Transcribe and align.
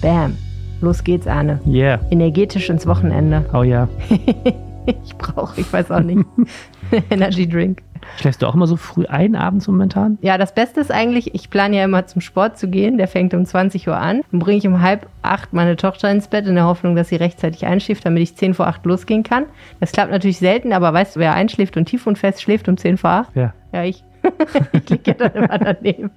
Bam. 0.00 0.36
Los 0.80 1.02
geht's, 1.04 1.26
Arne. 1.26 1.60
Yeah. 1.66 2.00
Energetisch 2.10 2.68
ins 2.68 2.86
Wochenende. 2.86 3.44
Oh 3.54 3.62
ja. 3.62 3.88
ich 4.86 5.16
brauche, 5.16 5.60
ich 5.60 5.72
weiß 5.72 5.90
auch 5.90 6.00
nicht, 6.00 6.24
Energy 7.10 7.48
Drink. 7.48 7.82
Schläfst 8.20 8.42
du 8.42 8.46
auch 8.46 8.54
immer 8.54 8.66
so 8.66 8.76
früh 8.76 9.04
ein 9.06 9.34
abends 9.34 9.66
momentan? 9.66 10.18
Ja, 10.20 10.38
das 10.38 10.54
Beste 10.54 10.80
ist 10.80 10.92
eigentlich, 10.92 11.34
ich 11.34 11.50
plane 11.50 11.76
ja 11.76 11.84
immer 11.84 12.06
zum 12.06 12.20
Sport 12.20 12.58
zu 12.58 12.68
gehen. 12.68 12.98
Der 12.98 13.08
fängt 13.08 13.34
um 13.34 13.44
20 13.44 13.88
Uhr 13.88 13.96
an. 13.96 14.22
Dann 14.30 14.40
bringe 14.40 14.58
ich 14.58 14.66
um 14.66 14.80
halb 14.80 15.08
acht 15.22 15.52
meine 15.52 15.76
Tochter 15.76 16.10
ins 16.10 16.28
Bett 16.28 16.46
in 16.46 16.54
der 16.54 16.66
Hoffnung, 16.66 16.94
dass 16.94 17.08
sie 17.08 17.16
rechtzeitig 17.16 17.66
einschläft, 17.66 18.04
damit 18.04 18.22
ich 18.22 18.36
10 18.36 18.54
vor 18.54 18.66
acht 18.68 18.84
losgehen 18.86 19.22
kann. 19.22 19.46
Das 19.80 19.92
klappt 19.92 20.10
natürlich 20.10 20.38
selten, 20.38 20.72
aber 20.72 20.92
weißt 20.92 21.16
du, 21.16 21.20
wer 21.20 21.34
einschläft 21.34 21.76
und 21.76 21.86
tief 21.86 22.06
und 22.06 22.18
fest 22.18 22.42
schläft 22.42 22.68
um 22.68 22.76
10 22.76 22.98
vor 22.98 23.10
acht? 23.10 23.34
Ja. 23.34 23.54
Ja, 23.76 23.84
ich. 23.84 24.02
ich 24.72 24.90
liege 24.90 25.02
ja 25.12 25.14
dann 25.14 25.32
immer 25.44 25.56
daneben 25.58 26.10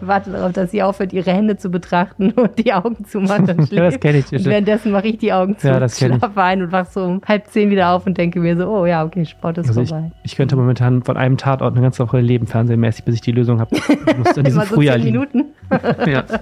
und 0.00 0.06
warte 0.06 0.30
darauf, 0.30 0.52
dass 0.52 0.70
sie 0.70 0.82
aufhört, 0.82 1.14
ihre 1.14 1.32
Hände 1.32 1.56
zu 1.56 1.70
betrachten 1.70 2.32
und 2.32 2.58
die 2.58 2.74
Augen 2.74 3.06
zu 3.06 3.20
machen. 3.20 3.66
Ja, 3.70 3.84
das 3.84 3.98
kenn 4.00 4.16
ich. 4.16 4.30
Und 4.30 4.44
währenddessen 4.44 4.92
mache 4.92 5.06
ich 5.08 5.16
die 5.18 5.32
Augen 5.32 5.56
zu, 5.56 5.68
Ja, 5.68 5.80
das 5.80 5.98
ich. 6.00 6.06
schlafe 6.06 6.42
ein 6.42 6.60
und 6.62 6.72
wach 6.72 6.84
so 6.86 7.02
um 7.04 7.22
halb 7.26 7.46
zehn 7.46 7.70
wieder 7.70 7.90
auf 7.92 8.06
und 8.06 8.18
denke 8.18 8.38
mir 8.40 8.54
so, 8.58 8.66
oh 8.68 8.84
ja, 8.84 9.02
okay, 9.04 9.24
Sport 9.24 9.56
ist 9.58 9.68
Also 9.68 9.80
ich, 9.80 9.88
vorbei. 9.88 10.10
ich 10.24 10.36
könnte 10.36 10.56
momentan 10.56 11.02
von 11.04 11.16
einem 11.16 11.38
Tatort 11.38 11.72
eine 11.72 11.80
ganze 11.82 12.06
Woche 12.06 12.20
leben, 12.20 12.46
fernsehmäßig, 12.46 13.04
bis 13.06 13.14
ich 13.14 13.20
die 13.22 13.32
Lösung 13.32 13.60
habe. 13.60 13.74
Ich 13.76 14.16
muss 14.18 14.36
an 14.36 14.44
diesem 14.44 14.60
so 14.60 14.66
Frühjahr 14.74 14.96
zehn 14.96 15.04
liegen. 15.06 15.18
Minuten. 15.32 15.44
Ja. 16.10 16.24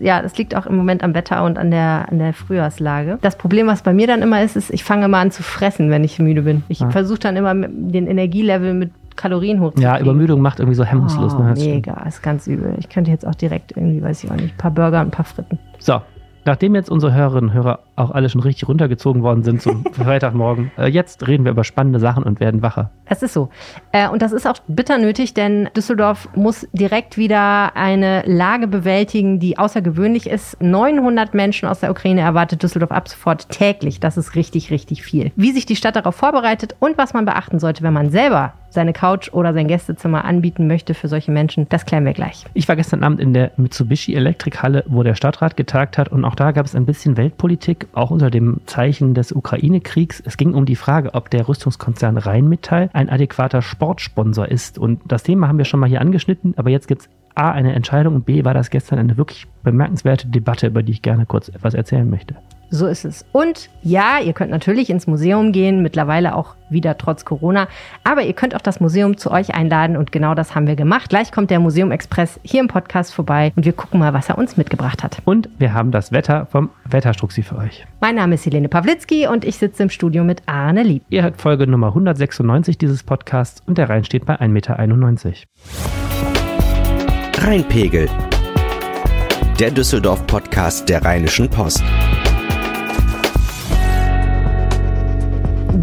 Ja, 0.00 0.22
das 0.22 0.36
liegt 0.38 0.56
auch 0.56 0.66
im 0.66 0.76
Moment 0.76 1.04
am 1.04 1.14
Wetter 1.14 1.44
und 1.44 1.58
an 1.58 1.70
der, 1.70 2.06
an 2.10 2.18
der 2.18 2.32
Frühjahrslage. 2.32 3.18
Das 3.20 3.36
Problem, 3.36 3.66
was 3.66 3.82
bei 3.82 3.92
mir 3.92 4.06
dann 4.06 4.22
immer 4.22 4.42
ist, 4.42 4.56
ist, 4.56 4.70
ich 4.70 4.82
fange 4.82 5.04
immer 5.04 5.18
an 5.18 5.30
zu 5.30 5.42
fressen, 5.42 5.90
wenn 5.90 6.02
ich 6.04 6.18
müde 6.18 6.42
bin. 6.42 6.64
Ich 6.68 6.80
Ah. 6.82 6.90
versuche 6.90 7.18
dann 7.20 7.36
immer 7.36 7.54
den 7.54 8.06
Energielevel 8.06 8.74
mit 8.74 8.90
Kalorien 9.16 9.60
hochzukriegen. 9.60 9.92
ja, 9.94 10.00
Übermüdung 10.00 10.40
macht 10.40 10.60
irgendwie 10.60 10.76
so 10.76 10.84
hemmungslos. 10.84 11.34
Oh, 11.34 11.42
ne? 11.42 11.50
Das 11.50 11.60
stimmt. 11.60 11.86
mega, 11.86 12.02
ist 12.06 12.22
ganz 12.22 12.46
übel. 12.46 12.74
Ich 12.78 12.88
könnte 12.88 13.10
jetzt 13.10 13.26
auch 13.26 13.34
direkt 13.34 13.72
irgendwie, 13.76 14.02
weiß 14.02 14.24
ich 14.24 14.30
auch 14.30 14.36
nicht, 14.36 14.54
ein 14.54 14.58
paar 14.58 14.70
Burger 14.70 15.00
und 15.00 15.08
ein 15.08 15.10
paar 15.10 15.24
Fritten. 15.24 15.58
So, 15.78 16.00
nachdem 16.44 16.74
jetzt 16.74 16.90
unsere 16.90 17.12
Hörerinnen 17.12 17.50
und 17.50 17.54
Hörer 17.54 17.80
auch 17.96 18.10
alle 18.10 18.28
schon 18.28 18.40
richtig 18.40 18.68
runtergezogen 18.68 19.22
worden 19.22 19.42
sind 19.42 19.60
zum 19.60 19.84
Freitagmorgen, 19.92 20.70
äh, 20.78 20.86
jetzt 20.88 21.26
reden 21.26 21.44
wir 21.44 21.52
über 21.52 21.64
spannende 21.64 22.00
Sachen 22.00 22.22
und 22.22 22.40
werden 22.40 22.62
wacher. 22.62 22.90
Es 23.04 23.22
ist 23.22 23.34
so. 23.34 23.50
Äh, 23.92 24.08
und 24.08 24.22
das 24.22 24.32
ist 24.32 24.46
auch 24.46 24.56
bitter 24.66 24.98
nötig, 24.98 25.34
denn 25.34 25.68
Düsseldorf 25.76 26.28
muss 26.34 26.66
direkt 26.72 27.18
wieder 27.18 27.76
eine 27.76 28.22
Lage 28.26 28.68
bewältigen, 28.68 29.38
die 29.38 29.58
außergewöhnlich 29.58 30.28
ist. 30.28 30.60
900 30.62 31.34
Menschen 31.34 31.68
aus 31.68 31.80
der 31.80 31.90
Ukraine 31.90 32.22
erwartet 32.22 32.62
Düsseldorf 32.62 32.92
ab 32.92 33.08
sofort 33.08 33.48
täglich. 33.50 34.00
Das 34.00 34.16
ist 34.16 34.34
richtig, 34.34 34.70
richtig 34.70 35.02
viel. 35.02 35.32
Wie 35.36 35.52
sich 35.52 35.66
die 35.66 35.76
Stadt 35.76 35.96
darauf 35.96 36.14
vorbereitet 36.14 36.74
und 36.80 36.96
was 36.98 37.12
man 37.12 37.24
beachten 37.24 37.58
sollte, 37.58 37.82
wenn 37.82 37.92
man 37.92 38.10
selber 38.10 38.54
seine 38.70 38.92
Couch 38.92 39.32
oder 39.32 39.52
sein 39.52 39.68
Gästezimmer 39.68 40.24
anbieten 40.24 40.66
möchte 40.66 40.94
für 40.94 41.08
solche 41.08 41.30
Menschen, 41.30 41.68
das 41.68 41.84
klären 41.84 42.04
wir 42.04 42.12
gleich. 42.12 42.44
Ich 42.54 42.68
war 42.68 42.76
gestern 42.76 43.02
Abend 43.02 43.20
in 43.20 43.34
der 43.34 43.50
Mitsubishi 43.56 44.14
Elektrikhalle, 44.14 44.84
wo 44.86 45.02
der 45.02 45.14
Stadtrat 45.14 45.56
getagt 45.56 45.98
hat 45.98 46.08
und 46.08 46.24
auch 46.24 46.34
da 46.34 46.52
gab 46.52 46.66
es 46.66 46.74
ein 46.74 46.86
bisschen 46.86 47.16
Weltpolitik, 47.16 47.86
auch 47.92 48.10
unter 48.10 48.30
dem 48.30 48.60
Zeichen 48.66 49.14
des 49.14 49.32
Ukraine-Kriegs. 49.32 50.22
Es 50.24 50.36
ging 50.36 50.54
um 50.54 50.64
die 50.64 50.76
Frage, 50.76 51.14
ob 51.14 51.30
der 51.30 51.48
Rüstungskonzern 51.48 52.16
Rheinmetall 52.16 52.90
ein 52.92 53.10
adäquater 53.10 53.62
Sportsponsor 53.62 54.48
ist. 54.48 54.78
Und 54.78 55.00
das 55.06 55.22
Thema 55.22 55.48
haben 55.48 55.58
wir 55.58 55.64
schon 55.64 55.80
mal 55.80 55.88
hier 55.88 56.00
angeschnitten, 56.00 56.54
aber 56.56 56.70
jetzt 56.70 56.88
gibt 56.88 57.02
es 57.02 57.08
A, 57.34 57.52
eine 57.52 57.74
Entscheidung 57.74 58.14
und 58.16 58.26
B, 58.26 58.44
war 58.44 58.54
das 58.54 58.70
gestern 58.70 58.98
eine 58.98 59.16
wirklich 59.16 59.46
bemerkenswerte 59.62 60.28
Debatte, 60.28 60.66
über 60.66 60.82
die 60.82 60.92
ich 60.92 61.02
gerne 61.02 61.26
kurz 61.26 61.48
etwas 61.48 61.74
erzählen 61.74 62.08
möchte. 62.08 62.34
So 62.70 62.86
ist 62.86 63.04
es. 63.04 63.24
Und 63.32 63.68
ja, 63.82 64.20
ihr 64.24 64.32
könnt 64.32 64.52
natürlich 64.52 64.90
ins 64.90 65.08
Museum 65.08 65.50
gehen, 65.50 65.82
mittlerweile 65.82 66.36
auch 66.36 66.54
wieder 66.68 66.96
trotz 66.96 67.24
Corona. 67.24 67.66
Aber 68.04 68.22
ihr 68.22 68.32
könnt 68.32 68.54
auch 68.54 68.60
das 68.60 68.78
Museum 68.78 69.16
zu 69.16 69.32
euch 69.32 69.54
einladen 69.54 69.96
und 69.96 70.12
genau 70.12 70.34
das 70.34 70.54
haben 70.54 70.68
wir 70.68 70.76
gemacht. 70.76 71.08
Gleich 71.08 71.32
kommt 71.32 71.50
der 71.50 71.58
Museum 71.58 71.90
Express 71.90 72.38
hier 72.44 72.60
im 72.60 72.68
Podcast 72.68 73.12
vorbei 73.12 73.52
und 73.56 73.64
wir 73.64 73.72
gucken 73.72 73.98
mal, 73.98 74.14
was 74.14 74.28
er 74.28 74.38
uns 74.38 74.56
mitgebracht 74.56 75.02
hat. 75.02 75.18
Und 75.24 75.48
wir 75.58 75.74
haben 75.74 75.90
das 75.90 76.12
Wetter 76.12 76.46
vom 76.46 76.70
Wetterstruxi 76.84 77.42
für 77.42 77.56
euch. 77.56 77.84
Mein 78.00 78.14
Name 78.14 78.36
ist 78.36 78.46
Helene 78.46 78.68
Pawlitzki 78.68 79.26
und 79.26 79.44
ich 79.44 79.56
sitze 79.56 79.82
im 79.82 79.90
Studio 79.90 80.22
mit 80.22 80.42
Arne 80.46 80.84
Lieb. 80.84 81.02
Ihr 81.08 81.24
hört 81.24 81.40
Folge 81.40 81.66
Nummer 81.66 81.88
196 81.88 82.78
dieses 82.78 83.02
Podcasts 83.02 83.62
und 83.66 83.78
der 83.78 83.90
Rhein 83.90 84.04
steht 84.04 84.26
bei 84.26 84.36
1,91 84.40 84.48
Meter. 84.48 84.74
Rheinpegel. 87.44 88.08
Der 89.58 89.70
Düsseldorf-Podcast 89.72 90.88
der 90.88 91.04
Rheinischen 91.04 91.50
Post. 91.50 91.82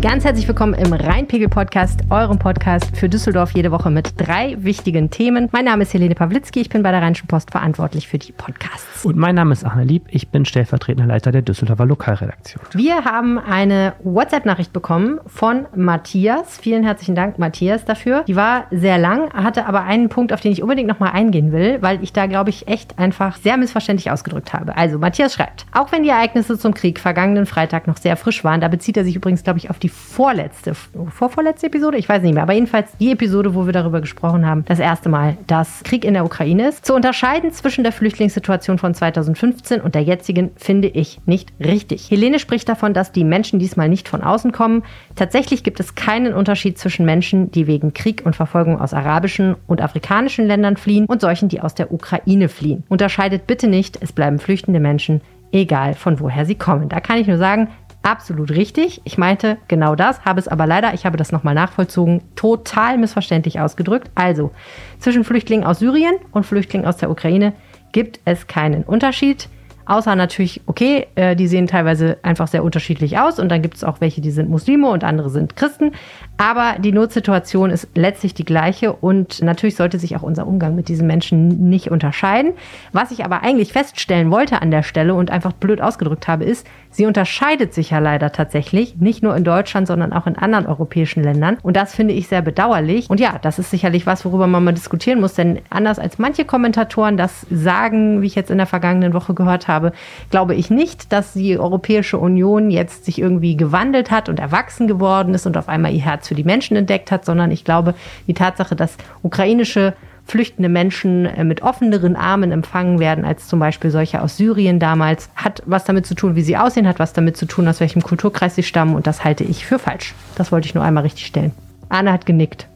Ganz 0.01 0.25
herzlich 0.25 0.47
willkommen 0.47 0.73
im 0.73 0.91
Rheinpegel-Podcast, 0.91 2.01
eurem 2.09 2.37
Podcast 2.37 2.95
für 2.97 3.07
Düsseldorf 3.07 3.51
jede 3.51 3.71
Woche 3.71 3.89
mit 3.89 4.13
drei 4.17 4.55
wichtigen 4.59 5.09
Themen. 5.09 5.47
Mein 5.53 5.63
Name 5.63 5.83
ist 5.83 5.93
Helene 5.93 6.13
Pawlitzki, 6.13 6.59
ich 6.59 6.69
bin 6.69 6.83
bei 6.83 6.91
der 6.91 7.01
Rheinischen 7.01 7.27
Post 7.27 7.51
verantwortlich 7.51 8.07
für 8.07 8.17
die 8.17 8.33
Podcasts. 8.33 9.05
Und 9.05 9.15
mein 9.15 9.35
Name 9.35 9.53
ist 9.53 9.63
Arne 9.63 9.85
Lieb, 9.85 10.03
ich 10.09 10.27
bin 10.27 10.43
stellvertretender 10.43 11.07
Leiter 11.07 11.31
der 11.31 11.41
Düsseldorfer 11.41 11.85
Lokalredaktion. 11.85 12.61
Wir 12.73 13.05
haben 13.05 13.39
eine 13.39 13.93
WhatsApp-Nachricht 14.03 14.73
bekommen 14.73 15.19
von 15.25 15.65
Matthias. 15.73 16.57
Vielen 16.57 16.83
herzlichen 16.83 17.15
Dank, 17.15 17.39
Matthias, 17.39 17.85
dafür. 17.85 18.23
Die 18.27 18.35
war 18.35 18.65
sehr 18.71 18.97
lang, 18.97 19.31
hatte 19.33 19.67
aber 19.67 19.83
einen 19.83 20.09
Punkt, 20.09 20.33
auf 20.33 20.41
den 20.41 20.51
ich 20.51 20.61
unbedingt 20.61 20.89
nochmal 20.89 21.13
eingehen 21.13 21.53
will, 21.53 21.81
weil 21.81 22.03
ich 22.03 22.11
da, 22.11 22.25
glaube 22.25 22.49
ich, 22.49 22.67
echt 22.67 22.99
einfach 22.99 23.37
sehr 23.37 23.55
missverständlich 23.55 24.11
ausgedrückt 24.11 24.53
habe. 24.53 24.75
Also, 24.75 24.99
Matthias 24.99 25.33
schreibt, 25.33 25.65
auch 25.71 25.93
wenn 25.93 26.03
die 26.03 26.09
Ereignisse 26.09 26.59
zum 26.59 26.73
Krieg 26.73 26.99
vergangenen 26.99 27.45
Freitag 27.45 27.87
noch 27.87 27.97
sehr 27.97 28.17
frisch 28.17 28.43
waren, 28.43 28.59
da 28.59 28.67
bezieht 28.67 28.97
er 28.97 29.05
sich 29.05 29.15
übrigens, 29.15 29.43
glaube 29.43 29.59
ich, 29.59 29.69
auf 29.69 29.76
die 29.77 29.89
vorletzte, 29.89 30.73
vorvorletzte 30.73 31.67
Episode, 31.67 31.97
ich 31.97 32.09
weiß 32.09 32.21
nicht 32.23 32.33
mehr, 32.33 32.43
aber 32.43 32.53
jedenfalls 32.53 32.91
die 32.99 33.11
Episode, 33.11 33.55
wo 33.55 33.65
wir 33.65 33.73
darüber 33.73 34.01
gesprochen 34.01 34.45
haben, 34.45 34.65
das 34.65 34.79
erste 34.79 35.09
Mal, 35.09 35.37
dass 35.47 35.83
Krieg 35.83 36.05
in 36.05 36.13
der 36.13 36.25
Ukraine 36.25 36.69
ist. 36.69 36.85
Zu 36.85 36.93
unterscheiden 36.93 37.51
zwischen 37.51 37.83
der 37.83 37.91
Flüchtlingssituation 37.91 38.77
von 38.77 38.93
2015 38.93 39.81
und 39.81 39.95
der 39.95 40.03
jetzigen 40.03 40.51
finde 40.55 40.87
ich 40.87 41.19
nicht 41.25 41.51
richtig. 41.59 42.09
Helene 42.09 42.39
spricht 42.39 42.69
davon, 42.69 42.93
dass 42.93 43.11
die 43.11 43.23
Menschen 43.23 43.59
diesmal 43.59 43.89
nicht 43.89 44.07
von 44.07 44.21
außen 44.21 44.51
kommen. 44.51 44.83
Tatsächlich 45.15 45.63
gibt 45.63 45.79
es 45.79 45.95
keinen 45.95 46.33
Unterschied 46.33 46.77
zwischen 46.77 47.05
Menschen, 47.05 47.51
die 47.51 47.67
wegen 47.67 47.93
Krieg 47.93 48.23
und 48.25 48.35
Verfolgung 48.35 48.79
aus 48.79 48.93
arabischen 48.93 49.55
und 49.67 49.81
afrikanischen 49.81 50.47
Ländern 50.47 50.77
fliehen 50.77 51.05
und 51.05 51.21
solchen, 51.21 51.49
die 51.49 51.61
aus 51.61 51.75
der 51.75 51.91
Ukraine 51.91 52.49
fliehen. 52.49 52.83
Unterscheidet 52.89 53.47
bitte 53.47 53.67
nicht, 53.67 53.99
es 54.01 54.11
bleiben 54.11 54.39
flüchtende 54.39 54.79
Menschen, 54.79 55.21
egal 55.51 55.93
von 55.93 56.19
woher 56.19 56.45
sie 56.45 56.55
kommen. 56.55 56.89
Da 56.89 56.99
kann 56.99 57.17
ich 57.17 57.27
nur 57.27 57.37
sagen, 57.37 57.69
absolut 58.07 58.51
richtig. 58.51 59.01
Ich 59.03 59.17
meinte 59.17 59.57
genau 59.67 59.95
das, 59.95 60.23
habe 60.23 60.39
es 60.39 60.47
aber 60.47 60.65
leider, 60.65 60.93
ich 60.93 61.05
habe 61.05 61.17
das 61.17 61.33
nochmal 61.33 61.53
nachvollzogen, 61.53 62.21
total 62.35 62.97
missverständlich 62.97 63.59
ausgedrückt. 63.59 64.09
Also, 64.15 64.51
zwischen 64.99 65.25
Flüchtlingen 65.25 65.65
aus 65.65 65.79
Syrien 65.79 66.15
und 66.31 66.45
Flüchtlingen 66.45 66.87
aus 66.87 66.97
der 66.97 67.11
Ukraine 67.11 67.51
gibt 67.91 68.21
es 68.23 68.47
keinen 68.47 68.83
Unterschied. 68.83 69.49
Außer 69.85 70.15
natürlich, 70.15 70.61
okay, 70.65 71.07
äh, 71.15 71.35
die 71.35 71.47
sehen 71.47 71.67
teilweise 71.67 72.17
einfach 72.21 72.47
sehr 72.47 72.63
unterschiedlich 72.63 73.19
aus 73.19 73.39
und 73.39 73.49
dann 73.49 73.61
gibt 73.61 73.75
es 73.75 73.83
auch 73.83 74.01
welche, 74.01 74.21
die 74.21 74.31
sind 74.31 74.49
Muslime 74.49 74.89
und 74.89 75.03
andere 75.03 75.29
sind 75.29 75.55
Christen. 75.55 75.91
Aber 76.37 76.75
die 76.77 76.91
Notsituation 76.91 77.71
ist 77.71 77.87
letztlich 77.95 78.35
die 78.35 78.45
gleiche 78.45 78.93
und 78.93 79.41
natürlich 79.41 79.75
sollte 79.75 79.97
sich 79.97 80.15
auch 80.15 80.21
unser 80.21 80.45
Umgang 80.45 80.75
mit 80.75 80.87
diesen 80.87 81.07
Menschen 81.07 81.69
nicht 81.69 81.89
unterscheiden. 81.89 82.53
Was 82.93 83.11
ich 83.11 83.25
aber 83.25 83.41
eigentlich 83.41 83.73
feststellen 83.73 84.29
wollte 84.29 84.61
an 84.61 84.69
der 84.69 84.83
Stelle 84.83 85.15
und 85.15 85.31
einfach 85.31 85.53
blöd 85.53 85.81
ausgedrückt 85.81 86.27
habe, 86.27 86.45
ist, 86.45 86.67
sie 86.91 87.07
unterscheidet 87.07 87.73
sich 87.73 87.89
ja 87.89 87.99
leider 87.99 88.31
tatsächlich, 88.31 88.97
nicht 88.97 89.23
nur 89.23 89.35
in 89.35 89.43
Deutschland, 89.43 89.87
sondern 89.87 90.13
auch 90.13 90.27
in 90.27 90.37
anderen 90.37 90.67
europäischen 90.67 91.23
Ländern. 91.23 91.57
Und 91.63 91.75
das 91.75 91.95
finde 91.95 92.13
ich 92.13 92.27
sehr 92.27 92.43
bedauerlich. 92.43 93.09
Und 93.09 93.19
ja, 93.19 93.39
das 93.41 93.57
ist 93.57 93.71
sicherlich 93.71 94.05
was, 94.05 94.23
worüber 94.23 94.45
man 94.45 94.63
mal 94.63 94.73
diskutieren 94.73 95.19
muss, 95.19 95.33
denn 95.33 95.59
anders 95.71 95.97
als 95.97 96.19
manche 96.19 96.45
Kommentatoren 96.45 97.17
das 97.17 97.47
sagen, 97.49 98.21
wie 98.21 98.27
ich 98.27 98.35
jetzt 98.35 98.51
in 98.51 98.57
der 98.57 98.67
vergangenen 98.67 99.13
Woche 99.13 99.33
gehört 99.33 99.67
habe, 99.67 99.91
glaube 100.29 100.53
ich 100.53 100.69
nicht, 100.69 101.11
dass 101.11 101.33
die 101.33 101.57
Europäische 101.57 102.19
Union 102.19 102.69
jetzt 102.69 103.05
sich 103.05 103.19
irgendwie 103.19 103.57
gewandelt 103.57 104.11
hat 104.11 104.29
und 104.29 104.39
erwachsen 104.39 104.87
geworden 104.87 105.33
ist 105.33 105.47
und 105.47 105.57
auf 105.57 105.67
einmal 105.67 105.93
ihr 105.93 106.01
Herz 106.01 106.26
für 106.27 106.35
die 106.35 106.43
Menschen 106.43 106.77
entdeckt 106.77 107.11
hat, 107.11 107.25
sondern 107.25 107.51
ich 107.51 107.63
glaube, 107.63 107.93
die 108.27 108.33
Tatsache, 108.33 108.75
dass 108.75 108.97
ukrainische 109.21 109.93
flüchtende 110.27 110.69
Menschen 110.69 111.25
äh, 111.25 111.43
mit 111.43 111.61
offeneren 111.61 112.15
Armen 112.15 112.51
empfangen 112.51 112.99
werden 112.99 113.25
als 113.25 113.47
zum 113.47 113.59
Beispiel 113.59 113.91
solche 113.91 114.21
aus 114.21 114.37
Syrien 114.37 114.79
damals, 114.79 115.29
hat 115.35 115.63
was 115.65 115.85
damit 115.85 116.05
zu 116.05 116.15
tun, 116.15 116.35
wie 116.35 116.41
sie 116.41 116.57
aussehen, 116.57 116.87
hat 116.87 116.99
was 116.99 117.13
damit 117.13 117.37
zu 117.37 117.45
tun, 117.45 117.67
aus 117.67 117.79
welchem 117.79 118.01
Kulturkreis 118.01 118.55
sie 118.55 118.63
stammen 118.63 118.95
und 118.95 119.07
das 119.07 119.23
halte 119.23 119.43
ich 119.43 119.65
für 119.65 119.79
falsch. 119.79 120.13
Das 120.35 120.51
wollte 120.51 120.67
ich 120.67 120.75
nur 120.75 120.83
einmal 120.83 121.03
richtig 121.03 121.25
stellen. 121.25 121.53
Anne 121.89 122.11
hat 122.11 122.25
genickt. 122.25 122.67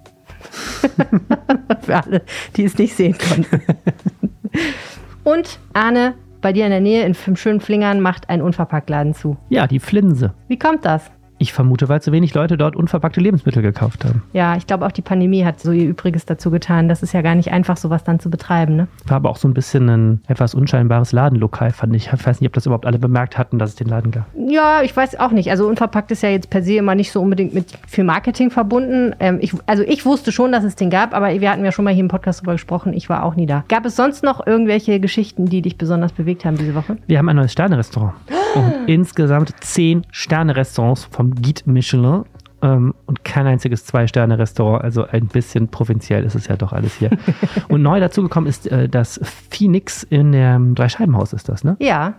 für 1.81 1.95
alle, 1.95 2.21
die 2.55 2.63
es 2.63 2.77
nicht 2.77 2.95
sehen 2.95 3.17
konnten. 3.17 3.61
und 5.23 5.59
Arne, 5.73 6.15
bei 6.41 6.53
dir 6.53 6.65
in 6.65 6.71
der 6.71 6.81
Nähe 6.81 7.05
in, 7.05 7.15
im 7.25 7.35
schönen 7.35 7.59
Flingern 7.59 8.01
macht 8.01 8.29
ein 8.29 8.41
Unverpacktladen 8.41 9.13
zu. 9.13 9.37
Ja, 9.49 9.67
die 9.67 9.79
Flinse. 9.79 10.33
Wie 10.47 10.57
kommt 10.57 10.85
das? 10.85 11.11
Ich 11.41 11.53
vermute, 11.53 11.89
weil 11.89 11.99
zu 12.03 12.11
wenig 12.11 12.35
Leute 12.35 12.55
dort 12.55 12.75
unverpackte 12.75 13.19
Lebensmittel 13.19 13.63
gekauft 13.63 14.05
haben. 14.05 14.21
Ja, 14.31 14.55
ich 14.57 14.67
glaube 14.67 14.85
auch 14.85 14.91
die 14.91 15.01
Pandemie 15.01 15.43
hat 15.43 15.59
so 15.59 15.71
ihr 15.71 15.89
Übriges 15.89 16.27
dazu 16.27 16.51
getan. 16.51 16.87
Das 16.87 17.01
ist 17.01 17.13
ja 17.13 17.23
gar 17.23 17.33
nicht 17.33 17.51
einfach, 17.51 17.77
sowas 17.77 18.03
dann 18.03 18.19
zu 18.19 18.29
betreiben. 18.29 18.75
Ne? 18.75 18.87
War 19.07 19.15
aber 19.15 19.31
auch 19.31 19.37
so 19.37 19.47
ein 19.47 19.55
bisschen 19.55 19.89
ein 19.89 20.21
etwas 20.27 20.53
unscheinbares 20.53 21.13
Ladenlokal, 21.13 21.71
fand 21.71 21.95
ich. 21.95 22.11
Ich 22.13 22.27
weiß 22.27 22.41
nicht, 22.41 22.47
ob 22.47 22.53
das 22.53 22.67
überhaupt 22.67 22.85
alle 22.85 22.99
bemerkt 22.99 23.39
hatten, 23.39 23.57
dass 23.57 23.71
es 23.71 23.75
den 23.75 23.87
Laden 23.87 24.11
gab. 24.11 24.25
Ja, 24.35 24.83
ich 24.83 24.95
weiß 24.95 25.19
auch 25.19 25.31
nicht. 25.31 25.49
Also 25.49 25.65
unverpackt 25.65 26.11
ist 26.11 26.21
ja 26.21 26.29
jetzt 26.29 26.51
per 26.51 26.61
se 26.61 26.75
immer 26.75 26.93
nicht 26.93 27.11
so 27.11 27.19
unbedingt 27.19 27.55
mit 27.55 27.73
viel 27.87 28.03
Marketing 28.03 28.51
verbunden. 28.51 29.15
Ähm, 29.19 29.39
ich, 29.41 29.55
also 29.65 29.81
ich 29.81 30.05
wusste 30.05 30.31
schon, 30.31 30.51
dass 30.51 30.63
es 30.63 30.75
den 30.75 30.91
gab, 30.91 31.15
aber 31.15 31.31
wir 31.41 31.49
hatten 31.49 31.65
ja 31.65 31.71
schon 31.71 31.85
mal 31.85 31.93
hier 31.93 32.03
im 32.03 32.07
Podcast 32.07 32.41
drüber 32.41 32.51
gesprochen. 32.51 32.93
Ich 32.93 33.09
war 33.09 33.23
auch 33.23 33.33
nie 33.33 33.47
da. 33.47 33.63
Gab 33.67 33.83
es 33.87 33.95
sonst 33.95 34.23
noch 34.23 34.45
irgendwelche 34.45 34.99
Geschichten, 34.99 35.47
die 35.47 35.63
dich 35.63 35.79
besonders 35.79 36.11
bewegt 36.11 36.45
haben 36.45 36.57
diese 36.57 36.75
Woche? 36.75 36.97
Wir 37.07 37.17
haben 37.17 37.29
ein 37.29 37.35
neues 37.35 37.51
Sterne-Restaurant. 37.51 38.13
Und 38.55 38.87
insgesamt 38.87 39.53
zehn 39.61 40.05
Sterne-Restaurants 40.11 41.05
vom 41.05 41.35
Guide 41.35 41.61
Michelin 41.65 42.23
ähm, 42.61 42.93
und 43.05 43.23
kein 43.23 43.47
einziges 43.47 43.85
Zwei-Sterne-Restaurant. 43.85 44.83
Also 44.83 45.05
ein 45.05 45.27
bisschen 45.27 45.67
provinziell 45.69 46.23
ist 46.23 46.35
es 46.35 46.47
ja 46.47 46.55
doch 46.55 46.73
alles 46.73 46.95
hier. 46.95 47.11
und 47.69 47.81
neu 47.81 47.99
dazugekommen 47.99 48.49
ist 48.49 48.67
äh, 48.67 48.89
das 48.89 49.19
Phoenix 49.49 50.03
in 50.03 50.31
dem 50.31 50.75
Dreischeibenhaus, 50.75 51.33
ist 51.33 51.49
das, 51.49 51.63
ne? 51.63 51.75
Ja, 51.79 52.15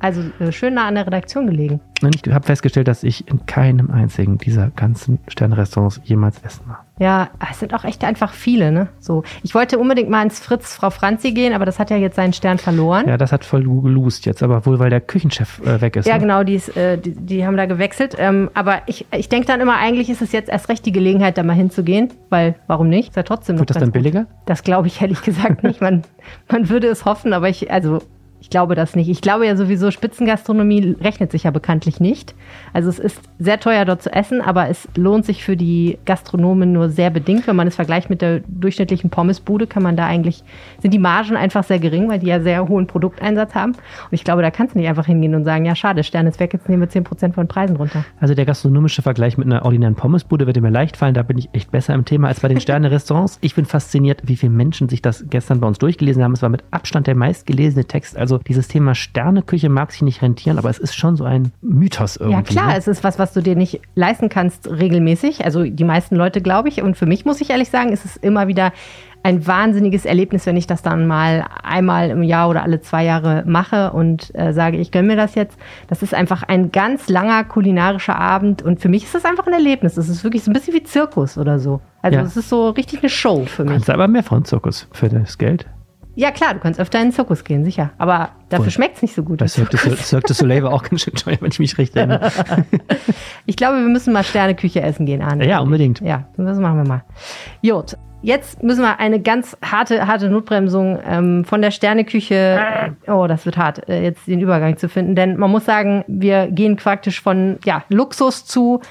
also 0.00 0.22
äh, 0.40 0.50
schön 0.50 0.74
nah 0.74 0.88
an 0.88 0.94
der 0.94 1.06
Redaktion 1.06 1.46
gelegen. 1.46 1.80
Und 2.02 2.26
ich 2.26 2.32
habe 2.32 2.46
festgestellt, 2.46 2.88
dass 2.88 3.04
ich 3.04 3.28
in 3.28 3.44
keinem 3.44 3.90
einzigen 3.90 4.38
dieser 4.38 4.70
ganzen 4.70 5.18
Sternrestaurants 5.28 6.00
jemals 6.04 6.42
essen 6.42 6.66
war. 6.66 6.86
Ja, 6.98 7.28
es 7.50 7.60
sind 7.60 7.74
auch 7.74 7.84
echt 7.84 8.04
einfach 8.04 8.32
viele, 8.32 8.72
ne? 8.72 8.88
So. 8.98 9.22
Ich 9.42 9.54
wollte 9.54 9.78
unbedingt 9.78 10.10
mal 10.10 10.22
ins 10.22 10.40
Fritz 10.40 10.74
Frau 10.74 10.90
Franzi 10.90 11.32
gehen, 11.32 11.52
aber 11.52 11.64
das 11.64 11.78
hat 11.78 11.90
ja 11.90 11.96
jetzt 11.96 12.16
seinen 12.16 12.32
Stern 12.32 12.58
verloren. 12.58 13.06
Ja, 13.06 13.16
das 13.16 13.32
hat 13.32 13.44
voll 13.44 13.62
geloost 13.62 14.26
jetzt, 14.26 14.42
aber 14.42 14.64
wohl, 14.66 14.78
weil 14.78 14.90
der 14.90 15.00
Küchenchef 15.00 15.60
äh, 15.60 15.80
weg 15.80 15.96
ist. 15.96 16.06
Ja, 16.06 16.14
ne? 16.14 16.20
genau, 16.20 16.42
die, 16.42 16.54
ist, 16.54 16.76
äh, 16.76 16.98
die, 16.98 17.12
die, 17.12 17.46
haben 17.46 17.56
da 17.56 17.66
gewechselt. 17.66 18.16
Ähm, 18.18 18.50
aber 18.54 18.82
ich, 18.86 19.06
ich 19.12 19.28
denke 19.28 19.46
dann 19.46 19.60
immer, 19.60 19.76
eigentlich 19.76 20.10
ist 20.10 20.22
es 20.22 20.32
jetzt 20.32 20.48
erst 20.48 20.68
recht 20.68 20.84
die 20.84 20.92
Gelegenheit, 20.92 21.38
da 21.38 21.42
mal 21.42 21.54
hinzugehen, 21.54 22.12
weil 22.28 22.54
warum 22.66 22.88
nicht? 22.88 23.10
Ist 23.10 23.16
ja 23.16 23.22
trotzdem 23.22 23.56
noch 23.56 23.60
Wird 23.60 23.70
das 23.70 23.78
dann 23.78 23.92
billiger? 23.92 24.20
Gut. 24.20 24.28
Das 24.46 24.62
glaube 24.62 24.86
ich 24.88 25.00
ehrlich 25.00 25.22
gesagt 25.22 25.62
nicht. 25.62 25.80
Man, 25.80 26.02
man 26.50 26.68
würde 26.68 26.88
es 26.88 27.04
hoffen, 27.04 27.32
aber 27.32 27.48
ich, 27.48 27.70
also 27.70 28.00
ich 28.40 28.48
glaube 28.48 28.74
das 28.74 28.96
nicht. 28.96 29.08
Ich 29.08 29.20
glaube 29.20 29.46
ja 29.46 29.54
sowieso, 29.54 29.90
Spitzengastronomie 29.90 30.96
rechnet 31.00 31.30
sich 31.30 31.44
ja 31.44 31.50
bekanntlich 31.50 32.00
nicht. 32.00 32.34
Also 32.72 32.88
es 32.88 32.98
ist 32.98 33.20
sehr 33.38 33.60
teuer 33.60 33.84
dort 33.84 34.02
zu 34.02 34.12
essen, 34.12 34.40
aber 34.40 34.68
es 34.68 34.88
lohnt 34.96 35.26
sich 35.26 35.44
für 35.44 35.56
die 35.56 35.98
Gastronomen 36.06 36.72
nur 36.72 36.88
sehr 36.88 37.10
bedingt. 37.10 37.46
Wenn 37.46 37.56
man 37.56 37.68
es 37.68 37.76
vergleicht 37.76 38.08
mit 38.08 38.22
der 38.22 38.40
durchschnittlichen 38.48 39.10
Pommesbude, 39.10 39.66
kann 39.66 39.82
man 39.82 39.96
da 39.96 40.06
eigentlich, 40.06 40.42
sind 40.80 40.94
die 40.94 40.98
Margen 40.98 41.36
einfach 41.36 41.64
sehr 41.64 41.78
gering, 41.78 42.08
weil 42.08 42.18
die 42.18 42.28
ja 42.28 42.40
sehr 42.40 42.66
hohen 42.66 42.86
Produkteinsatz 42.86 43.54
haben. 43.54 43.72
Und 43.72 44.12
ich 44.12 44.24
glaube, 44.24 44.40
da 44.42 44.50
kannst 44.50 44.74
du 44.74 44.78
nicht 44.78 44.88
einfach 44.88 45.06
hingehen 45.06 45.34
und 45.34 45.44
sagen, 45.44 45.66
ja 45.66 45.74
schade, 45.74 46.02
Stern 46.02 46.26
ist 46.26 46.40
weg, 46.40 46.52
jetzt 46.54 46.68
nehmen 46.68 46.82
wir 46.82 46.88
10% 46.88 47.34
von 47.34 47.46
Preisen 47.46 47.76
runter. 47.76 48.04
Also 48.20 48.34
der 48.34 48.46
gastronomische 48.46 49.02
Vergleich 49.02 49.36
mit 49.36 49.46
einer 49.46 49.64
ordinären 49.66 49.96
Pommesbude 49.96 50.46
würde 50.46 50.60
mir 50.62 50.70
leicht 50.70 50.96
fallen. 50.96 51.14
Da 51.14 51.22
bin 51.22 51.36
ich 51.36 51.50
echt 51.52 51.70
besser 51.70 51.94
im 51.94 52.04
Thema 52.04 52.28
als 52.28 52.40
bei 52.40 52.48
den 52.48 52.60
Sterne-Restaurants. 52.60 53.38
Ich 53.42 53.54
bin 53.54 53.66
fasziniert, 53.66 54.22
wie 54.24 54.36
viele 54.36 54.52
Menschen 54.52 54.88
sich 54.88 55.02
das 55.02 55.26
gestern 55.28 55.60
bei 55.60 55.66
uns 55.66 55.78
durchgelesen 55.78 56.22
haben. 56.22 56.32
Es 56.32 56.42
war 56.42 56.48
mit 56.48 56.64
Abstand 56.70 57.06
der 57.06 57.14
meistgelesene 57.14 57.84
Text. 57.84 58.16
Also 58.16 58.29
dieses 58.38 58.68
Thema 58.68 58.94
Sterneküche 58.94 59.68
mag 59.68 59.92
sich 59.92 60.02
nicht 60.02 60.22
rentieren, 60.22 60.58
aber 60.58 60.70
es 60.70 60.78
ist 60.78 60.94
schon 60.94 61.16
so 61.16 61.24
ein 61.24 61.52
Mythos 61.62 62.16
irgendwie. 62.16 62.36
Ja 62.36 62.42
klar, 62.42 62.66
ne? 62.68 62.76
es 62.78 62.88
ist 62.88 63.04
was, 63.04 63.18
was 63.18 63.32
du 63.32 63.40
dir 63.42 63.56
nicht 63.56 63.80
leisten 63.94 64.28
kannst 64.28 64.68
regelmäßig. 64.70 65.44
Also 65.44 65.64
die 65.64 65.84
meisten 65.84 66.16
Leute, 66.16 66.40
glaube 66.40 66.68
ich. 66.68 66.82
Und 66.82 66.96
für 66.96 67.06
mich 67.06 67.24
muss 67.24 67.40
ich 67.40 67.50
ehrlich 67.50 67.70
sagen, 67.70 67.90
ist 67.90 68.04
es 68.04 68.16
immer 68.16 68.48
wieder 68.48 68.72
ein 69.22 69.46
wahnsinniges 69.46 70.06
Erlebnis, 70.06 70.46
wenn 70.46 70.56
ich 70.56 70.66
das 70.66 70.80
dann 70.82 71.06
mal 71.06 71.44
einmal 71.62 72.08
im 72.10 72.22
Jahr 72.22 72.48
oder 72.48 72.62
alle 72.62 72.80
zwei 72.80 73.04
Jahre 73.04 73.44
mache 73.46 73.92
und 73.92 74.34
äh, 74.34 74.52
sage, 74.52 74.78
ich 74.78 74.92
gönne 74.92 75.08
mir 75.08 75.16
das 75.16 75.34
jetzt. 75.34 75.58
Das 75.88 76.02
ist 76.02 76.14
einfach 76.14 76.42
ein 76.42 76.72
ganz 76.72 77.08
langer 77.08 77.44
kulinarischer 77.44 78.16
Abend 78.18 78.62
und 78.62 78.80
für 78.80 78.88
mich 78.88 79.04
ist 79.04 79.14
das 79.14 79.26
einfach 79.26 79.46
ein 79.46 79.52
Erlebnis. 79.52 79.98
Es 79.98 80.08
ist 80.08 80.24
wirklich 80.24 80.42
so 80.42 80.50
ein 80.50 80.54
bisschen 80.54 80.72
wie 80.74 80.82
Zirkus 80.82 81.36
oder 81.36 81.58
so. 81.58 81.80
Also 82.00 82.18
Ja. 82.18 82.24
es 82.24 82.36
ist 82.36 82.48
so 82.48 82.70
richtig 82.70 83.00
eine 83.00 83.10
Show 83.10 83.44
für 83.44 83.64
mich. 83.64 83.72
Kannst 83.72 83.88
du 83.88 83.92
aber 83.92 84.08
mehr 84.08 84.22
von 84.22 84.44
Zirkus 84.46 84.88
für 84.92 85.10
das 85.10 85.36
Geld. 85.36 85.66
Ja 86.20 86.32
klar, 86.32 86.52
du 86.52 86.60
kannst 86.60 86.78
öfter 86.78 86.98
in 86.98 87.06
den 87.06 87.12
Zirkus 87.12 87.44
gehen, 87.44 87.64
sicher. 87.64 87.92
Aber 87.96 88.32
dafür 88.50 88.70
schmeckt 88.70 88.96
es 88.96 89.02
nicht 89.02 89.14
so 89.14 89.22
gut. 89.22 89.38
Bei 89.38 89.48
Cirque 89.48 89.70
du, 89.70 89.78
Cirque 89.78 90.26
du 90.26 90.34
Soleil 90.34 90.62
war 90.62 90.70
auch 90.70 90.82
ganz 90.82 91.00
schön 91.00 91.14
teuer, 91.14 91.38
wenn 91.40 91.50
ich 91.50 91.58
mich 91.58 91.78
recht 91.78 91.96
erinnere. 91.96 92.30
Ich 93.46 93.56
glaube, 93.56 93.78
wir 93.78 93.88
müssen 93.88 94.12
mal 94.12 94.22
Sterneküche 94.22 94.82
essen 94.82 95.06
gehen, 95.06 95.22
Arne. 95.22 95.48
Ja, 95.48 95.60
unbedingt. 95.60 96.00
Ja, 96.02 96.28
das 96.36 96.58
machen 96.58 96.76
wir 96.76 96.86
mal. 96.86 97.02
Jut, 97.62 97.96
jetzt 98.20 98.62
müssen 98.62 98.82
wir 98.82 99.00
eine 99.00 99.18
ganz 99.20 99.56
harte, 99.62 100.06
harte 100.06 100.28
Notbremsung 100.28 100.98
ähm, 101.04 101.44
von 101.46 101.62
der 101.62 101.70
Sterneküche. 101.70 102.94
Oh, 103.06 103.26
das 103.26 103.46
wird 103.46 103.56
hart, 103.56 103.88
äh, 103.88 104.02
jetzt 104.02 104.26
den 104.26 104.40
Übergang 104.40 104.76
zu 104.76 104.90
finden. 104.90 105.14
Denn 105.14 105.38
man 105.38 105.50
muss 105.50 105.64
sagen, 105.64 106.04
wir 106.06 106.48
gehen 106.48 106.76
praktisch 106.76 107.22
von 107.22 107.58
ja, 107.64 107.82
Luxus 107.88 108.44
zu 108.44 108.82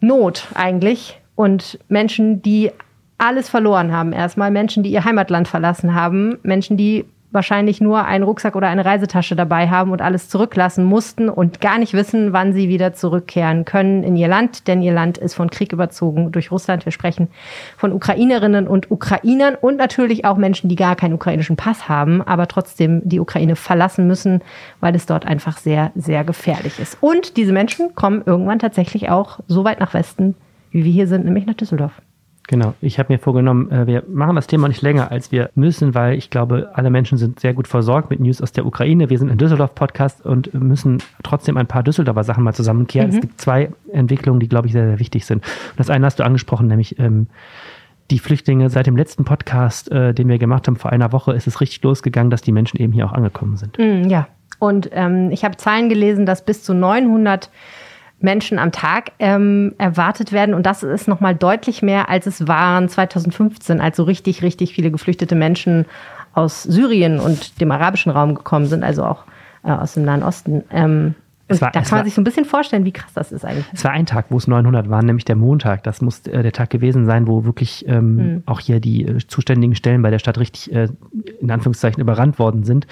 Not 0.00 0.46
eigentlich. 0.54 1.18
Und 1.36 1.78
Menschen, 1.88 2.42
die 2.42 2.70
alles 3.18 3.48
verloren 3.48 3.92
haben. 3.92 4.12
Erstmal 4.12 4.50
Menschen, 4.50 4.82
die 4.82 4.90
ihr 4.90 5.04
Heimatland 5.04 5.48
verlassen 5.48 5.94
haben. 5.94 6.38
Menschen, 6.42 6.76
die 6.76 7.04
wahrscheinlich 7.36 7.80
nur 7.80 8.04
einen 8.04 8.24
Rucksack 8.24 8.56
oder 8.56 8.68
eine 8.68 8.84
Reisetasche 8.84 9.36
dabei 9.36 9.68
haben 9.68 9.90
und 9.90 10.00
alles 10.02 10.28
zurücklassen 10.28 10.84
mussten 10.84 11.28
und 11.28 11.60
gar 11.60 11.78
nicht 11.78 11.92
wissen, 11.92 12.32
wann 12.32 12.52
sie 12.52 12.68
wieder 12.68 12.94
zurückkehren 12.94 13.64
können 13.64 14.02
in 14.02 14.16
ihr 14.16 14.28
Land, 14.28 14.66
denn 14.68 14.82
ihr 14.82 14.92
Land 14.92 15.18
ist 15.18 15.34
von 15.34 15.50
Krieg 15.50 15.72
überzogen 15.72 16.32
durch 16.32 16.50
Russland. 16.50 16.84
Wir 16.84 16.92
sprechen 16.92 17.28
von 17.76 17.92
Ukrainerinnen 17.92 18.66
und 18.66 18.90
Ukrainern 18.90 19.54
und 19.54 19.76
natürlich 19.76 20.24
auch 20.24 20.36
Menschen, 20.36 20.68
die 20.68 20.76
gar 20.76 20.96
keinen 20.96 21.14
ukrainischen 21.14 21.56
Pass 21.56 21.88
haben, 21.88 22.22
aber 22.22 22.48
trotzdem 22.48 23.02
die 23.04 23.20
Ukraine 23.20 23.56
verlassen 23.56 24.06
müssen, 24.06 24.40
weil 24.80 24.94
es 24.94 25.06
dort 25.06 25.26
einfach 25.26 25.58
sehr, 25.58 25.92
sehr 25.94 26.24
gefährlich 26.24 26.78
ist. 26.78 26.96
Und 27.00 27.36
diese 27.36 27.52
Menschen 27.52 27.94
kommen 27.94 28.22
irgendwann 28.24 28.58
tatsächlich 28.58 29.10
auch 29.10 29.40
so 29.46 29.64
weit 29.64 29.80
nach 29.80 29.94
Westen, 29.94 30.34
wie 30.70 30.84
wir 30.84 30.92
hier 30.92 31.06
sind, 31.06 31.24
nämlich 31.24 31.46
nach 31.46 31.54
Düsseldorf. 31.54 31.92
Genau, 32.48 32.74
ich 32.80 33.00
habe 33.00 33.12
mir 33.12 33.18
vorgenommen, 33.18 33.70
äh, 33.72 33.86
wir 33.86 34.04
machen 34.08 34.36
das 34.36 34.46
Thema 34.46 34.68
nicht 34.68 34.80
länger, 34.80 35.10
als 35.10 35.32
wir 35.32 35.50
müssen, 35.56 35.94
weil 35.94 36.16
ich 36.16 36.30
glaube, 36.30 36.70
alle 36.74 36.90
Menschen 36.90 37.18
sind 37.18 37.40
sehr 37.40 37.54
gut 37.54 37.66
versorgt 37.66 38.10
mit 38.10 38.20
News 38.20 38.40
aus 38.40 38.52
der 38.52 38.66
Ukraine. 38.66 39.10
Wir 39.10 39.18
sind 39.18 39.30
ein 39.30 39.38
Düsseldorf-Podcast 39.38 40.24
und 40.24 40.54
müssen 40.54 41.02
trotzdem 41.24 41.56
ein 41.56 41.66
paar 41.66 41.82
Düsseldorfer 41.82 42.22
Sachen 42.22 42.44
mal 42.44 42.54
zusammenkehren. 42.54 43.10
Es 43.10 43.20
gibt 43.20 43.40
zwei 43.40 43.70
Entwicklungen, 43.92 44.38
die, 44.38 44.48
glaube 44.48 44.68
ich, 44.68 44.72
sehr, 44.72 44.86
sehr 44.86 45.00
wichtig 45.00 45.26
sind. 45.26 45.44
Das 45.76 45.90
eine 45.90 46.06
hast 46.06 46.20
du 46.20 46.24
angesprochen, 46.24 46.68
nämlich 46.68 47.00
ähm, 47.00 47.26
die 48.12 48.20
Flüchtlinge. 48.20 48.70
Seit 48.70 48.86
dem 48.86 48.96
letzten 48.96 49.24
Podcast, 49.24 49.90
äh, 49.90 50.14
den 50.14 50.28
wir 50.28 50.38
gemacht 50.38 50.68
haben 50.68 50.76
vor 50.76 50.92
einer 50.92 51.10
Woche, 51.10 51.32
ist 51.32 51.48
es 51.48 51.60
richtig 51.60 51.82
losgegangen, 51.82 52.30
dass 52.30 52.42
die 52.42 52.52
Menschen 52.52 52.80
eben 52.80 52.92
hier 52.92 53.06
auch 53.06 53.12
angekommen 53.12 53.56
sind. 53.56 53.76
Mm, 53.78 54.08
ja, 54.08 54.28
und 54.60 54.88
ähm, 54.92 55.30
ich 55.32 55.44
habe 55.44 55.56
Zahlen 55.56 55.88
gelesen, 55.88 56.26
dass 56.26 56.44
bis 56.44 56.62
zu 56.62 56.74
900 56.74 57.50
Menschen 58.20 58.58
am 58.58 58.72
Tag 58.72 59.12
ähm, 59.18 59.74
erwartet 59.78 60.32
werden. 60.32 60.54
Und 60.54 60.64
das 60.66 60.82
ist 60.82 61.06
nochmal 61.08 61.34
deutlich 61.34 61.82
mehr, 61.82 62.08
als 62.08 62.26
es 62.26 62.48
waren 62.48 62.88
2015, 62.88 63.80
als 63.80 63.96
so 63.96 64.04
richtig, 64.04 64.42
richtig 64.42 64.72
viele 64.74 64.90
geflüchtete 64.90 65.34
Menschen 65.34 65.84
aus 66.32 66.62
Syrien 66.62 67.20
und 67.20 67.60
dem 67.60 67.70
arabischen 67.70 68.10
Raum 68.12 68.34
gekommen 68.34 68.66
sind, 68.66 68.84
also 68.84 69.04
auch 69.04 69.24
äh, 69.64 69.70
aus 69.70 69.94
dem 69.94 70.04
Nahen 70.04 70.22
Osten. 70.22 70.62
Ähm, 70.70 71.14
und 71.48 71.60
war- 71.60 71.70
da 71.70 71.80
kann 71.80 71.90
man 71.90 71.98
war- 72.00 72.04
sich 72.04 72.14
so 72.14 72.20
ein 72.20 72.24
bisschen 72.24 72.44
vorstellen, 72.44 72.84
wie 72.84 72.90
krass 72.92 73.12
das 73.14 73.30
ist 73.32 73.44
eigentlich. 73.44 73.66
Es 73.72 73.84
war 73.84 73.92
ein 73.92 74.04
Tag, 74.06 74.26
wo 74.30 74.36
es 74.36 74.48
900 74.48 74.90
waren, 74.90 75.06
nämlich 75.06 75.24
der 75.24 75.36
Montag. 75.36 75.84
Das 75.84 76.00
muss 76.02 76.26
äh, 76.26 76.42
der 76.42 76.52
Tag 76.52 76.70
gewesen 76.70 77.06
sein, 77.06 77.28
wo 77.28 77.44
wirklich 77.44 77.86
ähm, 77.88 78.42
auch 78.46 78.58
hier 78.60 78.80
die 78.80 79.04
äh, 79.06 79.18
zuständigen 79.28 79.76
Stellen 79.76 80.02
bei 80.02 80.10
der 80.10 80.18
Stadt 80.18 80.38
richtig 80.38 80.72
äh, 80.74 80.88
in 81.40 81.50
Anführungszeichen 81.50 82.00
überrannt 82.00 82.38
worden 82.38 82.64
sind. 82.64 82.86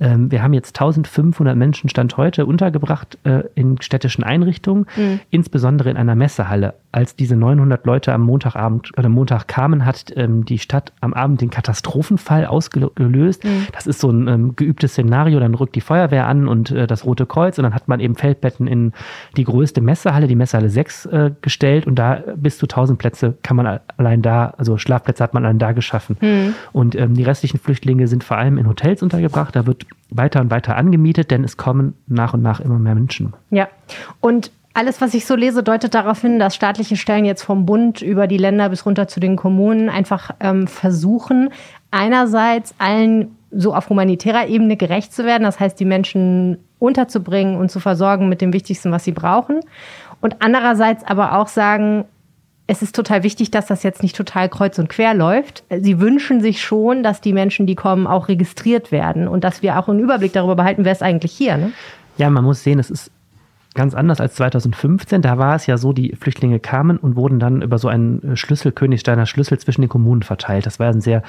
Ähm, 0.00 0.30
wir 0.30 0.42
haben 0.42 0.52
jetzt 0.52 0.78
1500 0.80 1.56
Menschen 1.56 1.88
Stand 1.88 2.16
heute 2.16 2.46
untergebracht 2.46 3.18
äh, 3.24 3.42
in 3.54 3.80
städtischen 3.80 4.24
Einrichtungen, 4.24 4.86
insbesondere 5.30 5.90
in 5.90 5.96
einer 5.96 6.14
Messehalle. 6.14 6.74
Als 6.92 7.14
diese 7.14 7.36
900 7.36 7.84
Leute 7.84 8.12
am 8.12 8.22
Montagabend 8.22 8.96
oder 8.96 9.08
Montag 9.08 9.48
kamen, 9.48 9.84
hat 9.84 10.12
ähm, 10.16 10.44
die 10.44 10.58
Stadt 10.58 10.92
am 11.00 11.12
Abend 11.12 11.40
den 11.40 11.50
Katastrophenfall 11.50 12.46
ausgelöst. 12.46 13.44
Das 13.72 13.86
ist 13.86 14.00
so 14.00 14.10
ein 14.10 14.28
ähm, 14.28 14.56
geübtes 14.56 14.92
Szenario. 14.92 15.38
Dann 15.38 15.54
rückt 15.54 15.74
die 15.74 15.80
Feuerwehr 15.80 16.26
an 16.26 16.48
und 16.48 16.70
äh, 16.70 16.86
das 16.86 17.04
Rote 17.04 17.26
Kreuz 17.26 17.58
und 17.58 17.64
dann 17.64 17.74
hat 17.74 17.88
man 17.88 18.00
eben 18.00 18.14
Feldbetten 18.14 18.66
in 18.66 18.92
die 19.36 19.44
größte 19.44 19.80
Messehalle, 19.80 20.26
die 20.26 20.36
Messehalle 20.36 20.70
6, 20.70 21.06
äh, 21.06 21.30
gestellt 21.42 21.86
und 21.86 21.96
da 21.96 22.22
bis 22.34 22.58
zu 22.58 22.64
1000 22.64 22.98
Plätze 22.98 23.34
kann 23.42 23.56
man 23.56 23.80
allein 23.96 24.22
da, 24.22 24.54
also 24.56 24.78
Schlafplätze 24.78 25.22
hat 25.22 25.34
man 25.34 25.44
allein 25.44 25.58
da 25.58 25.72
geschaffen. 25.72 26.16
Und 26.72 26.94
ähm, 26.94 27.14
die 27.14 27.22
restlichen 27.22 27.58
Flüchtlinge 27.58 27.85
sind 28.06 28.24
vor 28.24 28.36
allem 28.36 28.58
in 28.58 28.68
Hotels 28.68 29.02
untergebracht. 29.02 29.54
Da 29.54 29.66
wird 29.66 29.86
weiter 30.10 30.40
und 30.40 30.50
weiter 30.50 30.76
angemietet, 30.76 31.30
denn 31.30 31.44
es 31.44 31.56
kommen 31.56 31.94
nach 32.06 32.34
und 32.34 32.42
nach 32.42 32.60
immer 32.60 32.78
mehr 32.78 32.94
Menschen. 32.94 33.34
Ja, 33.50 33.68
und 34.20 34.50
alles, 34.74 35.00
was 35.00 35.14
ich 35.14 35.24
so 35.24 35.34
lese, 35.34 35.62
deutet 35.62 35.94
darauf 35.94 36.20
hin, 36.20 36.38
dass 36.38 36.54
staatliche 36.54 36.96
Stellen 36.96 37.24
jetzt 37.24 37.42
vom 37.42 37.64
Bund 37.64 38.02
über 38.02 38.26
die 38.26 38.36
Länder 38.36 38.68
bis 38.68 38.84
runter 38.84 39.08
zu 39.08 39.20
den 39.20 39.36
Kommunen 39.36 39.88
einfach 39.88 40.32
ähm, 40.40 40.66
versuchen, 40.66 41.48
einerseits 41.90 42.74
allen 42.78 43.36
so 43.50 43.74
auf 43.74 43.88
humanitärer 43.88 44.48
Ebene 44.48 44.76
gerecht 44.76 45.14
zu 45.14 45.24
werden, 45.24 45.44
das 45.44 45.60
heißt, 45.60 45.80
die 45.80 45.86
Menschen 45.86 46.58
unterzubringen 46.78 47.56
und 47.56 47.70
zu 47.70 47.80
versorgen 47.80 48.28
mit 48.28 48.42
dem 48.42 48.52
Wichtigsten, 48.52 48.92
was 48.92 49.04
sie 49.04 49.12
brauchen. 49.12 49.60
Und 50.20 50.36
andererseits 50.40 51.04
aber 51.04 51.38
auch 51.38 51.48
sagen, 51.48 52.04
es 52.66 52.82
ist 52.82 52.96
total 52.96 53.22
wichtig, 53.22 53.50
dass 53.50 53.66
das 53.66 53.82
jetzt 53.82 54.02
nicht 54.02 54.16
total 54.16 54.48
kreuz 54.48 54.78
und 54.78 54.88
quer 54.88 55.14
läuft. 55.14 55.62
Sie 55.70 56.00
wünschen 56.00 56.40
sich 56.40 56.60
schon, 56.60 57.02
dass 57.02 57.20
die 57.20 57.32
Menschen, 57.32 57.66
die 57.66 57.76
kommen, 57.76 58.06
auch 58.06 58.28
registriert 58.28 58.90
werden 58.90 59.28
und 59.28 59.44
dass 59.44 59.62
wir 59.62 59.78
auch 59.78 59.88
einen 59.88 60.00
Überblick 60.00 60.32
darüber 60.32 60.56
behalten, 60.56 60.84
wer 60.84 60.92
ist 60.92 61.02
eigentlich 61.02 61.32
hier. 61.32 61.56
Ne? 61.56 61.72
Ja, 62.18 62.28
man 62.28 62.44
muss 62.44 62.64
sehen, 62.64 62.78
es 62.78 62.90
ist 62.90 63.12
ganz 63.74 63.94
anders 63.94 64.20
als 64.20 64.34
2015. 64.34 65.22
Da 65.22 65.38
war 65.38 65.54
es 65.54 65.66
ja 65.66 65.76
so, 65.76 65.92
die 65.92 66.16
Flüchtlinge 66.18 66.58
kamen 66.58 66.96
und 66.96 67.14
wurden 67.14 67.38
dann 67.38 67.62
über 67.62 67.78
so 67.78 67.86
einen 67.86 68.36
Schlüssel, 68.36 68.72
Königsteiner 68.72 69.26
Schlüssel 69.26 69.58
zwischen 69.58 69.82
den 69.82 69.90
Kommunen 69.90 70.22
verteilt. 70.22 70.66
Das 70.66 70.80
war 70.80 70.88
ein 70.88 71.00
sehr 71.00 71.22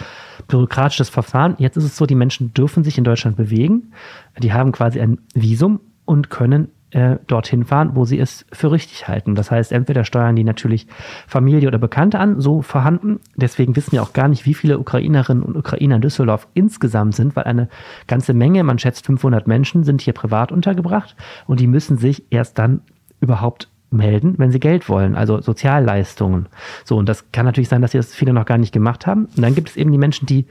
bürokratisches 0.48 1.10
Verfahren. 1.10 1.56
Jetzt 1.60 1.78
ist 1.78 1.84
es 1.84 1.98
so, 1.98 2.08
die 2.08 2.16
Menschen 2.16 2.54
dürfen 2.54 2.84
sich 2.84 2.98
in 2.98 3.04
Deutschland 3.04 3.38
bewegen. 3.38 3.92
Die 4.42 4.54
haben 4.54 4.72
quasi 4.72 5.00
ein 5.00 5.20
Visum 5.36 5.82
und 6.06 6.30
können 6.30 6.70
äh, 6.92 7.18
dorthin 7.28 7.66
fahren, 7.66 7.92
wo 7.96 8.06
sie 8.06 8.20
es 8.20 8.46
für 8.52 8.72
richtig 8.72 9.08
halten. 9.08 9.36
Das 9.36 9.52
heißt, 9.52 9.72
entweder 9.72 10.06
steuern 10.06 10.36
die 10.36 10.44
natürlich 10.44 10.88
Familie 11.28 11.68
oder 11.68 11.78
Bekannte 11.78 12.20
an, 12.20 12.40
so 12.40 12.62
vorhanden. 12.62 13.20
Deswegen 13.36 13.76
wissen 13.76 13.92
wir 13.92 14.04
auch 14.04 14.14
gar 14.14 14.28
nicht, 14.28 14.46
wie 14.46 14.54
viele 14.54 14.80
Ukrainerinnen 14.80 15.44
und 15.44 15.58
Ukrainer 15.58 15.96
in 15.96 16.02
Düsseldorf 16.02 16.48
insgesamt 16.54 17.16
sind, 17.16 17.36
weil 17.36 17.44
eine 17.44 17.68
ganze 18.08 18.34
Menge, 18.34 18.64
man 18.64 18.80
schätzt 18.80 19.06
500 19.06 19.48
Menschen, 19.48 19.84
sind 19.84 20.02
hier 20.02 20.14
privat 20.14 20.52
untergebracht 20.52 21.16
und 21.46 21.60
die 21.60 21.68
müssen 21.68 21.98
sich 21.98 22.24
erst 22.30 22.58
dann 22.58 22.82
überhaupt 23.20 23.70
melden, 23.90 24.36
wenn 24.38 24.52
sie 24.52 24.60
Geld 24.60 24.90
wollen, 24.90 25.16
also 25.16 25.42
Sozialleistungen. 25.42 26.48
So, 26.84 26.98
und 26.98 27.08
das 27.08 27.32
kann 27.32 27.46
natürlich 27.46 27.70
sein, 27.70 27.82
dass 27.82 27.92
sie 27.92 27.98
das 27.98 28.14
viele 28.14 28.34
noch 28.34 28.46
gar 28.46 28.58
nicht 28.58 28.74
gemacht 28.74 29.08
haben. 29.08 29.26
Und 29.36 29.42
dann 29.42 29.56
gibt 29.56 29.70
es 29.70 29.78
eben 29.78 29.92
die 29.92 29.98
Menschen, 29.98 30.26
die 30.26 30.46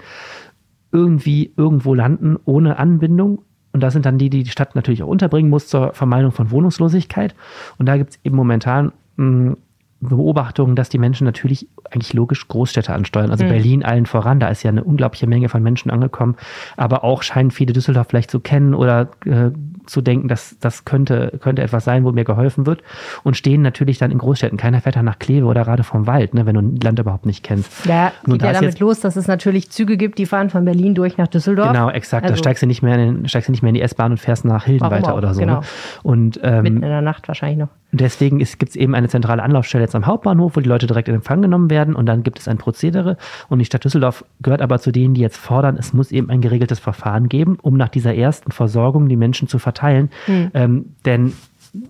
irgendwie 0.93 1.53
irgendwo 1.57 1.95
landen 1.95 2.37
ohne 2.45 2.79
Anbindung 2.79 3.43
und 3.77 3.81
das 3.83 3.93
sind 3.93 4.07
dann 4.07 4.17
die, 4.17 4.31
die 4.31 4.43
die 4.43 4.51
Stadt 4.51 4.75
natürlich 4.75 5.03
auch 5.03 5.09
unterbringen 5.09 5.51
muss 5.51 5.69
zur 5.69 5.93
Vermeidung 5.93 6.33
von 6.33 6.51
Wohnungslosigkeit. 6.51 7.35
Und 7.77 7.85
da 7.85 7.99
gibt 7.99 8.13
es 8.13 8.21
eben 8.25 8.35
momentan 8.35 8.93
mh, 9.17 9.51
hm, 9.51 9.57
Beobachtungen, 10.01 10.77
dass 10.77 10.89
die 10.89 10.97
Menschen 10.97 11.27
natürlich 11.27 11.69
eigentlich 11.91 12.15
logisch 12.15 12.49
Großstädte 12.49 12.95
ansteuern. 12.95 13.31
Also 13.31 13.45
mhm. 13.45 13.51
Berlin 13.51 13.85
allen 13.85 14.07
voran, 14.07 14.41
da 14.41 14.49
ist 14.49 14.63
ja 14.63 14.71
eine 14.71 14.83
unglaubliche 14.83 15.27
Menge 15.27 15.51
von 15.51 15.63
Menschen 15.63 15.91
angekommen. 15.91 16.37
Aber 16.79 17.05
auch 17.05 17.23
scheinen 17.23 17.51
viele 17.51 17.75
Düsseldorf 17.75 18.07
vielleicht 18.09 18.31
zu 18.31 18.41
kennen 18.41 18.73
oder 18.73 19.11
äh, 19.27 19.51
zu 19.87 20.01
denken, 20.01 20.29
dass 20.29 20.57
das 20.61 20.85
könnte, 20.85 21.39
könnte 21.41 21.63
etwas 21.63 21.85
sein, 21.85 22.05
wo 22.05 22.13
mir 22.13 22.25
geholfen 22.25 22.67
wird. 22.67 22.83
Und 23.23 23.37
stehen 23.37 23.63
natürlich 23.63 23.99
dann 23.99 24.11
in 24.11 24.19
Großstädten. 24.19 24.59
Keiner 24.59 24.81
fährt 24.81 24.97
da 24.97 25.03
nach 25.03 25.19
Kleve 25.19 25.47
oder 25.47 25.65
gerade 25.65 25.83
vom 25.83 26.07
Wald, 26.07 26.35
ne, 26.35 26.47
wenn 26.47 26.55
du 26.55 26.63
ein 26.63 26.81
Land 26.81 26.99
überhaupt 26.99 27.27
nicht 27.27 27.43
kennst. 27.43 27.87
Ja, 27.87 28.13
Nun, 28.27 28.39
geht 28.39 28.47
ja 28.47 28.53
damit 28.53 28.81
los, 28.81 29.01
dass 29.01 29.17
es 29.17 29.27
natürlich 29.27 29.71
Züge 29.71 29.97
gibt, 29.97 30.19
die 30.19 30.27
fahren 30.27 30.51
von 30.51 30.65
Berlin 30.65 30.95
durch 30.95 31.17
nach 31.17 31.29
Düsseldorf. 31.29 31.73
Genau, 31.73 31.91
exakt. 31.91 32.25
Also, 32.25 32.35
da 32.35 32.39
steigst 32.39 32.63
du 32.63 32.67
nicht 32.67 32.83
mehr 32.83 32.99
in, 32.99 33.29
steigst 33.29 33.49
du 33.49 33.53
nicht 33.53 33.63
mehr 33.63 33.71
in 33.71 33.75
die 33.75 33.83
S-Bahn 33.83 34.13
und 34.13 34.19
fährst 34.19 34.45
nach 34.45 34.65
Hilden 34.65 34.91
weiter 34.91 35.13
auch, 35.13 35.19
oder 35.19 35.35
so. 35.35 35.41
Ne? 35.41 35.47
Genau. 35.47 35.61
Ne? 35.61 35.67
Und, 36.03 36.41
ähm, 36.43 36.63
Mitten 36.63 36.77
in 36.77 36.89
der 36.89 37.03
Nacht 37.03 37.29
wahrscheinlich 37.29 37.59
noch. 37.59 37.69
Deswegen 37.93 38.39
gibt 38.39 38.71
es 38.71 38.77
eben 38.77 38.95
eine 38.95 39.09
zentrale 39.09 39.43
Anlaufstelle 39.43 39.85
jetzt 39.85 39.95
am 39.95 40.07
Hauptbahnhof, 40.07 40.57
wo 40.57 40.61
die 40.61 40.69
Leute 40.69 40.87
direkt 40.87 41.09
in 41.09 41.15
Empfang 41.15 41.41
genommen 41.41 41.71
werden. 41.71 41.95
Und 41.95 42.07
dann 42.07 42.23
gibt 42.23 42.39
es 42.39 42.49
ein 42.49 42.59
Prozedere. 42.59 43.17
Und 43.49 43.61
die 43.61 43.65
Stadt 43.65 43.85
Düsseldorf 43.85 44.25
gehört 44.41 44.61
aber 44.61 44.79
zu 44.79 44.91
denen, 44.93 45.15
die 45.15 45.21
jetzt 45.21 45.37
fordern, 45.37 45.77
es 45.79 45.93
muss 45.93 46.11
eben 46.11 46.29
ein 46.31 46.41
geregeltes 46.41 46.79
Verfahren 46.79 47.29
geben, 47.29 47.59
um 47.63 47.77
nach 47.77 47.89
dieser 47.89 48.15
ersten 48.15 48.51
Versorgung 48.51 49.09
die 49.09 49.17
Menschen 49.17 49.49
zu 49.49 49.59
verteilen. 49.59 50.11
Hm. 50.27 50.51
Ähm, 50.55 50.95
denn 51.05 51.33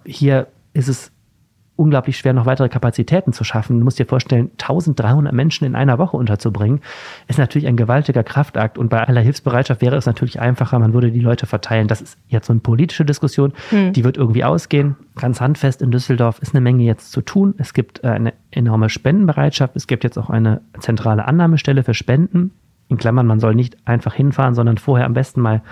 hier 0.05 0.49
ist 0.75 0.89
es 0.89 1.13
unglaublich 1.77 2.17
schwer, 2.19 2.33
noch 2.33 2.47
weitere 2.47 2.69
Kapazitäten 2.69 3.33
zu 3.33 3.45
schaffen. 3.45 3.79
Du 3.79 3.85
musst 3.85 3.99
dir 3.99 4.07
vorstellen, 4.07 4.51
1300 4.53 5.33
Menschen 5.33 5.67
in 5.67 5.75
einer 5.75 5.99
Woche 5.99 6.17
unterzubringen, 6.17 6.81
ist 7.29 7.39
natürlich 7.39 7.69
ein 7.69 7.77
gewaltiger 7.77 8.25
Kraftakt. 8.25 8.79
Und 8.79 8.89
bei 8.89 9.07
aller 9.07 9.21
Hilfsbereitschaft 9.21 9.83
wäre 9.83 9.97
es 9.97 10.07
natürlich 10.07 10.41
einfacher, 10.41 10.79
man 10.79 10.93
würde 10.93 11.11
die 11.11 11.21
Leute 11.21 11.47
verteilen. 11.47 11.89
Das 11.89 12.01
ist 12.01 12.19
jetzt 12.29 12.47
so 12.47 12.53
eine 12.53 12.61
politische 12.61 13.05
Diskussion, 13.05 13.53
hm. 13.71 13.93
die 13.93 14.05
wird 14.05 14.17
irgendwie 14.17 14.45
ausgehen. 14.45 14.97
Ganz 15.17 15.41
handfest 15.41 15.83
in 15.83 15.91
Düsseldorf 15.91 16.39
ist 16.41 16.55
eine 16.55 16.63
Menge 16.63 16.85
jetzt 16.85 17.13
zu 17.13 17.21
tun. 17.21 17.55
Es 17.59 17.75
gibt 17.75 18.03
äh, 18.03 18.09
eine 18.09 18.33
enorme 18.51 18.89
Spendenbereitschaft. 18.89 19.77
Es 19.77 19.87
gibt 19.87 20.05
jetzt 20.05 20.19
auch 20.19 20.31
eine 20.31 20.63
zentrale 20.81 21.27
Annahmestelle 21.27 21.85
für 21.85 21.95
Spenden 21.95 22.53
in 22.89 22.99
Klammern, 22.99 23.27
man 23.27 23.41
soll 23.41 23.55
nicht 23.55 23.77
einfach 23.85 24.15
hinfahren, 24.15 24.55
sondern 24.55 24.79
vorher 24.79 25.07
am 25.07 25.13
besten 25.13 25.41
mal 25.41 25.63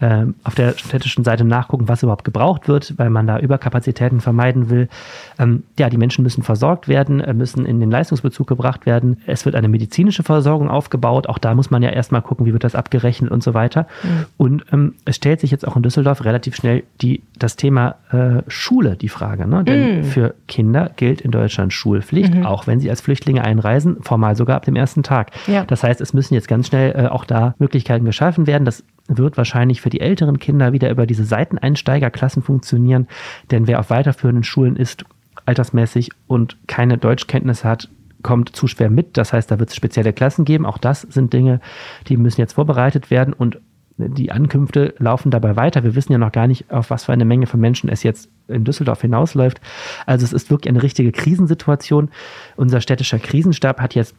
äh, 0.00 0.26
auf 0.44 0.54
der 0.54 0.76
städtischen 0.78 1.24
Seite 1.24 1.44
nachgucken, 1.44 1.88
was 1.88 2.02
überhaupt 2.02 2.24
gebraucht 2.24 2.68
wird, 2.68 2.94
weil 2.96 3.10
man 3.10 3.26
da 3.26 3.38
Überkapazitäten 3.38 4.20
vermeiden 4.20 4.70
will. 4.70 4.88
Ähm, 5.38 5.64
ja, 5.78 5.90
die 5.90 5.96
Menschen 5.96 6.22
müssen 6.22 6.42
versorgt 6.42 6.86
werden, 6.88 7.20
äh, 7.20 7.34
müssen 7.34 7.66
in 7.66 7.80
den 7.80 7.90
Leistungsbezug 7.90 8.46
gebracht 8.46 8.86
werden. 8.86 9.18
Es 9.26 9.44
wird 9.44 9.54
eine 9.56 9.68
medizinische 9.68 10.22
Versorgung 10.22 10.70
aufgebaut. 10.70 11.26
Auch 11.26 11.38
da 11.38 11.54
muss 11.54 11.70
man 11.70 11.82
ja 11.82 11.90
erstmal 11.90 12.22
gucken, 12.22 12.46
wie 12.46 12.52
wird 12.52 12.64
das 12.64 12.74
abgerechnet 12.74 13.30
und 13.30 13.42
so 13.42 13.52
weiter. 13.52 13.86
Mhm. 14.02 14.26
Und 14.36 14.64
ähm, 14.72 14.94
es 15.04 15.16
stellt 15.16 15.40
sich 15.40 15.50
jetzt 15.50 15.66
auch 15.66 15.76
in 15.76 15.82
Düsseldorf 15.82 16.24
relativ 16.24 16.54
schnell 16.54 16.84
die, 17.00 17.22
das 17.38 17.56
Thema 17.56 17.96
äh, 18.12 18.42
Schule, 18.48 18.96
die 18.96 19.08
Frage. 19.08 19.48
Ne? 19.48 19.64
Denn 19.64 19.98
mhm. 19.98 20.04
für 20.04 20.34
Kinder 20.46 20.90
gilt 20.94 21.20
in 21.20 21.32
Deutschland 21.32 21.72
Schulpflicht, 21.72 22.34
mhm. 22.34 22.46
auch 22.46 22.66
wenn 22.66 22.78
sie 22.78 22.88
als 22.90 23.00
Flüchtlinge 23.00 23.42
einreisen, 23.42 23.98
formal 24.02 24.36
sogar 24.36 24.56
ab 24.56 24.64
dem 24.64 24.76
ersten 24.76 25.02
Tag. 25.02 25.32
Ja. 25.48 25.64
Das 25.64 25.82
heißt, 25.82 26.00
es 26.00 26.12
müssen 26.12 26.34
jetzt 26.34 26.46
ganz 26.46 26.60
ganz 26.60 26.68
schnell 26.68 26.92
äh, 26.94 27.08
auch 27.08 27.24
da 27.24 27.54
Möglichkeiten 27.58 28.04
geschaffen 28.04 28.46
werden. 28.46 28.66
Das 28.66 28.84
wird 29.08 29.36
wahrscheinlich 29.36 29.80
für 29.80 29.90
die 29.90 30.00
älteren 30.00 30.38
Kinder 30.38 30.72
wieder 30.72 30.90
über 30.90 31.06
diese 31.06 31.24
Seiteneinsteigerklassen 31.24 32.42
funktionieren. 32.42 33.08
Denn 33.50 33.66
wer 33.66 33.80
auf 33.80 33.90
weiterführenden 33.90 34.44
Schulen 34.44 34.76
ist, 34.76 35.04
altersmäßig 35.46 36.10
und 36.26 36.56
keine 36.66 36.98
Deutschkenntnis 36.98 37.64
hat, 37.64 37.88
kommt 38.22 38.54
zu 38.54 38.66
schwer 38.66 38.90
mit. 38.90 39.16
Das 39.16 39.32
heißt, 39.32 39.50
da 39.50 39.58
wird 39.58 39.70
es 39.70 39.76
spezielle 39.76 40.12
Klassen 40.12 40.44
geben. 40.44 40.66
Auch 40.66 40.78
das 40.78 41.02
sind 41.02 41.32
Dinge, 41.32 41.60
die 42.08 42.16
müssen 42.16 42.40
jetzt 42.40 42.52
vorbereitet 42.52 43.10
werden 43.10 43.32
und 43.32 43.58
die 44.08 44.32
Ankünfte 44.32 44.94
laufen 44.98 45.30
dabei 45.30 45.56
weiter. 45.56 45.84
Wir 45.84 45.94
wissen 45.94 46.12
ja 46.12 46.18
noch 46.18 46.32
gar 46.32 46.46
nicht, 46.46 46.70
auf 46.70 46.90
was 46.90 47.04
für 47.04 47.12
eine 47.12 47.24
Menge 47.24 47.46
von 47.46 47.60
Menschen 47.60 47.90
es 47.90 48.02
jetzt 48.02 48.30
in 48.48 48.64
Düsseldorf 48.64 49.02
hinausläuft. 49.02 49.60
Also 50.06 50.24
es 50.24 50.32
ist 50.32 50.50
wirklich 50.50 50.70
eine 50.70 50.82
richtige 50.82 51.12
Krisensituation. 51.12 52.10
Unser 52.56 52.80
städtischer 52.80 53.18
Krisenstab 53.18 53.80
hat 53.80 53.94
jetzt 53.94 54.14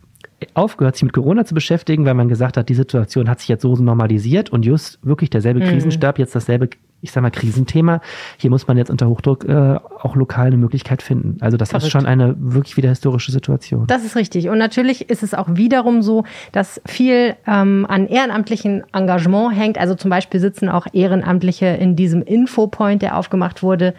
aufgehört, 0.54 0.96
sich 0.96 1.04
mit 1.04 1.14
Corona 1.14 1.46
zu 1.46 1.54
beschäftigen, 1.54 2.06
weil 2.06 2.14
man 2.14 2.30
gesagt 2.30 2.58
hat, 2.58 2.70
die 2.70 2.74
Situation 2.74 3.30
hat 3.30 3.40
sich 3.40 3.50
jetzt 3.50 3.62
so 3.62 3.76
normalisiert 3.76 4.50
und 4.50 4.66
just 4.66 5.00
wirklich 5.06 5.30
derselbe 5.30 5.60
mhm. 5.60 5.66
Krisenstab 5.66 6.20
jetzt 6.20 6.36
dasselbe 6.36 6.70
ich 7.02 7.12
sag 7.12 7.22
mal, 7.22 7.32
Krisenthema. 7.32 8.00
Hier 8.38 8.50
muss 8.50 8.68
man 8.68 8.78
jetzt 8.78 8.90
unter 8.90 9.10
Hochdruck 9.10 9.46
äh, 9.46 9.80
auch 10.02 10.16
lokal 10.16 10.48
eine 10.48 10.58
Möglichkeit 10.58 11.02
finden. 11.02 11.38
Also 11.42 11.58
das 11.58 11.70
Verrückt. 11.70 11.88
ist 11.88 11.92
schon 11.92 12.06
eine 12.06 12.36
wirklich 12.38 12.78
wieder 12.78 12.90
historische 12.90 13.32
Situation. 13.32 13.88
Das 13.88 14.06
ist 14.06 14.16
richtig. 14.16 14.50
Und 14.50 14.60
natürlich 14.60 15.10
ist 15.10 15.24
es 15.24 15.34
auch 15.34 15.48
wiederum 15.50 16.02
so, 16.02 16.24
dass 16.52 16.80
viel 16.86 17.36
ähm, 17.48 17.86
an 17.90 18.08
ehrenamtlichen 18.08 18.84
Engagement 18.94 19.56
hängt. 19.56 19.78
Also 19.78 19.96
zum 19.96 20.10
Beispiel 20.10 20.40
sitzen 20.40 20.70
auch 20.70 20.86
Ehrenamtliche 20.94 21.66
in 21.66 21.96
diesem 21.96 22.22
Infopoint, 22.22 23.02
der 23.02 23.18
aufgemacht 23.18 23.64
wurde, 23.64 23.96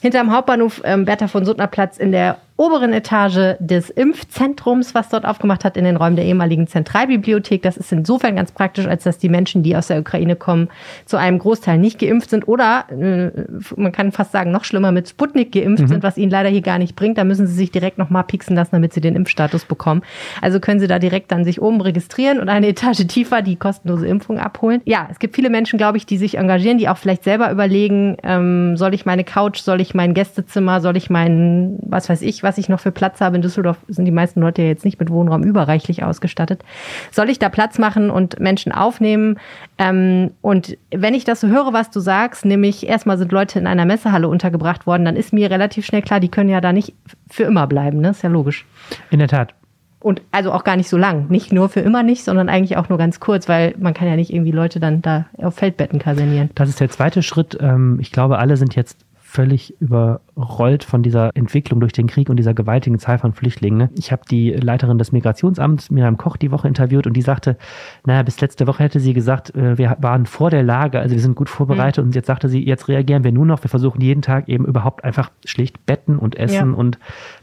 hinterm 0.00 0.32
Hauptbahnhof 0.32 0.80
ähm, 0.84 1.04
Bertha 1.04 1.28
von 1.28 1.44
Suttner 1.44 1.66
Platz 1.66 1.98
in 1.98 2.10
der 2.10 2.38
oberen 2.56 2.92
Etage 2.92 3.56
des 3.58 3.90
Impfzentrums, 3.90 4.94
was 4.94 5.10
dort 5.10 5.26
aufgemacht 5.26 5.64
hat, 5.64 5.76
in 5.76 5.84
den 5.84 5.96
Räumen 5.96 6.16
der 6.16 6.24
ehemaligen 6.24 6.66
Zentralbibliothek. 6.66 7.60
Das 7.62 7.76
ist 7.76 7.92
insofern 7.92 8.36
ganz 8.36 8.50
praktisch, 8.52 8.86
als 8.86 9.04
dass 9.04 9.18
die 9.18 9.28
Menschen, 9.28 9.62
die 9.62 9.76
aus 9.76 9.88
der 9.88 10.00
Ukraine 10.00 10.36
kommen, 10.36 10.68
zu 11.04 11.18
einem 11.18 11.38
Großteil 11.38 11.76
nicht 11.76 11.98
geimpft 11.98 12.30
sind 12.30 12.48
oder, 12.48 12.86
äh, 12.90 13.30
man 13.76 13.92
kann 13.92 14.10
fast 14.10 14.32
sagen, 14.32 14.52
noch 14.52 14.64
schlimmer 14.64 14.90
mit 14.90 15.08
Sputnik 15.08 15.52
geimpft 15.52 15.84
mhm. 15.84 15.88
sind, 15.88 16.02
was 16.02 16.16
ihnen 16.16 16.30
leider 16.30 16.48
hier 16.48 16.62
gar 16.62 16.78
nicht 16.78 16.96
bringt. 16.96 17.18
Da 17.18 17.24
müssen 17.24 17.46
sie 17.46 17.54
sich 17.54 17.70
direkt 17.70 17.98
nochmal 17.98 18.24
pieksen 18.24 18.56
lassen, 18.56 18.70
damit 18.72 18.94
sie 18.94 19.02
den 19.02 19.16
Impfstatus 19.16 19.66
bekommen. 19.66 20.02
Also 20.40 20.58
können 20.58 20.80
sie 20.80 20.86
da 20.86 20.98
direkt 20.98 21.32
dann 21.32 21.44
sich 21.44 21.60
oben 21.60 21.82
registrieren 21.82 22.40
und 22.40 22.48
eine 22.48 22.68
Etage 22.68 23.06
tiefer 23.06 23.42
die 23.42 23.56
kostenlose 23.56 24.06
Impfung 24.06 24.38
abholen. 24.38 24.80
Ja, 24.86 25.08
es 25.10 25.18
gibt 25.18 25.36
viele 25.36 25.50
Menschen, 25.50 25.76
glaube 25.76 25.98
ich, 25.98 26.06
die 26.06 26.16
sich 26.16 26.38
engagieren, 26.38 26.78
die 26.78 26.88
auch 26.88 26.96
vielleicht 26.96 27.24
selber 27.24 27.50
überlegen, 27.50 28.16
ähm, 28.22 28.78
soll 28.78 28.94
ich 28.94 29.04
meine 29.04 29.24
Couch, 29.24 29.58
soll 29.58 29.82
ich 29.82 29.94
mein 29.94 30.14
Gästezimmer, 30.14 30.80
soll 30.80 30.96
ich 30.96 31.10
meinen, 31.10 31.78
was 31.82 32.08
weiß 32.08 32.22
ich, 32.22 32.45
was 32.46 32.56
ich 32.58 32.68
noch 32.68 32.80
für 32.80 32.92
Platz 32.92 33.20
habe. 33.20 33.36
In 33.36 33.42
Düsseldorf 33.42 33.76
sind 33.88 34.06
die 34.06 34.12
meisten 34.12 34.40
Leute 34.40 34.62
ja 34.62 34.68
jetzt 34.68 34.84
nicht 34.84 34.98
mit 34.98 35.10
Wohnraum 35.10 35.42
überreichlich 35.42 36.04
ausgestattet. 36.04 36.64
Soll 37.10 37.28
ich 37.28 37.38
da 37.38 37.48
Platz 37.48 37.78
machen 37.78 38.08
und 38.08 38.40
Menschen 38.40 38.72
aufnehmen? 38.72 39.38
Ähm, 39.76 40.30
und 40.40 40.78
wenn 40.90 41.12
ich 41.12 41.24
das 41.24 41.40
so 41.40 41.48
höre, 41.48 41.72
was 41.72 41.90
du 41.90 42.00
sagst, 42.00 42.44
nämlich 42.44 42.86
erstmal 42.86 43.18
sind 43.18 43.32
Leute 43.32 43.58
in 43.58 43.66
einer 43.66 43.84
Messehalle 43.84 44.28
untergebracht 44.28 44.86
worden, 44.86 45.04
dann 45.04 45.16
ist 45.16 45.32
mir 45.32 45.50
relativ 45.50 45.84
schnell 45.84 46.02
klar, 46.02 46.20
die 46.20 46.30
können 46.30 46.48
ja 46.48 46.60
da 46.60 46.72
nicht 46.72 46.94
für 47.28 47.42
immer 47.42 47.66
bleiben. 47.66 48.00
Ne? 48.00 48.10
Ist 48.10 48.22
ja 48.22 48.30
logisch. 48.30 48.64
In 49.10 49.18
der 49.18 49.28
Tat. 49.28 49.54
Und 49.98 50.22
also 50.30 50.52
auch 50.52 50.62
gar 50.62 50.76
nicht 50.76 50.88
so 50.88 50.96
lang. 50.96 51.26
Nicht 51.30 51.52
nur 51.52 51.68
für 51.68 51.80
immer 51.80 52.02
nicht, 52.02 52.22
sondern 52.22 52.48
eigentlich 52.48 52.76
auch 52.76 52.88
nur 52.88 52.98
ganz 52.98 53.18
kurz, 53.18 53.48
weil 53.48 53.74
man 53.78 53.94
kann 53.94 54.06
ja 54.06 54.14
nicht 54.14 54.32
irgendwie 54.32 54.52
Leute 54.52 54.78
dann 54.78 55.02
da 55.02 55.26
auf 55.38 55.56
Feldbetten 55.56 55.98
kasernieren. 55.98 56.50
Das 56.54 56.68
ist 56.68 56.78
der 56.78 56.90
zweite 56.90 57.22
Schritt. 57.22 57.58
Ähm, 57.60 57.98
ich 58.00 58.12
glaube, 58.12 58.38
alle 58.38 58.56
sind 58.56 58.76
jetzt 58.76 59.05
völlig 59.28 59.74
überrollt 59.80 60.84
von 60.84 61.02
dieser 61.02 61.30
Entwicklung 61.34 61.80
durch 61.80 61.92
den 61.92 62.06
Krieg 62.06 62.30
und 62.30 62.36
dieser 62.36 62.54
gewaltigen 62.54 63.00
Zahl 63.00 63.18
von 63.18 63.32
Flüchtlingen. 63.32 63.90
Ich 63.98 64.12
habe 64.12 64.22
die 64.30 64.50
Leiterin 64.52 64.98
des 64.98 65.10
Migrationsamts, 65.10 65.90
Miriam 65.90 66.16
Koch, 66.16 66.36
die 66.36 66.52
Woche 66.52 66.68
interviewt 66.68 67.08
und 67.08 67.14
die 67.14 67.22
sagte, 67.22 67.58
naja, 68.06 68.22
bis 68.22 68.40
letzte 68.40 68.68
Woche 68.68 68.84
hätte 68.84 69.00
sie 69.00 69.14
gesagt, 69.14 69.54
äh, 69.56 69.76
wir 69.76 69.96
waren 70.00 70.26
vor 70.26 70.50
der 70.50 70.62
Lage, 70.62 71.00
also 71.00 71.14
wir 71.14 71.20
sind 71.20 71.34
gut 71.34 71.48
vorbereitet 71.48 72.04
mhm. 72.04 72.10
und 72.10 72.14
jetzt 72.14 72.26
sagte 72.26 72.48
sie, 72.48 72.64
jetzt 72.64 72.86
reagieren 72.86 73.24
wir 73.24 73.32
nur 73.32 73.44
noch, 73.44 73.62
wir 73.64 73.68
versuchen 73.68 74.00
jeden 74.00 74.22
Tag 74.22 74.48
eben 74.48 74.64
überhaupt 74.64 75.02
einfach 75.02 75.30
schlicht 75.44 75.84
Betten 75.86 76.18
und 76.18 76.36
Essen 76.36 76.70
ja. 76.70 76.76
und, 76.76 76.98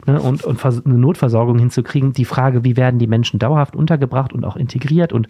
ne, 0.06 0.20
und, 0.20 0.42
und 0.42 0.64
eine 0.64 0.94
Notversorgung 0.94 1.58
hinzukriegen. 1.58 2.14
Die 2.14 2.24
Frage, 2.24 2.64
wie 2.64 2.78
werden 2.78 2.98
die 2.98 3.06
Menschen 3.06 3.38
dauerhaft 3.38 3.76
untergebracht 3.76 4.32
und 4.32 4.44
auch 4.44 4.56
integriert 4.56 5.12
und 5.12 5.28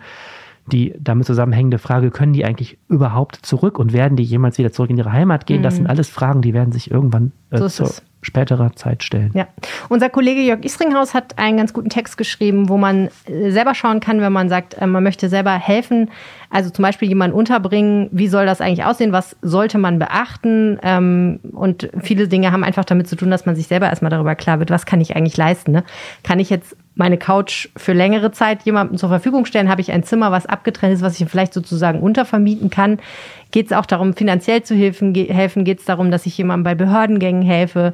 die 0.72 0.94
damit 0.98 1.26
zusammenhängende 1.26 1.78
Frage, 1.78 2.10
können 2.10 2.32
die 2.32 2.44
eigentlich 2.44 2.78
überhaupt 2.88 3.36
zurück 3.36 3.78
und 3.78 3.92
werden 3.92 4.16
die 4.16 4.22
jemals 4.22 4.58
wieder 4.58 4.72
zurück 4.72 4.90
in 4.90 4.96
ihre 4.96 5.12
Heimat 5.12 5.46
gehen? 5.46 5.58
Mhm. 5.58 5.62
Das 5.64 5.76
sind 5.76 5.86
alles 5.86 6.08
Fragen, 6.08 6.42
die 6.42 6.54
werden 6.54 6.72
sich 6.72 6.90
irgendwann 6.90 7.32
äh, 7.50 7.58
so 7.58 7.68
zur 7.68 7.90
späterer 8.24 8.74
Zeit 8.74 9.02
stellen. 9.02 9.30
Ja. 9.34 9.46
Unser 9.88 10.10
Kollege 10.10 10.40
Jörg 10.40 10.64
Isringhaus 10.64 11.14
hat 11.14 11.38
einen 11.38 11.58
ganz 11.58 11.72
guten 11.72 11.90
Text 11.90 12.16
geschrieben, 12.16 12.68
wo 12.68 12.76
man 12.76 13.08
äh, 13.26 13.50
selber 13.50 13.74
schauen 13.74 14.00
kann, 14.00 14.20
wenn 14.20 14.32
man 14.32 14.48
sagt, 14.48 14.74
äh, 14.74 14.86
man 14.86 15.02
möchte 15.02 15.28
selber 15.28 15.52
helfen. 15.52 16.10
Also 16.50 16.70
zum 16.70 16.82
Beispiel 16.82 17.08
jemanden 17.08 17.36
unterbringen, 17.36 18.08
wie 18.12 18.28
soll 18.28 18.46
das 18.46 18.60
eigentlich 18.60 18.84
aussehen, 18.84 19.12
was 19.12 19.36
sollte 19.42 19.78
man 19.78 19.98
beachten? 19.98 20.78
Ähm, 20.82 21.40
und 21.52 21.90
viele 22.00 22.28
Dinge 22.28 22.52
haben 22.52 22.64
einfach 22.64 22.84
damit 22.84 23.08
zu 23.08 23.16
tun, 23.16 23.30
dass 23.30 23.46
man 23.46 23.56
sich 23.56 23.66
selber 23.66 23.86
erstmal 23.86 24.10
darüber 24.10 24.34
klar 24.34 24.58
wird, 24.58 24.70
was 24.70 24.86
kann 24.86 25.00
ich 25.00 25.16
eigentlich 25.16 25.36
leisten. 25.36 25.72
Ne? 25.72 25.84
Kann 26.22 26.38
ich 26.38 26.50
jetzt 26.50 26.76
meine 26.94 27.18
Couch 27.18 27.68
für 27.76 27.92
längere 27.92 28.30
Zeit 28.30 28.62
jemandem 28.62 28.98
zur 28.98 29.08
Verfügung 29.08 29.46
stellen? 29.46 29.68
Habe 29.68 29.80
ich 29.80 29.90
ein 29.90 30.04
Zimmer, 30.04 30.30
was 30.30 30.46
abgetrennt 30.46 30.94
ist, 30.94 31.02
was 31.02 31.20
ich 31.20 31.28
vielleicht 31.28 31.54
sozusagen 31.54 32.00
untervermieten 32.00 32.70
kann? 32.70 32.98
Geht 33.54 33.66
es 33.66 33.72
auch 33.72 33.86
darum, 33.86 34.14
finanziell 34.14 34.64
zu 34.64 34.74
helfen? 34.74 35.12
Geht 35.12 35.78
es 35.78 35.84
darum, 35.84 36.10
dass 36.10 36.26
ich 36.26 36.36
jemandem 36.36 36.64
bei 36.64 36.74
Behördengängen 36.74 37.42
helfe? 37.42 37.92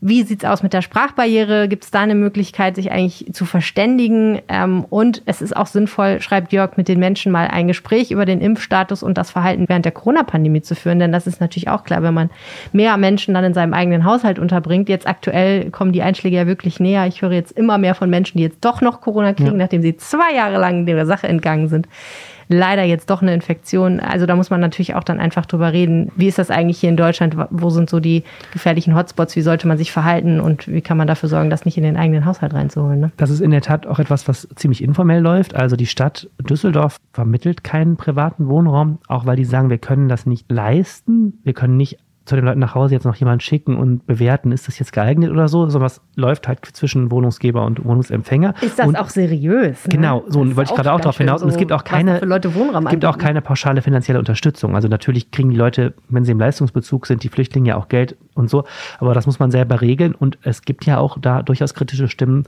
Wie 0.00 0.22
sieht 0.22 0.44
es 0.44 0.48
aus 0.48 0.62
mit 0.62 0.72
der 0.72 0.82
Sprachbarriere? 0.82 1.66
Gibt 1.66 1.82
es 1.82 1.90
da 1.90 1.98
eine 1.98 2.14
Möglichkeit, 2.14 2.76
sich 2.76 2.92
eigentlich 2.92 3.26
zu 3.32 3.44
verständigen? 3.44 4.40
Ähm, 4.46 4.86
und 4.88 5.22
es 5.26 5.42
ist 5.42 5.56
auch 5.56 5.66
sinnvoll, 5.66 6.20
schreibt 6.20 6.52
Jörg, 6.52 6.76
mit 6.76 6.86
den 6.86 7.00
Menschen 7.00 7.32
mal 7.32 7.48
ein 7.48 7.66
Gespräch 7.66 8.12
über 8.12 8.24
den 8.24 8.40
Impfstatus 8.40 9.02
und 9.02 9.18
das 9.18 9.32
Verhalten 9.32 9.68
während 9.68 9.84
der 9.84 9.90
Corona-Pandemie 9.90 10.62
zu 10.62 10.76
führen. 10.76 11.00
Denn 11.00 11.10
das 11.10 11.26
ist 11.26 11.40
natürlich 11.40 11.68
auch 11.68 11.82
klar, 11.82 12.04
wenn 12.04 12.14
man 12.14 12.30
mehr 12.72 12.96
Menschen 12.96 13.34
dann 13.34 13.42
in 13.42 13.52
seinem 13.52 13.74
eigenen 13.74 14.04
Haushalt 14.04 14.38
unterbringt. 14.38 14.88
Jetzt 14.88 15.08
aktuell 15.08 15.72
kommen 15.72 15.90
die 15.90 16.02
Einschläge 16.02 16.36
ja 16.36 16.46
wirklich 16.46 16.78
näher. 16.78 17.08
Ich 17.08 17.20
höre 17.20 17.32
jetzt 17.32 17.50
immer 17.50 17.78
mehr 17.78 17.96
von 17.96 18.08
Menschen, 18.08 18.38
die 18.38 18.44
jetzt 18.44 18.64
doch 18.64 18.80
noch 18.80 19.00
Corona 19.00 19.32
kriegen, 19.32 19.50
ja. 19.50 19.56
nachdem 19.56 19.82
sie 19.82 19.96
zwei 19.96 20.32
Jahre 20.36 20.58
lang 20.58 20.86
der 20.86 21.04
Sache 21.04 21.26
entgangen 21.26 21.68
sind 21.68 21.88
leider 22.50 22.82
jetzt 22.82 23.10
doch 23.10 23.22
eine 23.22 23.32
Infektion. 23.32 24.00
Also 24.00 24.26
da 24.26 24.34
muss 24.34 24.50
man 24.50 24.60
natürlich 24.60 24.94
auch 24.94 25.04
dann 25.04 25.20
einfach 25.20 25.46
drüber 25.46 25.72
reden, 25.72 26.10
wie 26.16 26.26
ist 26.26 26.38
das 26.38 26.50
eigentlich 26.50 26.80
hier 26.80 26.90
in 26.90 26.96
Deutschland, 26.96 27.36
wo 27.50 27.70
sind 27.70 27.88
so 27.88 28.00
die 28.00 28.24
gefährlichen 28.52 28.96
Hotspots, 28.96 29.36
wie 29.36 29.40
sollte 29.40 29.68
man 29.68 29.78
sich 29.78 29.92
verhalten 29.92 30.40
und 30.40 30.66
wie 30.66 30.80
kann 30.80 30.96
man 30.96 31.06
dafür 31.06 31.28
sorgen, 31.28 31.48
das 31.48 31.64
nicht 31.64 31.78
in 31.78 31.84
den 31.84 31.96
eigenen 31.96 32.24
Haushalt 32.24 32.52
reinzuholen. 32.52 33.00
Ne? 33.00 33.12
Das 33.16 33.30
ist 33.30 33.40
in 33.40 33.52
der 33.52 33.62
Tat 33.62 33.86
auch 33.86 34.00
etwas, 34.00 34.26
was 34.26 34.48
ziemlich 34.56 34.82
informell 34.82 35.22
läuft. 35.22 35.54
Also 35.54 35.76
die 35.76 35.86
Stadt 35.86 36.28
Düsseldorf 36.42 36.96
vermittelt 37.12 37.62
keinen 37.62 37.96
privaten 37.96 38.48
Wohnraum, 38.48 38.98
auch 39.06 39.26
weil 39.26 39.36
die 39.36 39.44
sagen, 39.44 39.70
wir 39.70 39.78
können 39.78 40.08
das 40.08 40.26
nicht 40.26 40.50
leisten, 40.50 41.38
wir 41.44 41.52
können 41.52 41.76
nicht 41.76 41.98
zu 42.26 42.36
den 42.36 42.44
Leuten 42.44 42.60
nach 42.60 42.74
Hause 42.74 42.94
jetzt 42.94 43.04
noch 43.04 43.16
jemanden 43.16 43.40
schicken 43.40 43.76
und 43.76 44.06
bewerten, 44.06 44.52
ist 44.52 44.68
das 44.68 44.78
jetzt 44.78 44.92
geeignet 44.92 45.30
oder 45.30 45.48
so. 45.48 45.68
Sowas 45.68 46.00
läuft 46.16 46.46
halt 46.48 46.64
zwischen 46.64 47.10
Wohnungsgeber 47.10 47.64
und 47.64 47.84
Wohnungsempfänger. 47.84 48.54
Ist 48.60 48.78
das 48.78 48.86
und 48.86 48.96
auch 48.96 49.08
seriös? 49.08 49.86
Ne? 49.86 49.94
Genau, 49.94 50.24
so 50.28 50.40
und 50.40 50.56
wollte 50.56 50.70
ich 50.70 50.76
gerade 50.76 50.92
auch 50.92 51.00
darauf 51.00 51.18
hinaus. 51.18 51.40
So, 51.40 51.46
und 51.46 51.52
es 51.52 51.56
gibt 51.56 51.72
auch 51.72 51.82
keine, 51.82 52.20
gibt 52.90 53.04
auch 53.04 53.18
keine 53.18 53.40
pauschale 53.40 53.82
finanzielle 53.82 54.18
Unterstützung. 54.18 54.74
Also 54.74 54.88
natürlich 54.88 55.30
kriegen 55.30 55.50
die 55.50 55.56
Leute, 55.56 55.94
wenn 56.08 56.24
sie 56.24 56.32
im 56.32 56.38
Leistungsbezug 56.38 57.06
sind, 57.06 57.24
die 57.24 57.28
Flüchtlinge 57.28 57.70
ja 57.70 57.76
auch 57.76 57.88
Geld 57.88 58.16
und 58.34 58.50
so. 58.50 58.64
Aber 58.98 59.14
das 59.14 59.26
muss 59.26 59.38
man 59.38 59.50
selber 59.50 59.80
regeln. 59.80 60.14
Und 60.14 60.38
es 60.42 60.62
gibt 60.62 60.86
ja 60.86 60.98
auch 60.98 61.18
da 61.20 61.42
durchaus 61.42 61.74
kritische 61.74 62.08
Stimmen. 62.08 62.44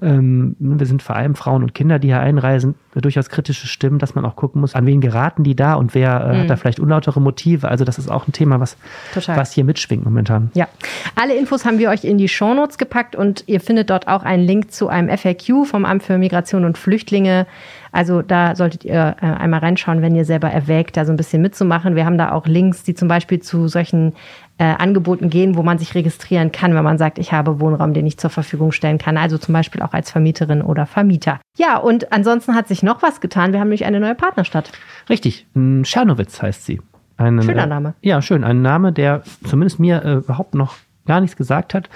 Ähm, 0.00 0.56
wir 0.58 0.86
sind 0.86 1.02
vor 1.02 1.16
allem 1.16 1.34
Frauen 1.34 1.62
und 1.62 1.74
Kinder, 1.74 1.98
die 1.98 2.08
hier 2.08 2.20
einreisen, 2.20 2.74
durchaus 2.94 3.28
kritische 3.28 3.66
Stimmen, 3.66 3.98
dass 3.98 4.14
man 4.14 4.24
auch 4.24 4.36
gucken 4.36 4.60
muss, 4.60 4.74
an 4.74 4.86
wen 4.86 5.00
geraten 5.00 5.44
die 5.44 5.56
da 5.56 5.74
und 5.74 5.94
wer 5.94 6.20
äh, 6.20 6.34
mhm. 6.34 6.40
hat 6.42 6.50
da 6.50 6.56
vielleicht 6.56 6.80
unlautere 6.80 7.20
Motive. 7.20 7.68
Also 7.68 7.84
das 7.84 7.98
ist 7.98 8.10
auch 8.10 8.26
ein 8.26 8.32
Thema, 8.32 8.60
was 8.60 8.76
Total. 9.24 9.36
was 9.36 9.52
hier 9.52 9.64
mitschwingt 9.64 10.04
momentan. 10.04 10.50
Ja, 10.54 10.68
alle 11.14 11.34
Infos 11.34 11.64
haben 11.64 11.78
wir 11.78 11.90
euch 11.90 12.04
in 12.04 12.18
die 12.18 12.28
Shownotes 12.28 12.78
gepackt 12.78 13.16
und 13.16 13.44
ihr 13.46 13.60
findet 13.60 13.90
dort 13.90 14.08
auch 14.08 14.22
einen 14.22 14.44
Link 14.44 14.72
zu 14.72 14.88
einem 14.88 15.16
FAQ 15.16 15.66
vom 15.66 15.84
Amt 15.84 16.02
für 16.02 16.18
Migration 16.18 16.64
und 16.64 16.78
Flüchtlinge. 16.78 17.46
Also 17.92 18.20
da 18.20 18.54
solltet 18.54 18.84
ihr 18.84 19.16
äh, 19.22 19.26
einmal 19.26 19.60
reinschauen, 19.60 20.02
wenn 20.02 20.14
ihr 20.14 20.26
selber 20.26 20.50
erwägt, 20.50 20.96
da 20.96 21.06
so 21.06 21.12
ein 21.12 21.16
bisschen 21.16 21.40
mitzumachen. 21.40 21.96
Wir 21.96 22.04
haben 22.04 22.18
da 22.18 22.32
auch 22.32 22.46
Links, 22.46 22.82
die 22.82 22.94
zum 22.94 23.08
Beispiel 23.08 23.40
zu 23.40 23.68
solchen 23.68 24.12
äh, 24.58 24.64
Angeboten 24.64 25.30
gehen, 25.30 25.56
wo 25.56 25.62
man 25.62 25.78
sich 25.78 25.94
registrieren 25.94 26.52
kann, 26.52 26.74
wenn 26.74 26.84
man 26.84 26.98
sagt, 26.98 27.18
ich 27.18 27.32
habe 27.32 27.60
Wohnraum, 27.60 27.94
den 27.94 28.06
ich 28.06 28.18
zur 28.18 28.30
Verfügung 28.30 28.72
stellen 28.72 28.98
kann. 28.98 29.16
Also 29.16 29.38
zum 29.38 29.54
Beispiel 29.54 29.82
auch 29.82 29.94
als 29.94 30.10
Vermieterin 30.10 30.60
oder 30.60 30.84
Vermieter. 30.84 31.40
Ja, 31.56 31.78
und 31.78 32.12
ansonsten 32.12 32.54
hat 32.54 32.68
sich 32.68 32.82
noch 32.82 33.02
was 33.02 33.20
getan. 33.20 33.52
Wir 33.52 33.60
haben 33.60 33.68
nämlich 33.68 33.86
eine 33.86 34.00
neue 34.00 34.14
Partnerstadt. 34.14 34.72
Richtig, 35.08 35.46
Schernowitz 35.82 36.42
heißt 36.42 36.66
sie. 36.66 36.80
Einen, 37.16 37.42
Schöner 37.42 37.64
äh, 37.64 37.66
Name. 37.66 37.94
Äh, 38.00 38.08
ja, 38.08 38.22
schön. 38.22 38.44
Ein 38.44 38.62
Name, 38.62 38.92
der 38.92 39.22
zumindest 39.44 39.78
mir 39.78 40.04
äh, 40.04 40.14
überhaupt 40.14 40.54
noch 40.54 40.76
gar 41.06 41.20
nichts 41.20 41.36
gesagt 41.36 41.72
hat. 41.72 41.88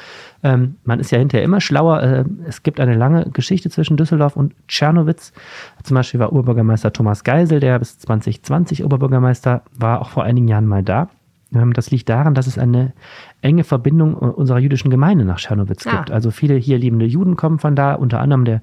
Ähm, 0.43 0.77
man 0.85 1.00
ist 1.00 1.11
ja 1.11 1.19
hinterher 1.19 1.45
immer 1.45 1.61
schlauer. 1.61 2.03
Äh, 2.03 2.25
es 2.47 2.62
gibt 2.62 2.81
eine 2.81 2.95
lange 2.95 3.29
Geschichte 3.31 3.69
zwischen 3.69 3.97
Düsseldorf 3.97 4.37
und 4.37 4.55
Tschernowitz. 4.69 5.33
Zum 5.83 5.97
Beispiel 5.97 6.21
war 6.21 6.33
Oberbürgermeister 6.33 6.93
Thomas 6.93 7.25
Geisel, 7.25 7.61
der 7.61 7.79
bis 7.79 7.99
2020 7.99 8.85
Oberbürgermeister 8.85 9.62
war, 9.77 10.00
auch 10.00 10.11
vor 10.11 10.25
einigen 10.25 10.49
Jahren 10.49 10.67
mal 10.67 10.83
da. 10.83 11.09
Ähm, 11.54 11.73
das 11.73 11.90
liegt 11.90 12.09
daran, 12.09 12.35
dass 12.35 12.47
es 12.47 12.59
eine 12.59 12.92
enge 13.42 13.64
Verbindung 13.64 14.14
äh, 14.14 14.26
unserer 14.26 14.59
jüdischen 14.59 14.90
Gemeinde 14.90 15.25
nach 15.25 15.38
Tschernowitz 15.38 15.87
ah. 15.87 15.97
gibt. 15.97 16.11
Also 16.11 16.30
viele 16.30 16.54
hier 16.54 16.78
lebende 16.78 17.07
Juden 17.07 17.37
kommen 17.37 17.59
von 17.59 17.75
da, 17.75 17.95
unter 17.95 18.21
anderem 18.21 18.45
der 18.45 18.62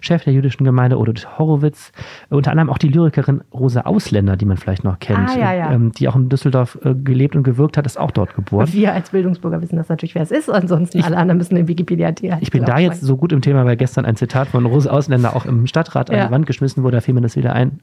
Chef 0.00 0.24
der 0.24 0.32
jüdischen 0.32 0.64
Gemeinde, 0.64 0.98
Odo 0.98 1.12
Horowitz, 1.38 1.92
unter 2.30 2.50
anderem 2.50 2.70
auch 2.70 2.78
die 2.78 2.88
Lyrikerin 2.88 3.42
Rosa 3.52 3.82
Ausländer, 3.82 4.36
die 4.36 4.44
man 4.44 4.56
vielleicht 4.56 4.84
noch 4.84 4.98
kennt, 4.98 5.30
ah, 5.30 5.38
ja, 5.38 5.52
ja. 5.52 5.72
Ähm, 5.72 5.92
die 5.92 6.08
auch 6.08 6.16
in 6.16 6.28
Düsseldorf 6.28 6.78
äh, 6.84 6.94
gelebt 6.94 7.36
und 7.36 7.42
gewirkt 7.42 7.76
hat, 7.76 7.86
ist 7.86 7.98
auch 7.98 8.10
dort 8.10 8.34
geboren. 8.34 8.68
Wir 8.72 8.92
als 8.92 9.10
Bildungsbürger 9.10 9.60
wissen 9.60 9.76
das 9.76 9.88
natürlich, 9.88 10.14
wer 10.14 10.22
es 10.22 10.30
ist, 10.30 10.48
ansonsten 10.48 10.98
ich, 10.98 11.04
alle 11.04 11.16
anderen 11.16 11.38
müssen 11.38 11.56
in 11.56 11.68
Wikipedia 11.68 12.12
Ich 12.40 12.50
bin 12.50 12.64
da 12.64 12.78
jetzt 12.78 13.00
so 13.00 13.16
gut 13.16 13.32
im 13.32 13.42
Thema, 13.42 13.64
weil 13.64 13.76
gestern 13.76 14.04
ein 14.04 14.16
Zitat 14.16 14.48
von 14.48 14.66
Rosa 14.66 14.90
Ausländer 14.90 15.34
auch 15.34 15.46
im 15.46 15.66
Stadtrat 15.66 16.10
ja. 16.10 16.22
an 16.22 16.28
die 16.28 16.32
Wand 16.32 16.46
geschmissen 16.46 16.82
wurde, 16.82 16.98
da 16.98 17.00
fiel 17.00 17.14
mir 17.14 17.20
das 17.20 17.36
wieder 17.36 17.52
ein, 17.52 17.80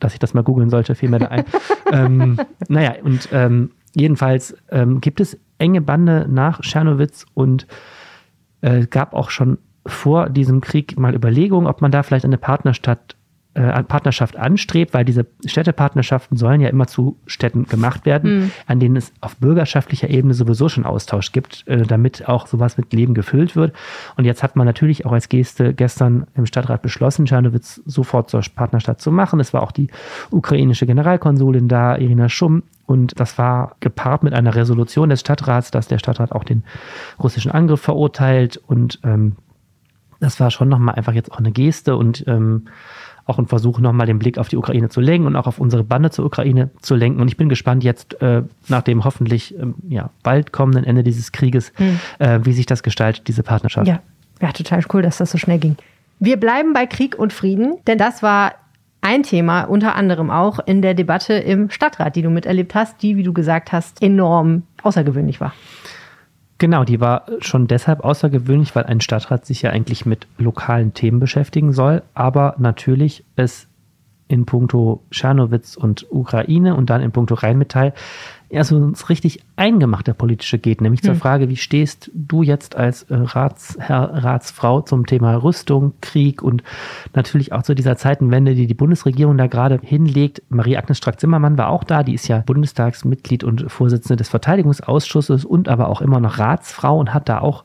dass 0.00 0.14
ich 0.14 0.18
das 0.18 0.34
mal 0.34 0.42
googeln 0.42 0.70
sollte, 0.70 0.94
fiel 0.94 1.10
mir 1.10 1.20
da 1.20 1.26
ein. 1.26 1.44
ähm, 1.92 2.38
naja, 2.68 2.94
und 3.02 3.28
ähm, 3.32 3.70
jedenfalls 3.94 4.56
ähm, 4.70 5.00
gibt 5.00 5.20
es 5.20 5.38
enge 5.58 5.80
Bande 5.80 6.26
nach 6.28 6.60
Tschernowitz 6.60 7.26
und 7.34 7.66
äh, 8.60 8.86
gab 8.86 9.14
auch 9.14 9.30
schon 9.30 9.58
vor 9.86 10.28
diesem 10.28 10.60
Krieg 10.60 10.98
mal 10.98 11.14
Überlegungen, 11.14 11.66
ob 11.66 11.80
man 11.80 11.90
da 11.90 12.02
vielleicht 12.02 12.24
eine 12.24 12.38
Partnerstadt 12.38 13.16
äh, 13.54 13.82
Partnerschaft 13.82 14.36
anstrebt, 14.36 14.94
weil 14.94 15.04
diese 15.04 15.26
Städtepartnerschaften 15.44 16.36
sollen 16.36 16.60
ja 16.60 16.68
immer 16.68 16.86
zu 16.86 17.18
Städten 17.26 17.66
gemacht 17.66 18.06
werden, 18.06 18.34
mhm. 18.34 18.50
an 18.66 18.80
denen 18.80 18.96
es 18.96 19.12
auf 19.20 19.36
bürgerschaftlicher 19.36 20.08
Ebene 20.08 20.32
sowieso 20.32 20.68
schon 20.68 20.86
Austausch 20.86 21.32
gibt, 21.32 21.66
äh, 21.68 21.82
damit 21.82 22.28
auch 22.28 22.46
sowas 22.46 22.78
mit 22.78 22.92
Leben 22.92 23.14
gefüllt 23.14 23.54
wird. 23.54 23.74
Und 24.16 24.24
jetzt 24.24 24.42
hat 24.42 24.56
man 24.56 24.66
natürlich 24.66 25.04
auch 25.04 25.12
als 25.12 25.28
Geste 25.28 25.74
gestern 25.74 26.26
im 26.34 26.46
Stadtrat 26.46 26.82
beschlossen, 26.82 27.26
Czernowitz 27.26 27.82
sofort 27.84 28.30
zur 28.30 28.42
Partnerstadt 28.54 29.00
zu 29.00 29.12
machen. 29.12 29.38
Es 29.38 29.52
war 29.52 29.62
auch 29.62 29.72
die 29.72 29.88
ukrainische 30.30 30.86
Generalkonsulin 30.86 31.68
da, 31.68 31.96
Irina 31.96 32.28
Schumm. 32.28 32.62
Und 32.86 33.20
das 33.20 33.38
war 33.38 33.76
gepaart 33.80 34.22
mit 34.22 34.32
einer 34.32 34.54
Resolution 34.54 35.10
des 35.10 35.20
Stadtrats, 35.20 35.70
dass 35.70 35.88
der 35.88 35.98
Stadtrat 35.98 36.32
auch 36.32 36.44
den 36.44 36.64
russischen 37.22 37.50
Angriff 37.50 37.80
verurteilt 37.80 38.60
und 38.66 38.98
ähm, 39.04 39.36
das 40.22 40.38
war 40.38 40.52
schon 40.52 40.68
nochmal 40.68 40.94
einfach 40.94 41.14
jetzt 41.14 41.32
auch 41.32 41.38
eine 41.38 41.50
Geste 41.50 41.96
und 41.96 42.24
ähm, 42.28 42.66
auch 43.26 43.38
ein 43.38 43.46
Versuch, 43.46 43.78
nochmal 43.78 44.06
den 44.06 44.18
Blick 44.18 44.38
auf 44.38 44.48
die 44.48 44.56
Ukraine 44.56 44.88
zu 44.88 45.00
lenken 45.00 45.26
und 45.26 45.36
auch 45.36 45.46
auf 45.46 45.58
unsere 45.58 45.84
Bande 45.84 46.10
zur 46.10 46.24
Ukraine 46.24 46.70
zu 46.80 46.94
lenken. 46.94 47.20
Und 47.20 47.28
ich 47.28 47.36
bin 47.36 47.48
gespannt 47.48 47.84
jetzt 47.84 48.20
äh, 48.20 48.42
nach 48.68 48.82
dem 48.82 49.04
hoffentlich 49.04 49.56
ähm, 49.58 49.74
ja, 49.88 50.10
bald 50.22 50.52
kommenden 50.52 50.84
Ende 50.84 51.02
dieses 51.02 51.32
Krieges, 51.32 51.72
hm. 51.76 51.98
äh, 52.18 52.40
wie 52.42 52.52
sich 52.52 52.66
das 52.66 52.82
gestaltet, 52.82 53.28
diese 53.28 53.42
Partnerschaft. 53.42 53.86
Ja. 53.86 54.00
ja, 54.40 54.52
total 54.52 54.82
cool, 54.92 55.02
dass 55.02 55.18
das 55.18 55.30
so 55.30 55.38
schnell 55.38 55.58
ging. 55.58 55.76
Wir 56.18 56.36
bleiben 56.36 56.72
bei 56.72 56.86
Krieg 56.86 57.18
und 57.18 57.32
Frieden, 57.32 57.78
denn 57.86 57.98
das 57.98 58.22
war 58.22 58.52
ein 59.00 59.24
Thema, 59.24 59.64
unter 59.64 59.96
anderem 59.96 60.30
auch 60.30 60.60
in 60.64 60.80
der 60.80 60.94
Debatte 60.94 61.34
im 61.34 61.70
Stadtrat, 61.70 62.14
die 62.14 62.22
du 62.22 62.30
miterlebt 62.30 62.74
hast, 62.74 63.02
die, 63.02 63.16
wie 63.16 63.24
du 63.24 63.32
gesagt 63.32 63.72
hast, 63.72 64.00
enorm 64.00 64.62
außergewöhnlich 64.82 65.40
war. 65.40 65.52
Genau, 66.62 66.84
die 66.84 67.00
war 67.00 67.26
schon 67.40 67.66
deshalb 67.66 68.04
außergewöhnlich, 68.04 68.76
weil 68.76 68.84
ein 68.84 69.00
Stadtrat 69.00 69.44
sich 69.44 69.62
ja 69.62 69.70
eigentlich 69.70 70.06
mit 70.06 70.28
lokalen 70.38 70.94
Themen 70.94 71.18
beschäftigen 71.18 71.72
soll, 71.72 72.04
aber 72.14 72.54
natürlich 72.56 73.24
es 73.34 73.66
in 74.32 74.46
puncto 74.46 75.02
Tschernowitz 75.10 75.76
und 75.76 76.06
Ukraine 76.10 76.74
und 76.74 76.88
dann 76.88 77.02
in 77.02 77.12
puncto 77.12 77.34
Rheinmetall 77.34 77.92
ja 78.52 78.64
so 78.64 78.76
ins 78.76 79.08
richtig 79.08 79.40
eingemachte 79.56 80.12
politische 80.12 80.58
geht, 80.58 80.82
nämlich 80.82 81.00
hm. 81.00 81.06
zur 81.06 81.14
Frage, 81.14 81.48
wie 81.48 81.56
stehst 81.56 82.10
du 82.14 82.42
jetzt 82.42 82.76
als 82.76 83.04
äh, 83.04 83.14
Ratsherr, 83.14 84.24
Ratsfrau 84.24 84.82
zum 84.82 85.06
Thema 85.06 85.36
Rüstung, 85.36 85.94
Krieg 86.02 86.42
und 86.42 86.62
natürlich 87.14 87.52
auch 87.52 87.62
zu 87.62 87.74
dieser 87.74 87.96
Zeitenwende, 87.96 88.54
die 88.54 88.66
die 88.66 88.74
Bundesregierung 88.74 89.38
da 89.38 89.46
gerade 89.46 89.80
hinlegt. 89.82 90.42
Marie-Agnes 90.50 90.98
Strack-Zimmermann 90.98 91.56
war 91.56 91.68
auch 91.68 91.84
da, 91.84 92.02
die 92.02 92.14
ist 92.14 92.28
ja 92.28 92.38
Bundestagsmitglied 92.38 93.42
und 93.42 93.70
Vorsitzende 93.72 94.16
des 94.16 94.28
Verteidigungsausschusses 94.28 95.46
und 95.46 95.68
aber 95.68 95.88
auch 95.88 96.02
immer 96.02 96.20
noch 96.20 96.38
Ratsfrau 96.38 96.98
und 96.98 97.14
hat 97.14 97.30
da 97.30 97.40
auch 97.40 97.64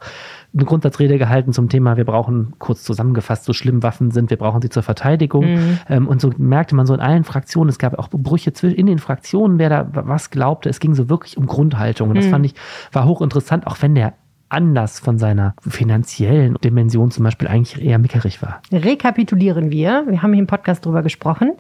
eine 0.54 0.66
Grundsatzrede 0.66 1.18
gehalten 1.18 1.54
zum 1.54 1.70
Thema, 1.70 1.98
wir 1.98 2.06
brauchen, 2.06 2.54
kurz 2.58 2.84
zusammengefasst, 2.84 3.46
so 3.46 3.54
schlimm 3.54 3.84
Waffen 3.84 4.12
sind, 4.12 4.30
wir 4.30 4.38
brauchen 4.38 4.62
sie 4.62 4.70
zur 4.70 4.84
Verteidigung. 4.84 5.54
Mhm. 5.54 5.80
Ähm, 5.90 6.08
und 6.08 6.22
so 6.22 6.32
merkte 6.38 6.76
man 6.76 6.86
so 6.86 6.94
in 6.94 7.00
allen 7.00 7.24
Fraktionen, 7.24 7.70
es 7.70 7.80
gab 7.80 7.98
auch 8.00 8.10
Brüche 8.10 8.52
in 8.62 8.86
den 8.86 9.00
Fraktionen, 9.00 9.60
wer 9.60 9.70
da 9.70 9.88
was 9.92 10.30
glaubte. 10.30 10.70
Es 10.70 10.80
ging 10.80 10.96
so 10.96 11.10
wirklich 11.10 11.38
um 11.38 11.46
Grundhaltung. 11.46 12.10
Und 12.10 12.16
das 12.16 12.26
mhm. 12.26 12.32
fand 12.32 12.46
ich, 12.46 12.56
war 12.92 13.06
hochinteressant, 13.06 13.68
auch 13.68 13.82
wenn 13.82 13.96
der 13.96 14.14
Anlass 14.50 15.00
von 15.00 15.18
seiner 15.18 15.54
finanziellen 15.68 16.56
Dimension 16.64 17.12
zum 17.12 17.26
Beispiel 17.26 17.48
eigentlich 17.48 17.82
eher 17.84 18.00
mickerig 18.00 18.42
war. 18.42 18.62
Rekapitulieren 18.72 19.72
wir. 19.72 20.06
Wir 20.08 20.24
haben 20.24 20.34
hier 20.34 20.42
im 20.42 20.48
Podcast 20.48 20.86
drüber 20.86 21.04
gesprochen. 21.04 21.54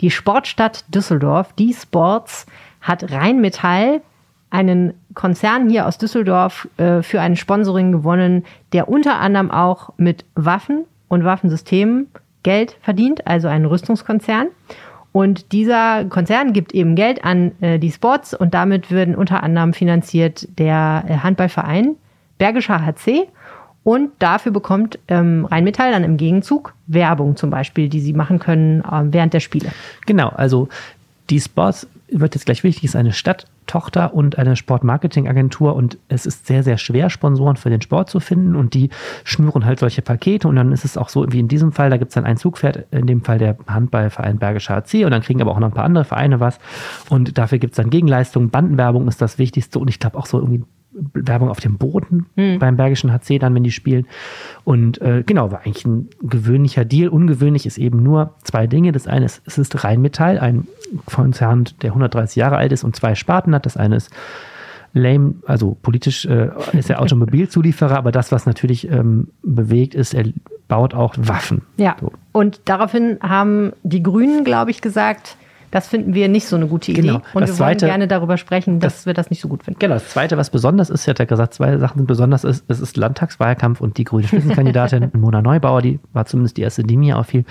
Die 0.00 0.10
Sportstadt 0.10 0.84
Düsseldorf, 0.92 1.52
die 1.52 1.72
Sports, 1.72 2.46
hat 2.80 3.12
Rheinmetall, 3.12 4.02
einen 4.50 4.94
Konzern 5.14 5.70
hier 5.70 5.86
aus 5.86 5.98
Düsseldorf, 5.98 6.68
äh, 6.76 7.02
für 7.02 7.20
ein 7.20 7.36
Sponsoring 7.36 7.92
gewonnen, 7.92 8.44
der 8.72 8.88
unter 8.88 9.20
anderem 9.20 9.50
auch 9.50 9.90
mit 9.96 10.24
Waffen 10.34 10.84
und 11.08 11.24
Waffensystemen 11.24 12.08
Geld 12.42 12.76
verdient, 12.82 13.26
also 13.26 13.48
ein 13.48 13.64
Rüstungskonzern. 13.64 14.48
Und 15.12 15.52
dieser 15.52 16.04
Konzern 16.06 16.52
gibt 16.52 16.74
eben 16.74 16.96
Geld 16.96 17.24
an 17.24 17.52
äh, 17.60 17.78
die 17.78 17.92
Sports 17.92 18.34
und 18.34 18.52
damit 18.52 18.90
werden 18.90 19.14
unter 19.14 19.42
anderem 19.42 19.72
finanziert 19.72 20.48
der 20.58 21.04
äh, 21.06 21.16
Handballverein 21.18 21.94
Bergischer 22.38 22.84
HC. 22.84 23.28
Und 23.84 24.10
dafür 24.18 24.50
bekommt 24.50 24.98
ähm, 25.08 25.44
Rheinmetall 25.44 25.92
dann 25.92 26.04
im 26.04 26.16
Gegenzug 26.16 26.74
Werbung 26.86 27.36
zum 27.36 27.50
Beispiel, 27.50 27.88
die 27.88 28.00
sie 28.00 28.14
machen 28.14 28.38
können 28.38 28.80
äh, 28.80 29.12
während 29.12 29.34
der 29.34 29.40
Spiele. 29.40 29.70
Genau, 30.06 30.30
also 30.30 30.68
die 31.30 31.40
Sports 31.40 31.86
wird 32.08 32.34
jetzt 32.34 32.46
gleich 32.46 32.64
wichtig, 32.64 32.84
ist 32.84 32.96
eine 32.96 33.12
Stadttochter 33.64 34.14
und 34.14 34.38
eine 34.38 34.56
Sportmarketingagentur 34.56 35.74
und 35.74 35.98
es 36.08 36.26
ist 36.26 36.46
sehr, 36.46 36.62
sehr 36.62 36.78
schwer, 36.78 37.10
Sponsoren 37.10 37.56
für 37.56 37.70
den 37.70 37.80
Sport 37.80 38.10
zu 38.10 38.20
finden 38.20 38.56
und 38.56 38.74
die 38.74 38.90
schnüren 39.24 39.64
halt 39.64 39.80
solche 39.80 40.02
Pakete 40.02 40.46
und 40.46 40.56
dann 40.56 40.72
ist 40.72 40.84
es 40.84 40.96
auch 40.96 41.08
so 41.08 41.26
wie 41.30 41.40
in 41.40 41.48
diesem 41.48 41.72
Fall, 41.72 41.90
da 41.90 41.96
gibt 41.96 42.10
es 42.10 42.14
dann 42.14 42.24
ein 42.24 42.36
Zugpferd, 42.36 42.86
in 42.90 43.06
dem 43.06 43.22
Fall 43.22 43.38
der 43.38 43.56
Handballverein 43.66 44.38
Bergischer 44.38 44.76
HC 44.76 45.04
und 45.04 45.10
dann 45.10 45.22
kriegen 45.22 45.40
aber 45.40 45.52
auch 45.52 45.58
noch 45.58 45.68
ein 45.68 45.74
paar 45.74 45.84
andere 45.84 46.04
Vereine 46.04 46.40
was 46.40 46.58
und 47.08 47.38
dafür 47.38 47.58
gibt 47.58 47.72
es 47.72 47.76
dann 47.76 47.90
Gegenleistungen, 47.90 48.50
Bandenwerbung 48.50 49.08
ist 49.08 49.20
das 49.20 49.38
Wichtigste 49.38 49.78
und 49.78 49.88
ich 49.88 49.98
glaube 49.98 50.18
auch 50.18 50.26
so 50.26 50.38
irgendwie 50.38 50.64
Werbung 51.12 51.48
auf 51.48 51.60
dem 51.60 51.78
Boden 51.78 52.26
mhm. 52.36 52.58
beim 52.58 52.76
Bergischen 52.76 53.12
HC 53.12 53.38
dann, 53.38 53.54
wenn 53.54 53.64
die 53.64 53.72
spielen. 53.72 54.06
Und 54.64 55.00
äh, 55.00 55.22
genau, 55.26 55.50
war 55.50 55.60
eigentlich 55.60 55.84
ein 55.84 56.08
gewöhnlicher 56.22 56.84
Deal. 56.84 57.08
Ungewöhnlich 57.08 57.66
ist 57.66 57.78
eben 57.78 58.02
nur 58.02 58.34
zwei 58.44 58.66
Dinge. 58.66 58.92
Das 58.92 59.06
eine 59.06 59.24
ist, 59.24 59.42
es 59.46 59.58
ist 59.58 59.84
Rheinmetall, 59.84 60.38
ein 60.38 60.66
Konzern, 61.06 61.64
der 61.82 61.90
130 61.90 62.36
Jahre 62.36 62.56
alt 62.56 62.72
ist 62.72 62.84
und 62.84 62.94
zwei 62.96 63.14
Sparten 63.14 63.54
hat. 63.54 63.66
Das 63.66 63.76
eine 63.76 63.96
ist 63.96 64.10
lame, 64.94 65.34
also 65.46 65.76
politisch 65.82 66.24
äh, 66.24 66.50
ist 66.72 66.88
er 66.88 67.02
Automobilzulieferer, 67.02 67.96
aber 67.96 68.12
das, 68.12 68.32
was 68.32 68.46
natürlich 68.46 68.90
ähm, 68.90 69.28
bewegt, 69.42 69.94
ist, 69.94 70.14
er 70.14 70.24
baut 70.68 70.94
auch 70.94 71.14
Waffen. 71.18 71.62
Ja. 71.76 71.96
So. 72.00 72.12
Und 72.32 72.60
daraufhin 72.64 73.18
haben 73.20 73.72
die 73.82 74.02
Grünen, 74.02 74.44
glaube 74.44 74.70
ich, 74.70 74.80
gesagt, 74.80 75.36
das 75.74 75.88
finden 75.88 76.14
wir 76.14 76.28
nicht 76.28 76.46
so 76.46 76.54
eine 76.54 76.68
gute 76.68 76.92
Idee. 76.92 77.00
Genau. 77.00 77.14
Und 77.16 77.22
das 77.24 77.34
wir 77.34 77.58
wollen 77.58 77.78
zweite, 77.78 77.86
gerne 77.86 78.06
darüber 78.06 78.36
sprechen, 78.36 78.78
dass 78.78 78.98
das, 78.98 79.06
wir 79.06 79.12
das 79.12 79.28
nicht 79.30 79.40
so 79.40 79.48
gut 79.48 79.64
finden. 79.64 79.80
Genau. 79.80 79.94
Das 79.94 80.08
Zweite, 80.08 80.36
was 80.36 80.50
besonders 80.50 80.88
ist, 80.88 81.08
hat 81.08 81.18
ja 81.18 81.24
gesagt, 81.24 81.52
zwei 81.52 81.76
Sachen 81.78 81.98
sind 81.98 82.06
besonders, 82.06 82.44
ist, 82.44 82.64
es 82.68 82.78
ist 82.78 82.96
Landtagswahlkampf 82.96 83.80
und 83.80 83.98
die 83.98 84.04
grüne 84.04 84.28
Spitzenkandidatin 84.28 85.10
Mona 85.14 85.42
Neubauer, 85.42 85.82
die 85.82 85.98
war 86.12 86.26
zumindest 86.26 86.58
die 86.58 86.62
erste, 86.62 86.84
die 86.84 86.96
mir 86.96 87.18
auffiel, 87.18 87.44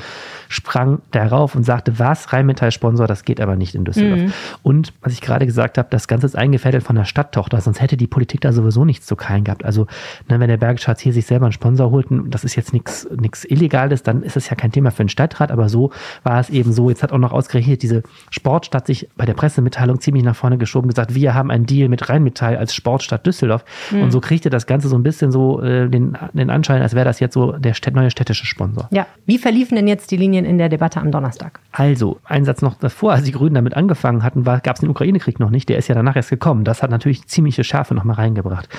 sprang 0.48 1.02
darauf 1.12 1.54
und 1.54 1.64
sagte, 1.64 2.00
was, 2.00 2.32
Rheinmetall-Sponsor, 2.32 3.08
das 3.08 3.26
geht 3.26 3.42
aber 3.42 3.58
nicht 3.58 3.76
in 3.76 3.84
Düsseldorf. 3.84 4.22
Mhm. 4.22 4.34
Und 4.62 4.94
was 5.02 5.12
ich 5.12 5.20
gerade 5.20 5.46
gesagt 5.46 5.78
habe, 5.78 5.90
das 5.92 6.08
Ganze 6.08 6.26
ist 6.26 6.38
eingefädelt 6.38 6.84
von 6.84 6.96
der 6.96 7.04
Stadttochter, 7.04 7.60
sonst 7.60 7.82
hätte 7.82 7.98
die 7.98 8.08
Politik 8.08 8.40
da 8.40 8.54
sowieso 8.54 8.86
nichts 8.86 9.06
zu 9.06 9.18
keilen 9.18 9.44
gehabt. 9.44 9.66
Also, 9.66 9.88
ne, 10.30 10.40
wenn 10.40 10.48
der 10.48 10.56
Bergschatz 10.56 11.02
hier 11.02 11.12
sich 11.12 11.26
selber 11.26 11.48
einen 11.48 11.52
Sponsor 11.52 11.92
holt, 11.92 12.08
das 12.10 12.46
ist 12.46 12.56
jetzt 12.56 12.72
nichts 12.72 13.44
Illegales, 13.44 14.02
dann 14.02 14.24
ist 14.24 14.38
es 14.38 14.50
ja 14.50 14.56
kein 14.56 14.72
Thema 14.72 14.92
für 14.92 15.04
den 15.04 15.10
Stadtrat, 15.10 15.52
aber 15.52 15.68
so 15.68 15.92
war 16.24 16.40
es 16.40 16.50
eben 16.50 16.72
so. 16.72 16.88
Jetzt 16.88 17.04
hat 17.04 17.12
auch 17.12 17.18
noch 17.18 17.34
ausgerechnet 17.34 17.84
diese 17.84 18.02
Sportstadt 18.30 18.88
sich 18.88 19.10
bei 19.16 19.26
der 19.26 19.34
Pressemitteilung 19.34 20.00
ziemlich 20.00 20.24
nach 20.24 20.36
vorne 20.36 20.58
geschoben, 20.58 20.88
gesagt, 20.88 21.16
wir 21.16 21.34
haben 21.34 21.52
einen 21.52 21.66
Deal 21.66 21.90
mit 21.90 22.10
Rheinmetall 22.10 22.58
als 22.58 22.74
Sportstadt 22.74 23.26
Düsseldorf. 23.26 23.64
Mhm. 23.92 24.04
Und 24.04 24.12
so 24.12 24.20
kriegte 24.20 24.50
das 24.50 24.68
Ganze 24.68 24.88
so 24.88 24.96
ein 24.96 25.04
bisschen 25.04 25.32
so 25.32 25.62
äh, 25.62 25.90
den, 25.90 26.18
den 26.34 26.50
Anschein, 26.50 26.82
als 26.82 26.94
wäre 26.96 27.06
das 27.06 27.20
jetzt 27.20 27.34
so 27.34 27.54
der 27.54 27.74
neue 27.92 28.12
städtische 28.12 28.46
Sponsor. 28.46 28.88
Ja. 28.92 29.08
Wie 29.26 29.38
verliefen 29.38 29.76
denn 29.76 29.88
jetzt 29.88 30.12
die 30.12 30.18
Linien 30.18 30.46
in 30.46 30.58
der 30.58 30.70
Debatte 30.70 31.00
am 31.00 31.12
Donnerstag? 31.12 31.60
Also, 31.72 32.20
ein 32.24 32.46
Satz 32.46 32.62
noch 32.62 32.76
davor, 32.76 33.14
als 33.14 33.24
die 33.24 33.32
Grünen 33.32 33.56
damit 33.56 33.76
angefangen 33.76 34.24
hatten, 34.24 34.44
gab 34.44 34.76
es 34.76 34.80
den 34.80 34.90
Ukraine-Krieg 34.90 35.40
noch 35.40 35.50
nicht. 35.50 35.70
Der 35.70 35.78
ist 35.78 35.88
ja 35.88 35.96
danach 35.96 36.16
erst 36.16 36.30
gekommen. 36.30 36.64
Das 36.64 36.84
hat 36.84 36.92
natürlich 36.92 37.28
ziemliche 37.28 37.64
Schärfe 37.64 37.94
nochmal 37.94 38.16
reingebracht. 38.16 38.70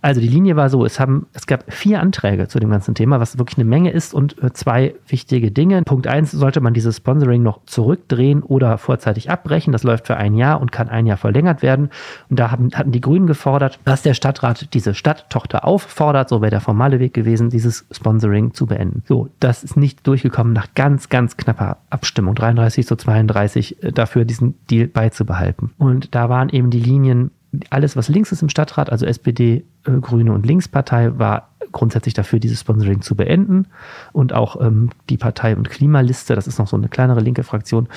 Also 0.00 0.20
die 0.20 0.28
Linie 0.28 0.56
war 0.56 0.70
so, 0.70 0.84
es, 0.84 1.00
haben, 1.00 1.26
es 1.32 1.46
gab 1.46 1.72
vier 1.72 2.00
Anträge 2.00 2.48
zu 2.48 2.60
dem 2.60 2.70
ganzen 2.70 2.94
Thema, 2.94 3.20
was 3.20 3.38
wirklich 3.38 3.58
eine 3.58 3.64
Menge 3.64 3.90
ist 3.90 4.14
und 4.14 4.40
äh, 4.42 4.52
zwei 4.52 4.94
wichtige 5.06 5.50
Dinge. 5.50 5.82
Punkt 5.82 6.06
eins, 6.06 6.30
sollte 6.30 6.60
man 6.60 6.74
dieses 6.74 6.98
Sponsoring 6.98 7.42
noch 7.42 7.60
zurückdrehen 7.66 8.42
oder 8.42 8.78
vorzeitig 8.78 9.30
abbrechen. 9.30 9.72
Das 9.72 9.82
läuft 9.82 10.06
für 10.06 10.16
ein 10.16 10.34
Jahr 10.34 10.60
und 10.60 10.72
kann 10.72 10.88
ein 10.88 11.06
Jahr 11.06 11.16
verlängert 11.16 11.62
werden. 11.62 11.90
Und 12.30 12.38
da 12.38 12.50
haben, 12.50 12.70
hatten 12.74 12.92
die 12.92 13.00
Grünen 13.00 13.26
gefordert, 13.26 13.80
dass 13.84 14.02
der 14.02 14.14
Stadtrat 14.14 14.72
diese 14.74 14.94
Stadttochter 14.94 15.64
auffordert, 15.64 16.28
so 16.28 16.40
wäre 16.40 16.50
der 16.50 16.60
formale 16.60 17.00
Weg 17.00 17.14
gewesen, 17.14 17.50
dieses 17.50 17.86
Sponsoring 17.90 18.54
zu 18.54 18.66
beenden. 18.66 19.02
So, 19.06 19.28
das 19.40 19.64
ist 19.64 19.76
nicht 19.76 20.06
durchgekommen 20.06 20.52
nach 20.52 20.68
ganz, 20.74 21.08
ganz 21.08 21.36
knapper 21.36 21.78
Abstimmung, 21.90 22.34
33 22.34 22.86
zu 22.86 22.96
32, 22.96 23.82
äh, 23.82 23.92
dafür 23.92 24.24
diesen 24.24 24.54
Deal 24.70 24.86
beizubehalten. 24.86 25.72
Und 25.78 26.14
da 26.14 26.28
waren 26.28 26.48
eben 26.50 26.70
die 26.70 26.80
Linien 26.80 27.30
alles, 27.70 27.96
was 27.96 28.08
links 28.08 28.32
ist 28.32 28.42
im 28.42 28.48
Stadtrat, 28.48 28.90
also 28.90 29.06
SPD, 29.06 29.64
äh, 29.84 29.90
Grüne 30.00 30.32
und 30.32 30.46
Linkspartei, 30.46 31.18
war 31.18 31.48
grundsätzlich 31.72 32.14
dafür, 32.14 32.38
dieses 32.38 32.60
Sponsoring 32.60 33.02
zu 33.02 33.14
beenden. 33.14 33.66
Und 34.12 34.32
auch 34.32 34.60
ähm, 34.60 34.90
die 35.08 35.16
Partei- 35.16 35.56
und 35.56 35.68
Klimaliste, 35.70 36.34
das 36.34 36.46
ist 36.46 36.58
noch 36.58 36.68
so 36.68 36.76
eine 36.76 36.88
kleinere 36.88 37.20
linke 37.20 37.42
Fraktion. 37.42 37.88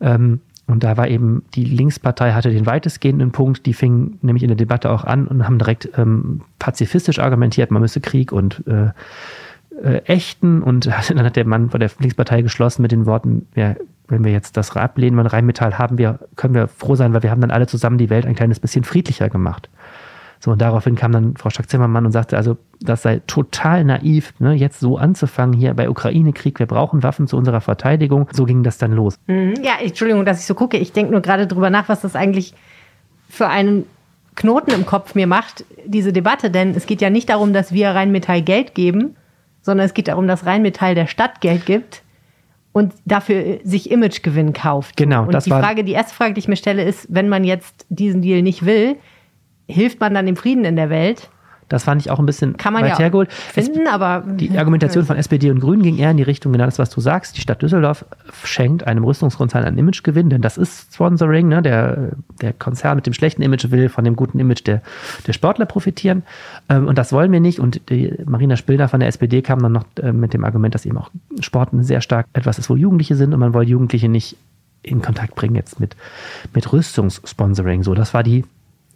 Ähm, 0.00 0.40
und 0.66 0.84
da 0.84 0.96
war 0.96 1.08
eben, 1.08 1.44
die 1.54 1.64
Linkspartei 1.64 2.32
hatte 2.32 2.50
den 2.50 2.66
weitestgehenden 2.66 3.32
Punkt, 3.32 3.66
die 3.66 3.74
fing 3.74 4.18
nämlich 4.22 4.44
in 4.44 4.48
der 4.48 4.56
Debatte 4.56 4.90
auch 4.90 5.04
an 5.04 5.26
und 5.26 5.44
haben 5.44 5.58
direkt 5.58 5.88
ähm, 5.96 6.42
pazifistisch 6.58 7.18
argumentiert, 7.18 7.70
man 7.70 7.82
müsse 7.82 8.00
Krieg 8.00 8.32
und 8.32 8.66
äh, 8.66 8.90
äh, 9.82 10.02
ächten. 10.06 10.62
Und 10.62 10.86
dann 11.08 11.24
hat 11.24 11.36
der 11.36 11.46
Mann 11.46 11.70
von 11.70 11.80
der 11.80 11.90
Linkspartei 11.98 12.42
geschlossen 12.42 12.82
mit 12.82 12.92
den 12.92 13.06
Worten, 13.06 13.46
ja, 13.54 13.74
wenn 14.08 14.24
wir 14.24 14.32
jetzt 14.32 14.56
das 14.56 14.76
ablehnen, 14.76 15.16
wenn 15.16 15.26
Rheinmetall 15.26 15.78
haben 15.78 15.98
wir, 15.98 16.18
können 16.36 16.54
wir 16.54 16.68
froh 16.68 16.96
sein, 16.96 17.14
weil 17.14 17.22
wir 17.22 17.30
haben 17.30 17.40
dann 17.40 17.50
alle 17.50 17.66
zusammen 17.66 17.98
die 17.98 18.10
Welt 18.10 18.26
ein 18.26 18.34
kleines 18.34 18.60
bisschen 18.60 18.84
friedlicher 18.84 19.28
gemacht. 19.28 19.70
So, 20.38 20.50
und 20.50 20.60
daraufhin 20.60 20.96
kam 20.96 21.12
dann 21.12 21.36
Frau 21.36 21.50
Stark-Zimmermann 21.50 22.04
und 22.04 22.10
sagte, 22.10 22.36
also, 22.36 22.58
das 22.80 23.02
sei 23.02 23.22
total 23.28 23.84
naiv, 23.84 24.34
ne, 24.40 24.54
jetzt 24.54 24.80
so 24.80 24.98
anzufangen 24.98 25.54
hier 25.54 25.72
bei 25.72 25.88
Ukraine-Krieg, 25.88 26.58
wir 26.58 26.66
brauchen 26.66 27.04
Waffen 27.04 27.28
zu 27.28 27.36
unserer 27.36 27.60
Verteidigung. 27.60 28.28
So 28.32 28.44
ging 28.44 28.64
das 28.64 28.76
dann 28.76 28.92
los. 28.92 29.14
Mhm. 29.28 29.54
Ja, 29.62 29.74
Entschuldigung, 29.80 30.24
dass 30.24 30.40
ich 30.40 30.46
so 30.46 30.54
gucke. 30.54 30.78
Ich 30.78 30.92
denke 30.92 31.12
nur 31.12 31.20
gerade 31.20 31.46
drüber 31.46 31.70
nach, 31.70 31.88
was 31.88 32.00
das 32.00 32.16
eigentlich 32.16 32.54
für 33.28 33.46
einen 33.46 33.86
Knoten 34.34 34.72
im 34.72 34.84
Kopf 34.84 35.14
mir 35.14 35.28
macht, 35.28 35.64
diese 35.86 36.12
Debatte. 36.12 36.50
Denn 36.50 36.74
es 36.74 36.86
geht 36.86 37.00
ja 37.00 37.08
nicht 37.08 37.28
darum, 37.28 37.52
dass 37.52 37.72
wir 37.72 37.90
Rheinmetall 37.90 38.42
Geld 38.42 38.74
geben, 38.74 39.14
sondern 39.62 39.86
es 39.86 39.94
geht 39.94 40.08
darum, 40.08 40.28
dass 40.28 40.44
Rheinmetall 40.44 40.94
der 40.94 41.06
Stadt 41.06 41.40
Geld 41.40 41.64
gibt 41.64 42.02
und 42.72 42.94
dafür 43.04 43.60
sich 43.64 43.90
Imagegewinn 43.90 44.52
kauft. 44.52 44.96
Genau. 44.96 45.24
Und 45.24 45.46
die 45.46 45.50
Frage, 45.50 45.84
die 45.84 45.92
erste 45.92 46.14
Frage, 46.14 46.34
die 46.34 46.40
ich 46.40 46.48
mir 46.48 46.56
stelle, 46.56 46.82
ist, 46.82 47.06
wenn 47.08 47.28
man 47.28 47.44
jetzt 47.44 47.86
diesen 47.88 48.22
Deal 48.22 48.42
nicht 48.42 48.64
will, 48.66 48.96
hilft 49.68 50.00
man 50.00 50.14
dann 50.14 50.26
dem 50.26 50.36
Frieden 50.36 50.64
in 50.64 50.76
der 50.76 50.90
Welt? 50.90 51.30
Das 51.72 51.84
fand 51.84 52.02
ich 52.02 52.10
auch 52.10 52.18
ein 52.18 52.26
bisschen 52.26 52.58
Kann 52.58 52.74
man 52.74 52.84
ja 52.84 52.98
hergeholt. 52.98 53.32
finden, 53.32 53.88
aber... 53.88 54.22
Die 54.26 54.58
Argumentation 54.58 55.06
von 55.06 55.16
SPD 55.16 55.50
und 55.50 55.60
Grünen 55.60 55.82
ging 55.82 55.96
eher 55.96 56.10
in 56.10 56.18
die 56.18 56.22
Richtung, 56.22 56.52
genau 56.52 56.66
das, 56.66 56.78
was 56.78 56.90
du 56.90 57.00
sagst. 57.00 57.38
Die 57.38 57.40
Stadt 57.40 57.62
Düsseldorf 57.62 58.04
schenkt 58.44 58.86
einem 58.86 59.04
Rüstungskonzern 59.04 59.64
einen 59.64 59.78
Imagegewinn, 59.78 60.28
denn 60.28 60.42
das 60.42 60.58
ist 60.58 60.94
Sponsoring. 60.94 61.48
Ne? 61.48 61.62
Der, 61.62 62.10
der 62.42 62.52
Konzern 62.52 62.96
mit 62.96 63.06
dem 63.06 63.14
schlechten 63.14 63.40
Image 63.40 63.70
will 63.70 63.88
von 63.88 64.04
dem 64.04 64.16
guten 64.16 64.38
Image 64.38 64.66
der, 64.66 64.82
der 65.26 65.32
Sportler 65.32 65.64
profitieren. 65.64 66.24
Ähm, 66.68 66.86
und 66.86 66.98
das 66.98 67.10
wollen 67.10 67.32
wir 67.32 67.40
nicht. 67.40 67.58
Und 67.58 67.88
die 67.88 68.12
Marina 68.26 68.56
Spillner 68.56 68.88
von 68.88 69.00
der 69.00 69.08
SPD 69.08 69.40
kam 69.40 69.60
dann 69.60 69.72
noch 69.72 69.86
äh, 70.02 70.12
mit 70.12 70.34
dem 70.34 70.44
Argument, 70.44 70.74
dass 70.74 70.84
eben 70.84 70.98
auch 70.98 71.10
Sport 71.40 71.70
sehr 71.80 72.02
stark 72.02 72.26
etwas 72.34 72.58
ist, 72.58 72.68
wo 72.68 72.76
Jugendliche 72.76 73.16
sind 73.16 73.32
und 73.32 73.40
man 73.40 73.54
wollte 73.54 73.70
Jugendliche 73.70 74.10
nicht 74.10 74.36
in 74.82 75.00
Kontakt 75.00 75.36
bringen 75.36 75.54
jetzt 75.54 75.80
mit, 75.80 75.96
mit 76.54 76.70
Rüstungssponsoring. 76.70 77.82
So, 77.82 77.94
das 77.94 78.12
war 78.12 78.22
die 78.22 78.44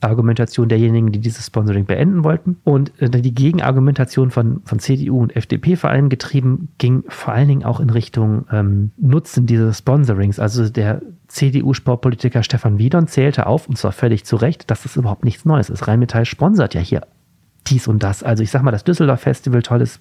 Argumentation 0.00 0.68
derjenigen, 0.68 1.12
die 1.12 1.20
dieses 1.20 1.46
Sponsoring 1.46 1.86
beenden 1.86 2.24
wollten. 2.24 2.58
Und 2.64 2.92
äh, 3.00 3.08
die 3.08 3.34
Gegenargumentation 3.34 4.30
von, 4.30 4.62
von 4.64 4.78
CDU 4.78 5.20
und 5.20 5.34
FDP 5.34 5.76
vor 5.76 5.90
allem 5.90 6.08
getrieben, 6.08 6.68
ging 6.78 7.04
vor 7.08 7.34
allen 7.34 7.48
Dingen 7.48 7.64
auch 7.64 7.80
in 7.80 7.90
Richtung 7.90 8.46
ähm, 8.50 8.90
Nutzen 8.96 9.46
dieses 9.46 9.78
Sponsorings. 9.78 10.38
Also 10.38 10.68
der 10.68 11.02
CDU-Sportpolitiker 11.28 12.42
Stefan 12.42 12.78
Wiedon 12.78 13.08
zählte 13.08 13.46
auf, 13.46 13.68
und 13.68 13.76
zwar 13.76 13.92
völlig 13.92 14.24
zu 14.24 14.36
Recht, 14.36 14.70
dass 14.70 14.82
das 14.82 14.96
überhaupt 14.96 15.24
nichts 15.24 15.44
Neues 15.44 15.70
ist. 15.70 15.86
Rheinmetall 15.88 16.24
sponsert 16.24 16.74
ja 16.74 16.80
hier 16.80 17.02
dies 17.68 17.88
und 17.88 18.02
das. 18.02 18.22
Also 18.22 18.42
ich 18.42 18.50
sag 18.50 18.62
mal, 18.62 18.70
das 18.70 18.84
Düsseldorf 18.84 19.20
Festival, 19.20 19.62
tolles 19.62 20.00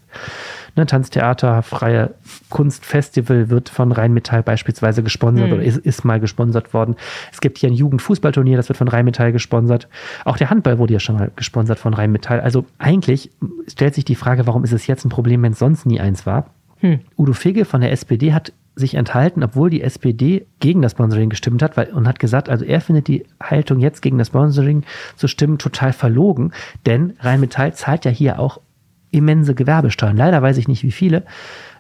ne, 0.76 0.86
Tanztheater, 0.86 1.62
freie 1.62 2.16
Kunstfestival 2.50 3.50
wird 3.50 3.70
von 3.70 3.92
Rheinmetall 3.92 4.44
beispielsweise 4.44 5.04
gesponsert 5.04 5.48
mhm. 5.48 5.54
oder 5.54 5.64
ist, 5.64 5.78
ist, 5.78 6.06
mal 6.06 6.20
gesponsert 6.20 6.74
worden. 6.74 6.96
Es 7.32 7.42
gibt 7.42 7.58
hier 7.58 7.70
ein 7.70 7.74
Jugendfußballturnier, 7.74 8.58
das 8.58 8.70
wird 8.70 8.78
von 8.78 8.88
Rheinmetall 8.88 9.32
gesponsert. 9.32 9.88
Auch 10.24 10.38
der 10.38 10.50
Handball 10.50 10.78
wurde 10.78 10.94
ja 10.94 11.00
schon 11.00 11.16
mal 11.16 11.32
gesponsert 11.36 11.80
von 11.80 11.94
Rheinmetall. 11.94 12.42
Also 12.42 12.66
eigentlich 12.78 13.32
stellt 13.68 13.96
sich 13.96 14.06
die 14.06 14.16
Frage, 14.16 14.48
warum 14.48 14.64
ist 14.64 14.74
es 14.74 14.88
jetzt 14.88 15.06
ein 15.06 15.10
Problem, 15.10 15.44
wenn 15.44 15.54
es 15.54 15.60
sonst 15.60 15.86
nie 15.86 16.00
eins 16.00 16.26
war? 16.26 16.50
Hm. 16.80 17.00
Udo 17.18 17.34
Figge 17.34 17.66
von 17.66 17.82
der 17.82 17.92
SPD 17.92 18.34
hat 18.34 18.52
sich 18.76 18.96
enthalten, 18.96 19.44
obwohl 19.44 19.70
die 19.70 19.82
SPD 19.82 20.46
gegen 20.60 20.82
das 20.82 20.92
Sponsoring 20.92 21.30
gestimmt 21.30 21.64
hat 21.64 21.78
weil, 21.78 21.88
und 21.94 22.08
hat 22.08 22.20
gesagt, 22.20 22.50
also 22.50 22.66
er 22.66 22.82
findet 22.82 23.08
die 23.08 23.26
Haltung 23.42 23.80
jetzt 23.80 24.02
gegen 24.02 24.18
das 24.18 24.28
Sponsoring 24.28 24.84
zu 25.16 25.28
stimmen 25.28 25.58
total 25.58 25.94
verlogen, 25.94 26.52
denn 26.86 27.14
Rheinmetall 27.22 27.74
zahlt 27.74 28.04
ja 28.04 28.12
hier 28.12 28.40
auch 28.40 28.60
immense 29.16 29.56
Gewerbesteuern. 29.56 30.18
Leider 30.18 30.42
weiß 30.42 30.58
ich 30.58 30.68
nicht 30.68 30.84
wie 30.84 30.92
viele, 30.92 31.24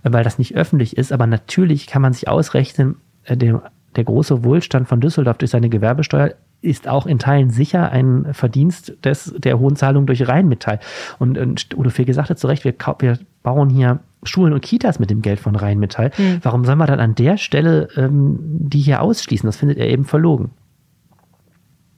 weil 0.03 0.23
das 0.23 0.39
nicht 0.39 0.55
öffentlich 0.55 0.97
ist, 0.97 1.11
aber 1.11 1.27
natürlich 1.27 1.87
kann 1.87 2.01
man 2.01 2.13
sich 2.13 2.27
ausrechnen, 2.27 2.95
äh, 3.23 3.37
dem 3.37 3.61
der 3.95 4.03
große 4.03 4.43
Wohlstand 4.43 4.87
von 4.87 4.99
Düsseldorf 4.99 5.37
durch 5.37 5.51
seine 5.51 5.69
Gewerbesteuer 5.69 6.33
ist 6.61 6.87
auch 6.87 7.05
in 7.05 7.19
Teilen 7.19 7.49
sicher 7.49 7.91
ein 7.91 8.33
Verdienst 8.33 8.97
des, 9.03 9.33
der 9.37 9.59
hohen 9.59 9.75
Zahlung 9.75 10.05
durch 10.05 10.27
Rheinmetall. 10.27 10.79
Und, 11.19 11.37
und 11.37 11.77
Udo 11.77 11.89
Fege 11.89 12.13
sagte 12.13 12.35
zu 12.35 12.47
Recht, 12.47 12.65
wir, 12.65 12.73
wir 12.99 13.19
bauen 13.43 13.69
hier 13.69 13.99
Schulen 14.23 14.53
und 14.53 14.61
Kitas 14.61 14.99
mit 14.99 15.11
dem 15.11 15.21
Geld 15.21 15.39
von 15.39 15.55
Rheinmetall. 15.55 16.11
Mhm. 16.17 16.39
Warum 16.41 16.65
sollen 16.65 16.79
wir 16.79 16.87
dann 16.87 16.99
an 16.99 17.15
der 17.15 17.37
Stelle 17.37 17.87
ähm, 17.95 18.39
die 18.41 18.79
hier 18.79 19.01
ausschließen? 19.01 19.47
Das 19.47 19.57
findet 19.57 19.77
er 19.77 19.87
eben 19.87 20.05
verlogen. 20.05 20.49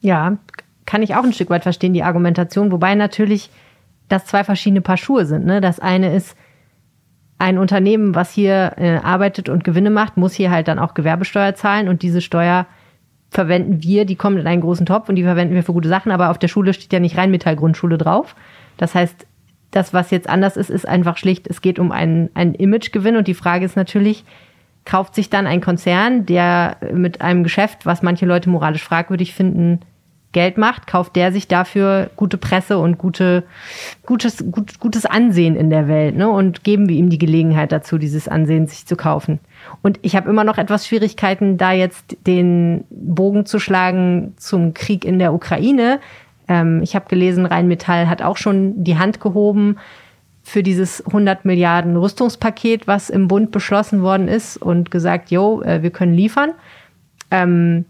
Ja, 0.01 0.37
kann 0.85 1.01
ich 1.01 1.15
auch 1.15 1.23
ein 1.23 1.33
Stück 1.33 1.49
weit 1.49 1.63
verstehen, 1.63 1.93
die 1.93 2.03
Argumentation, 2.03 2.71
wobei 2.71 2.95
natürlich 2.95 3.49
das 4.09 4.25
zwei 4.25 4.43
verschiedene 4.43 4.81
Paar 4.81 4.97
Schuhe 4.97 5.25
sind. 5.25 5.45
Ne? 5.45 5.61
Das 5.61 5.79
eine 5.79 6.13
ist, 6.13 6.35
ein 7.39 7.57
Unternehmen, 7.57 8.15
was 8.15 8.31
hier 8.31 8.73
äh, 8.77 8.97
arbeitet 8.97 9.49
und 9.49 9.63
Gewinne 9.63 9.89
macht, 9.89 10.17
muss 10.17 10.33
hier 10.33 10.51
halt 10.51 10.67
dann 10.67 10.79
auch 10.79 10.93
Gewerbesteuer 10.93 11.53
zahlen 11.53 11.87
und 11.87 12.01
diese 12.01 12.21
Steuer 12.21 12.65
verwenden 13.29 13.83
wir, 13.83 14.05
die 14.05 14.15
kommt 14.15 14.39
in 14.39 14.47
einen 14.47 14.61
großen 14.61 14.85
Topf 14.85 15.09
und 15.09 15.15
die 15.15 15.23
verwenden 15.23 15.53
wir 15.53 15.63
für 15.63 15.73
gute 15.73 15.89
Sachen, 15.89 16.11
aber 16.11 16.31
auf 16.31 16.39
der 16.39 16.47
Schule 16.47 16.73
steht 16.73 16.93
ja 16.93 16.99
nicht 16.99 17.17
Rheinmetall-Grundschule 17.17 17.97
drauf. 17.97 18.35
Das 18.77 18.95
heißt, 18.95 19.27
das, 19.71 19.93
was 19.93 20.11
jetzt 20.11 20.29
anders 20.29 20.57
ist, 20.57 20.69
ist 20.69 20.87
einfach 20.87 21.17
schlicht, 21.17 21.47
es 21.47 21.61
geht 21.61 21.77
um 21.77 21.91
einen, 21.91 22.29
einen 22.33 22.55
Imagegewinn 22.55 23.17
und 23.17 23.27
die 23.27 23.33
Frage 23.33 23.65
ist 23.65 23.75
natürlich, 23.75 24.23
kauft 24.85 25.13
sich 25.13 25.29
dann 25.29 25.45
ein 25.45 25.61
Konzern, 25.61 26.25
der 26.25 26.77
mit 26.93 27.21
einem 27.21 27.43
Geschäft, 27.43 27.85
was 27.85 28.01
manche 28.01 28.25
Leute 28.25 28.49
moralisch 28.49 28.83
fragwürdig 28.83 29.33
finden, 29.33 29.81
Geld 30.37 30.59
macht, 30.59 30.85
kauft 30.85 31.15
der 31.15 31.31
sich 31.31 31.47
dafür 31.47 32.11
gute 32.15 32.37
Presse 32.37 32.77
und 32.77 32.99
gute, 32.99 33.41
gutes, 34.05 34.45
gut, 34.51 34.79
gutes 34.79 35.07
Ansehen 35.07 35.55
in 35.55 35.71
der 35.71 35.87
Welt. 35.87 36.15
Ne? 36.15 36.29
Und 36.29 36.63
geben 36.63 36.87
wir 36.87 36.95
ihm 36.95 37.09
die 37.09 37.17
Gelegenheit 37.17 37.71
dazu, 37.71 37.97
dieses 37.97 38.27
Ansehen 38.27 38.67
sich 38.67 38.85
zu 38.85 38.95
kaufen. 38.95 39.39
Und 39.81 39.97
ich 40.03 40.15
habe 40.15 40.29
immer 40.29 40.43
noch 40.43 40.59
etwas 40.59 40.85
Schwierigkeiten, 40.85 41.57
da 41.57 41.71
jetzt 41.71 42.17
den 42.27 42.83
Bogen 42.91 43.47
zu 43.47 43.57
schlagen 43.57 44.35
zum 44.37 44.75
Krieg 44.75 45.05
in 45.05 45.17
der 45.17 45.33
Ukraine. 45.33 45.99
Ähm, 46.47 46.83
ich 46.83 46.93
habe 46.93 47.09
gelesen, 47.09 47.47
Rheinmetall 47.47 48.07
hat 48.07 48.21
auch 48.21 48.37
schon 48.37 48.83
die 48.83 48.99
Hand 48.99 49.19
gehoben 49.19 49.77
für 50.43 50.61
dieses 50.61 51.03
100 51.03 51.45
Milliarden 51.45 51.97
Rüstungspaket, 51.97 52.85
was 52.85 53.09
im 53.09 53.27
Bund 53.27 53.49
beschlossen 53.49 54.03
worden 54.03 54.27
ist 54.27 54.57
und 54.57 54.91
gesagt, 54.91 55.31
jo, 55.31 55.63
äh, 55.63 55.81
wir 55.81 55.89
können 55.89 56.13
liefern. 56.13 56.51
Ähm, 57.31 57.85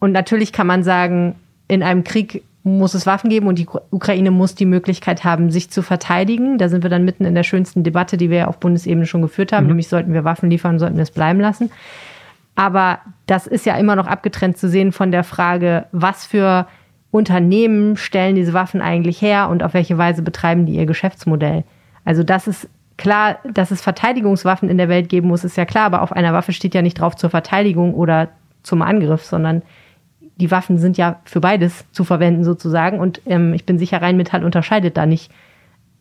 und 0.00 0.10
natürlich 0.10 0.52
kann 0.52 0.66
man 0.66 0.82
sagen, 0.82 1.36
in 1.72 1.82
einem 1.82 2.04
Krieg 2.04 2.42
muss 2.64 2.92
es 2.92 3.06
Waffen 3.06 3.30
geben 3.30 3.46
und 3.46 3.58
die 3.58 3.66
Ukraine 3.90 4.30
muss 4.30 4.54
die 4.54 4.66
Möglichkeit 4.66 5.24
haben, 5.24 5.50
sich 5.50 5.70
zu 5.70 5.80
verteidigen. 5.82 6.58
Da 6.58 6.68
sind 6.68 6.82
wir 6.82 6.90
dann 6.90 7.04
mitten 7.04 7.24
in 7.24 7.34
der 7.34 7.44
schönsten 7.44 7.82
Debatte, 7.82 8.18
die 8.18 8.28
wir 8.28 8.38
ja 8.38 8.46
auf 8.46 8.60
Bundesebene 8.60 9.06
schon 9.06 9.22
geführt 9.22 9.52
haben, 9.52 9.64
mhm. 9.64 9.68
nämlich 9.68 9.88
sollten 9.88 10.12
wir 10.12 10.22
Waffen 10.22 10.50
liefern, 10.50 10.78
sollten 10.78 10.96
wir 10.96 11.02
es 11.02 11.10
bleiben 11.10 11.40
lassen. 11.40 11.70
Aber 12.56 12.98
das 13.26 13.46
ist 13.46 13.64
ja 13.64 13.76
immer 13.76 13.96
noch 13.96 14.06
abgetrennt 14.06 14.58
zu 14.58 14.68
sehen 14.68 14.92
von 14.92 15.10
der 15.12 15.24
Frage, 15.24 15.86
was 15.92 16.26
für 16.26 16.66
Unternehmen 17.10 17.96
stellen 17.96 18.36
diese 18.36 18.52
Waffen 18.52 18.82
eigentlich 18.82 19.22
her 19.22 19.48
und 19.48 19.62
auf 19.62 19.72
welche 19.72 19.96
Weise 19.96 20.20
betreiben 20.20 20.66
die 20.66 20.74
ihr 20.74 20.86
Geschäftsmodell. 20.86 21.64
Also 22.04 22.22
das 22.22 22.46
ist 22.46 22.68
klar, 22.98 23.38
dass 23.50 23.70
es 23.70 23.80
Verteidigungswaffen 23.80 24.68
in 24.68 24.76
der 24.76 24.90
Welt 24.90 25.08
geben 25.08 25.28
muss, 25.28 25.42
ist 25.42 25.56
ja 25.56 25.64
klar, 25.64 25.86
aber 25.86 26.02
auf 26.02 26.12
einer 26.12 26.34
Waffe 26.34 26.52
steht 26.52 26.74
ja 26.74 26.82
nicht 26.82 27.00
drauf 27.00 27.16
zur 27.16 27.30
Verteidigung 27.30 27.94
oder 27.94 28.28
zum 28.62 28.82
Angriff, 28.82 29.24
sondern 29.24 29.62
die 30.36 30.50
Waffen 30.50 30.78
sind 30.78 30.96
ja 30.96 31.20
für 31.24 31.40
beides 31.40 31.84
zu 31.92 32.04
verwenden 32.04 32.44
sozusagen. 32.44 33.00
Und 33.00 33.20
ähm, 33.26 33.54
ich 33.54 33.64
bin 33.64 33.78
sicher, 33.78 34.00
Rheinmetall 34.00 34.44
unterscheidet 34.44 34.96
da 34.96 35.06
nicht, 35.06 35.30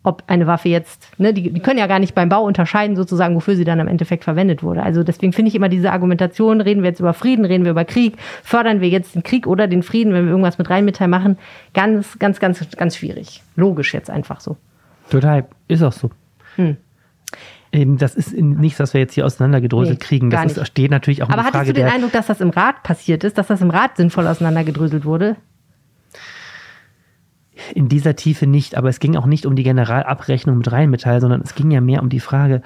ob 0.03 0.23
eine 0.27 0.47
Waffe 0.47 0.69
jetzt, 0.69 1.07
ne, 1.19 1.33
die, 1.33 1.51
die 1.51 1.59
können 1.59 1.77
ja 1.77 1.85
gar 1.85 1.99
nicht 1.99 2.15
beim 2.15 2.29
Bau 2.29 2.43
unterscheiden 2.43 2.95
sozusagen, 2.95 3.35
wofür 3.35 3.55
sie 3.55 3.65
dann 3.65 3.79
im 3.79 3.87
Endeffekt 3.87 4.23
verwendet 4.23 4.63
wurde. 4.63 4.81
Also 4.81 5.03
deswegen 5.03 5.31
finde 5.31 5.49
ich 5.49 5.55
immer 5.55 5.69
diese 5.69 5.91
Argumentation, 5.91 6.59
reden 6.59 6.81
wir 6.81 6.89
jetzt 6.89 6.99
über 6.99 7.13
Frieden, 7.13 7.45
reden 7.45 7.65
wir 7.65 7.71
über 7.71 7.85
Krieg, 7.85 8.17
fördern 8.43 8.81
wir 8.81 8.89
jetzt 8.89 9.13
den 9.13 9.21
Krieg 9.21 9.45
oder 9.45 9.67
den 9.67 9.83
Frieden, 9.83 10.13
wenn 10.13 10.25
wir 10.25 10.31
irgendwas 10.31 10.57
mit 10.57 10.69
Rheinmetall 10.69 11.07
machen, 11.07 11.37
ganz, 11.73 12.17
ganz, 12.17 12.39
ganz, 12.39 12.67
ganz 12.75 12.97
schwierig. 12.97 13.43
Logisch 13.55 13.93
jetzt 13.93 14.09
einfach 14.09 14.39
so. 14.39 14.57
Total, 15.09 15.45
ist 15.67 15.83
auch 15.83 15.91
so. 15.91 16.09
Hm. 16.55 16.77
Eben, 17.73 17.97
das 17.97 18.15
ist 18.15 18.33
nichts, 18.33 18.79
was 18.79 18.93
wir 18.93 18.99
jetzt 18.99 19.13
hier 19.13 19.25
auseinandergedröselt 19.25 19.99
nee, 19.99 20.05
kriegen. 20.05 20.29
Das 20.29 20.57
ist, 20.57 20.67
steht 20.67 20.91
natürlich 20.91 21.23
auch 21.23 21.29
Aber 21.29 21.43
hattest 21.43 21.55
Frage 21.55 21.73
du 21.73 21.81
den 21.81 21.87
Eindruck, 21.87 22.11
dass 22.11 22.27
das 22.27 22.41
im 22.41 22.49
Rat 22.49 22.83
passiert 22.83 23.23
ist, 23.23 23.37
dass 23.37 23.47
das 23.47 23.61
im 23.61 23.69
Rat 23.69 23.95
sinnvoll 23.95 24.27
auseinandergedröselt 24.27 25.05
wurde? 25.05 25.37
In 27.73 27.87
dieser 27.87 28.15
Tiefe 28.15 28.45
nicht, 28.45 28.75
aber 28.75 28.89
es 28.89 28.99
ging 28.99 29.15
auch 29.15 29.25
nicht 29.25 29.45
um 29.45 29.55
die 29.55 29.63
Generalabrechnung 29.63 30.57
mit 30.57 30.71
Rheinmetall, 30.71 31.21
sondern 31.21 31.41
es 31.41 31.55
ging 31.55 31.71
ja 31.71 31.79
mehr 31.79 32.01
um 32.01 32.09
die 32.09 32.19
Frage, 32.19 32.61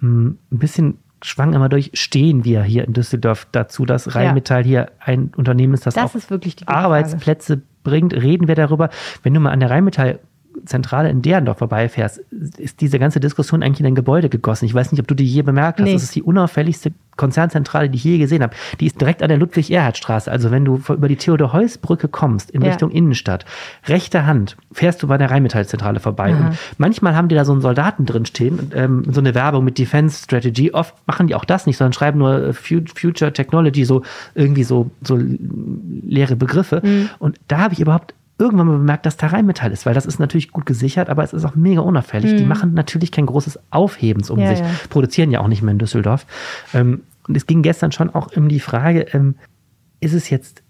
hm, 0.00 0.38
ein 0.50 0.58
bisschen 0.58 0.98
schwang 1.22 1.52
immer 1.52 1.68
durch, 1.68 1.90
stehen 1.94 2.44
wir 2.44 2.62
hier 2.62 2.84
in 2.84 2.92
Düsseldorf 2.92 3.46
dazu, 3.52 3.84
dass 3.84 4.14
Rheinmetall 4.14 4.62
ja. 4.62 4.66
hier 4.66 4.92
ein 5.00 5.32
Unternehmen 5.36 5.74
ist, 5.74 5.86
das, 5.86 5.94
das 5.94 6.10
auch 6.10 6.14
ist 6.14 6.68
Arbeitsplätze 6.68 7.62
bringt. 7.82 8.14
Reden 8.14 8.48
wir 8.48 8.54
darüber, 8.54 8.90
wenn 9.22 9.34
du 9.34 9.40
mal 9.40 9.50
an 9.50 9.60
der 9.60 9.70
Rheinmetall 9.70 10.20
Zentrale 10.64 11.10
in 11.10 11.22
Derendorf 11.22 11.58
vorbeifährst, 11.58 12.18
ist 12.58 12.80
diese 12.80 12.98
ganze 12.98 13.20
Diskussion 13.20 13.62
eigentlich 13.62 13.80
in 13.80 13.86
ein 13.86 13.94
Gebäude 13.94 14.28
gegossen. 14.28 14.64
Ich 14.64 14.74
weiß 14.74 14.92
nicht, 14.92 15.00
ob 15.00 15.08
du 15.08 15.14
die 15.14 15.26
je 15.26 15.42
bemerkt 15.42 15.80
hast. 15.80 15.86
Nee. 15.86 15.92
Das 15.94 16.02
ist 16.02 16.14
die 16.14 16.22
unauffälligste 16.22 16.92
Konzernzentrale, 17.16 17.90
die 17.90 17.96
ich 17.96 18.04
je 18.04 18.18
gesehen 18.18 18.42
habe. 18.42 18.54
Die 18.80 18.86
ist 18.86 19.00
direkt 19.00 19.22
an 19.22 19.28
der 19.28 19.38
Ludwig-Erhard-Straße. 19.38 20.30
Also 20.30 20.50
wenn 20.50 20.64
du 20.64 20.80
über 20.88 21.08
die 21.08 21.16
Theodor-Heuss-Brücke 21.16 22.08
kommst 22.08 22.50
in 22.50 22.62
ja. 22.62 22.68
Richtung 22.68 22.90
Innenstadt, 22.90 23.44
rechte 23.86 24.24
Hand, 24.24 24.56
fährst 24.72 25.02
du 25.02 25.08
bei 25.08 25.18
der 25.18 25.30
Rheinmetall-Zentrale 25.30 26.00
vorbei. 26.00 26.34
Und 26.34 26.56
manchmal 26.78 27.14
haben 27.14 27.28
die 27.28 27.34
da 27.34 27.44
so 27.44 27.52
einen 27.52 27.60
Soldaten 27.60 28.06
drin 28.06 28.24
stehen, 28.24 28.70
ähm, 28.74 29.04
so 29.10 29.20
eine 29.20 29.34
Werbung 29.34 29.64
mit 29.64 29.78
Defense 29.78 30.22
Strategy. 30.22 30.72
Oft 30.72 30.94
machen 31.06 31.26
die 31.26 31.34
auch 31.34 31.44
das 31.44 31.66
nicht, 31.66 31.76
sondern 31.76 31.92
schreiben 31.92 32.18
nur 32.18 32.48
äh, 32.48 32.52
Future 32.52 33.32
Technology, 33.32 33.84
so 33.84 34.02
irgendwie 34.34 34.64
so, 34.64 34.90
so 35.02 35.18
leere 35.18 36.36
Begriffe. 36.36 36.80
Mhm. 36.84 37.10
Und 37.18 37.38
da 37.48 37.58
habe 37.58 37.74
ich 37.74 37.80
überhaupt 37.80 38.14
irgendwann 38.38 38.68
mal 38.68 38.78
bemerkt, 38.78 39.04
dass 39.04 39.16
da 39.16 39.28
Rheinmetall 39.28 39.72
ist, 39.72 39.84
weil 39.84 39.94
das 39.94 40.06
ist 40.06 40.20
natürlich 40.20 40.52
gut 40.52 40.64
gesichert, 40.64 41.10
aber 41.10 41.24
es 41.24 41.32
ist 41.32 41.44
auch 41.44 41.56
mega 41.56 41.80
unauffällig. 41.80 42.32
Mhm. 42.32 42.36
Die 42.36 42.44
machen 42.44 42.74
natürlich 42.74 43.10
kein 43.10 43.26
großes 43.26 43.58
Aufhebens 43.70 44.30
um 44.30 44.38
ja, 44.38 44.50
sich, 44.50 44.60
ja. 44.60 44.66
produzieren 44.90 45.30
ja 45.30 45.40
auch 45.40 45.48
nicht 45.48 45.62
mehr 45.62 45.72
in 45.72 45.78
Düsseldorf. 45.78 46.26
Ähm, 46.72 47.02
und 47.26 47.36
es 47.36 47.46
ging 47.46 47.62
gestern 47.62 47.92
schon 47.92 48.10
auch 48.14 48.34
um 48.36 48.48
die 48.48 48.60
Frage, 48.60 49.06
ähm, 49.12 49.34
ist 50.00 50.14
es 50.14 50.30
jetzt 50.30 50.62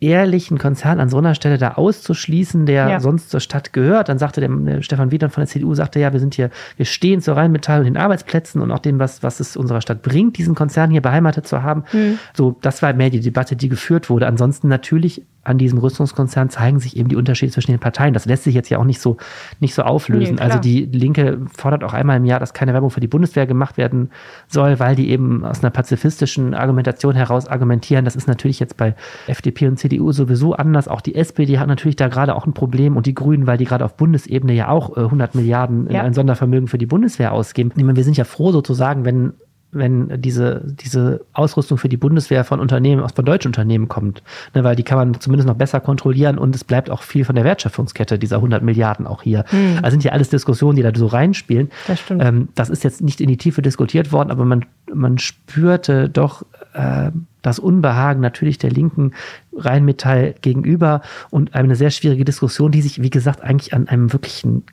ehrlichen 0.00 0.58
Konzern 0.58 1.00
an 1.00 1.08
so 1.08 1.18
einer 1.18 1.34
Stelle 1.34 1.56
da 1.56 1.72
auszuschließen, 1.72 2.66
der 2.66 2.88
ja. 2.88 3.00
sonst 3.00 3.30
zur 3.30 3.40
Stadt 3.40 3.72
gehört. 3.72 4.08
Dann 4.08 4.18
sagte 4.18 4.40
der, 4.40 4.50
der 4.50 4.82
Stefan 4.82 5.10
Wiedern 5.10 5.30
von 5.30 5.42
der 5.42 5.48
CDU, 5.48 5.74
sagte 5.74 5.98
ja, 5.98 6.12
wir 6.12 6.20
sind 6.20 6.34
hier, 6.34 6.50
wir 6.76 6.84
stehen 6.84 7.20
zur 7.20 7.36
Rheinmetall 7.36 7.80
und 7.80 7.86
den 7.86 7.96
Arbeitsplätzen 7.96 8.60
und 8.60 8.70
auch 8.70 8.80
dem, 8.80 8.98
was, 8.98 9.22
was 9.22 9.40
es 9.40 9.56
unserer 9.56 9.80
Stadt 9.80 10.02
bringt, 10.02 10.36
diesen 10.36 10.54
Konzern 10.54 10.90
hier 10.90 11.00
beheimatet 11.00 11.46
zu 11.46 11.62
haben. 11.62 11.84
Mhm. 11.92 12.18
So, 12.34 12.56
das 12.60 12.82
war 12.82 12.92
mehr 12.92 13.10
die 13.10 13.20
Debatte, 13.20 13.56
die 13.56 13.68
geführt 13.68 14.10
wurde. 14.10 14.26
Ansonsten 14.26 14.68
natürlich 14.68 15.22
an 15.44 15.58
diesem 15.58 15.78
Rüstungskonzern 15.78 16.50
zeigen 16.50 16.80
sich 16.80 16.96
eben 16.96 17.08
die 17.08 17.16
Unterschiede 17.16 17.52
zwischen 17.52 17.70
den 17.70 17.80
Parteien. 17.80 18.14
Das 18.14 18.24
lässt 18.24 18.44
sich 18.44 18.54
jetzt 18.54 18.70
ja 18.70 18.78
auch 18.78 18.84
nicht 18.84 19.00
so, 19.00 19.18
nicht 19.60 19.74
so 19.74 19.82
auflösen. 19.82 20.36
Nee, 20.36 20.40
also 20.40 20.58
die 20.58 20.86
Linke 20.86 21.40
fordert 21.56 21.84
auch 21.84 21.92
einmal 21.92 22.16
im 22.16 22.24
Jahr, 22.24 22.40
dass 22.40 22.54
keine 22.54 22.72
Werbung 22.72 22.90
für 22.90 23.00
die 23.00 23.08
Bundeswehr 23.08 23.46
gemacht 23.46 23.76
werden 23.76 24.10
soll, 24.48 24.80
weil 24.80 24.96
die 24.96 25.10
eben 25.10 25.44
aus 25.44 25.62
einer 25.62 25.70
pazifistischen 25.70 26.54
Argumentation 26.54 27.14
heraus 27.14 27.46
argumentieren. 27.46 28.04
Das 28.04 28.16
ist 28.16 28.26
natürlich 28.26 28.58
jetzt 28.58 28.76
bei 28.76 28.94
FDP 29.26 29.68
und 29.68 29.78
CDU 29.78 30.12
sowieso 30.12 30.54
anders. 30.54 30.88
Auch 30.88 31.00
die 31.00 31.14
SPD 31.14 31.58
hat 31.58 31.68
natürlich 31.68 31.96
da 31.96 32.08
gerade 32.08 32.34
auch 32.34 32.46
ein 32.46 32.54
Problem 32.54 32.96
und 32.96 33.06
die 33.06 33.14
Grünen, 33.14 33.46
weil 33.46 33.58
die 33.58 33.66
gerade 33.66 33.84
auf 33.84 33.96
Bundesebene 33.96 34.54
ja 34.54 34.68
auch 34.68 34.96
100 34.96 35.34
äh, 35.34 35.38
Milliarden 35.38 35.86
in 35.86 35.94
ja. 35.94 36.02
ein 36.02 36.14
Sondervermögen 36.14 36.68
für 36.68 36.78
die 36.78 36.86
Bundeswehr 36.86 37.32
ausgeben. 37.32 37.70
Ich 37.76 37.84
meine, 37.84 37.96
wir 37.96 38.04
sind 38.04 38.16
ja 38.16 38.24
froh 38.24 38.52
sozusagen, 38.52 39.04
wenn 39.04 39.34
wenn 39.74 40.20
diese, 40.20 40.62
diese 40.64 41.24
Ausrüstung 41.32 41.78
für 41.78 41.88
die 41.88 41.96
Bundeswehr 41.96 42.44
von 42.44 42.60
Unternehmen, 42.60 43.02
aus 43.02 43.12
von 43.12 43.24
deutschen 43.24 43.48
Unternehmen 43.48 43.88
kommt. 43.88 44.22
Ne, 44.54 44.64
weil 44.64 44.76
die 44.76 44.82
kann 44.82 44.98
man 44.98 45.20
zumindest 45.20 45.46
noch 45.46 45.56
besser 45.56 45.80
kontrollieren 45.80 46.38
und 46.38 46.54
es 46.54 46.64
bleibt 46.64 46.90
auch 46.90 47.02
viel 47.02 47.24
von 47.24 47.34
der 47.34 47.44
Wertschöpfungskette 47.44 48.18
dieser 48.18 48.36
100 48.36 48.62
Milliarden 48.62 49.06
auch 49.06 49.22
hier. 49.22 49.44
Mhm. 49.50 49.78
Also 49.82 49.90
sind 49.90 50.04
ja 50.04 50.12
alles 50.12 50.30
Diskussionen, 50.30 50.76
die 50.76 50.82
da 50.82 50.92
so 50.94 51.06
reinspielen. 51.06 51.70
Das 51.86 52.00
stimmt. 52.00 52.22
Ähm, 52.22 52.48
das 52.54 52.70
ist 52.70 52.84
jetzt 52.84 53.02
nicht 53.02 53.20
in 53.20 53.28
die 53.28 53.36
Tiefe 53.36 53.62
diskutiert 53.62 54.12
worden, 54.12 54.30
aber 54.30 54.44
man, 54.44 54.64
man 54.92 55.18
spürte 55.18 56.08
doch 56.08 56.44
äh, 56.74 57.10
das 57.42 57.58
Unbehagen 57.58 58.20
natürlich 58.20 58.58
der 58.58 58.70
linken 58.70 59.12
Rheinmetall 59.54 60.34
gegenüber 60.40 61.02
und 61.30 61.54
eine 61.54 61.76
sehr 61.76 61.90
schwierige 61.90 62.24
Diskussion, 62.24 62.72
die 62.72 62.82
sich, 62.82 63.02
wie 63.02 63.10
gesagt, 63.10 63.42
eigentlich 63.42 63.74
an 63.74 63.88
einem 63.88 64.12
wirklichen 64.12 64.64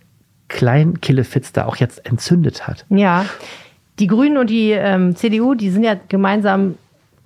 kleinen 0.47 0.99
Killefitz 1.01 1.53
da 1.53 1.65
auch 1.65 1.77
jetzt 1.77 2.05
entzündet 2.05 2.67
hat. 2.67 2.85
Ja, 2.89 3.25
die 3.99 4.07
Grünen 4.07 4.37
und 4.37 4.49
die 4.49 4.71
ähm, 4.71 5.15
CDU, 5.15 5.53
die 5.53 5.69
sind 5.69 5.83
ja 5.83 5.95
gemeinsam, 6.07 6.75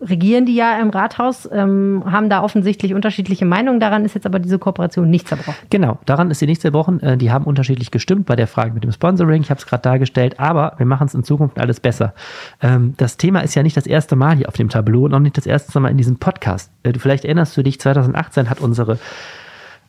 regieren 0.01 0.45
die 0.45 0.55
ja 0.55 0.79
im 0.79 0.89
Rathaus, 0.89 1.47
ähm, 1.51 2.03
haben 2.05 2.29
da 2.29 2.43
offensichtlich 2.43 2.93
unterschiedliche 2.93 3.45
Meinungen. 3.45 3.79
Daran 3.79 4.03
ist 4.03 4.13
jetzt 4.13 4.25
aber 4.25 4.39
diese 4.39 4.59
Kooperation 4.59 5.09
nicht 5.09 5.27
zerbrochen. 5.27 5.55
Genau, 5.69 5.99
daran 6.05 6.31
ist 6.31 6.39
sie 6.39 6.45
nicht 6.45 6.61
zerbrochen. 6.61 7.01
Äh, 7.01 7.17
die 7.17 7.31
haben 7.31 7.45
unterschiedlich 7.45 7.91
gestimmt 7.91 8.25
bei 8.25 8.35
der 8.35 8.47
Frage 8.47 8.73
mit 8.73 8.83
dem 8.83 8.91
Sponsoring. 8.91 9.41
Ich 9.41 9.49
habe 9.49 9.59
es 9.59 9.65
gerade 9.65 9.83
dargestellt, 9.83 10.39
aber 10.39 10.73
wir 10.77 10.85
machen 10.85 11.07
es 11.07 11.13
in 11.13 11.23
Zukunft 11.23 11.59
alles 11.59 11.79
besser. 11.79 12.13
Ähm, 12.61 12.93
das 12.97 13.17
Thema 13.17 13.39
ist 13.39 13.55
ja 13.55 13.63
nicht 13.63 13.77
das 13.77 13.87
erste 13.87 14.15
Mal 14.15 14.35
hier 14.35 14.49
auf 14.49 14.55
dem 14.55 14.69
Tableau 14.69 15.05
und 15.05 15.13
auch 15.13 15.19
nicht 15.19 15.37
das 15.37 15.45
erste 15.45 15.79
Mal 15.79 15.89
in 15.89 15.97
diesem 15.97 16.17
Podcast. 16.17 16.71
Äh, 16.83 16.93
vielleicht 16.97 17.23
erinnerst 17.23 17.55
du 17.55 17.63
dich, 17.63 17.79
2018 17.79 18.49
hat 18.49 18.59
unsere 18.59 18.99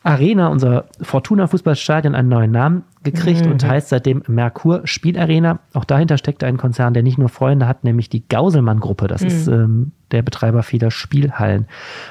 Arena, 0.03 0.47
unser 0.47 0.85
Fortuna-Fußballstadion, 1.01 2.15
einen 2.15 2.29
neuen 2.29 2.51
Namen 2.51 2.83
gekriegt 3.03 3.45
mhm. 3.45 3.51
und 3.51 3.65
heißt 3.65 3.89
seitdem 3.89 4.23
Merkur 4.27 4.81
Spielarena. 4.85 5.59
Auch 5.73 5.85
dahinter 5.85 6.17
steckt 6.17 6.43
ein 6.43 6.57
Konzern, 6.57 6.93
der 6.93 7.03
nicht 7.03 7.17
nur 7.17 7.29
Freunde 7.29 7.67
hat, 7.67 7.83
nämlich 7.83 8.09
die 8.09 8.27
Gauselmann-Gruppe. 8.27 9.07
Das 9.07 9.21
mhm. 9.21 9.27
ist 9.27 9.47
ähm, 9.47 9.91
der 10.11 10.21
Betreiber 10.21 10.63
vieler 10.63 10.91
Spielhallen. 10.91 11.67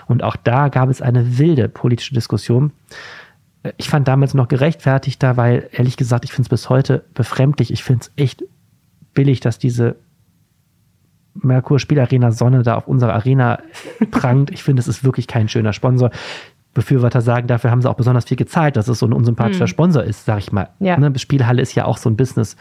Und 0.07 0.23
auch 0.23 0.37
da 0.37 0.69
gab 0.69 0.91
es 0.91 1.01
eine 1.01 1.39
wilde 1.39 1.69
politische 1.69 2.15
Diskussion. 2.15 2.73
Ich 3.79 3.89
fand 3.89 4.07
damals 4.07 4.35
noch 4.35 4.49
gerechtfertigter, 4.49 5.37
weil 5.37 5.69
ehrlich 5.73 5.97
gesagt, 5.97 6.25
ich 6.25 6.33
finde 6.33 6.43
es 6.43 6.51
bis 6.51 6.69
heute 6.69 7.05
befremdlich. 7.15 7.73
Ich 7.73 7.83
finde 7.83 8.03
es 8.03 8.13
echt 8.17 8.45
billig, 9.15 9.41
dass 9.41 9.59
diese 9.59 9.97
Merkur 11.35 11.79
Spielarena 11.79 12.31
Sonne 12.33 12.63
da 12.63 12.77
auf 12.77 12.89
unserer 12.89 13.15
Arena 13.15 13.61
prangt. 14.11 14.51
Ich 14.51 14.63
finde, 14.63 14.81
es 14.81 14.89
ist 14.89 15.05
wirklich 15.05 15.27
kein 15.27 15.49
schöner 15.49 15.73
Sponsor. 15.73 16.11
Befürworter 16.77 17.21
sagen, 17.21 17.49
dafür 17.49 17.71
haben 17.71 17.83
sie 17.83 17.91
auch 17.91 17.95
besonders 17.95 18.27
viel 18.27 18.37
gezahlt, 18.37 18.77
dass 18.77 18.87
es 18.87 18.99
so 18.99 19.07
ein 19.07 19.13
unsympathischer 19.13 19.65
mhm. 19.65 19.69
Sponsor 19.69 20.05
ist, 20.05 20.25
sag 20.27 20.39
ich 20.39 20.53
mal. 20.53 20.69
Ja. 20.79 20.97
Ne, 20.99 21.19
Spielhalle 21.19 21.63
ist 21.63 21.75
ja 21.75 21.87
auch 21.87 21.97
so 21.97 22.09
ein 22.09 22.17
Business, 22.17 22.57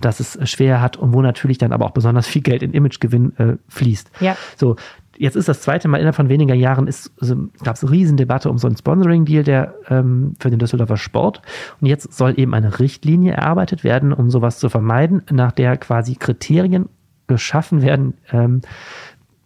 das 0.00 0.20
es 0.20 0.38
schwer 0.50 0.80
hat 0.80 0.96
und 0.96 1.14
wo 1.14 1.22
natürlich 1.22 1.58
dann 1.58 1.72
aber 1.72 1.86
auch 1.86 1.92
besonders 1.92 2.26
viel 2.26 2.42
Geld 2.42 2.62
in 2.62 2.72
Imagegewinn 2.72 3.32
äh, 3.38 3.56
fließt. 3.68 4.10
Ja. 4.20 4.36
So, 4.56 4.76
jetzt 5.16 5.36
ist 5.36 5.48
das 5.48 5.62
zweite 5.62 5.86
Mal 5.86 5.98
innerhalb 5.98 6.16
von 6.16 6.28
weniger 6.28 6.54
Jahren 6.54 6.86
ist, 6.86 7.12
also, 7.20 7.36
gab 7.62 7.76
es 7.76 7.84
eine 7.84 7.92
Riesendebatte 7.92 8.50
um 8.50 8.58
so 8.58 8.66
einen 8.66 8.76
Sponsoring-Deal 8.76 9.44
der 9.44 9.74
ähm, 9.88 10.34
für 10.38 10.50
den 10.50 10.58
Düsseldorfer 10.58 10.96
Sport. 10.96 11.40
Und 11.80 11.86
jetzt 11.86 12.12
soll 12.12 12.38
eben 12.38 12.54
eine 12.54 12.80
Richtlinie 12.80 13.34
erarbeitet 13.34 13.84
werden, 13.84 14.12
um 14.12 14.30
sowas 14.30 14.58
zu 14.58 14.68
vermeiden, 14.68 15.22
nach 15.30 15.52
der 15.52 15.76
quasi 15.76 16.16
Kriterien 16.16 16.88
geschaffen 17.30 17.80
werden, 17.80 18.14
ähm, 18.32 18.60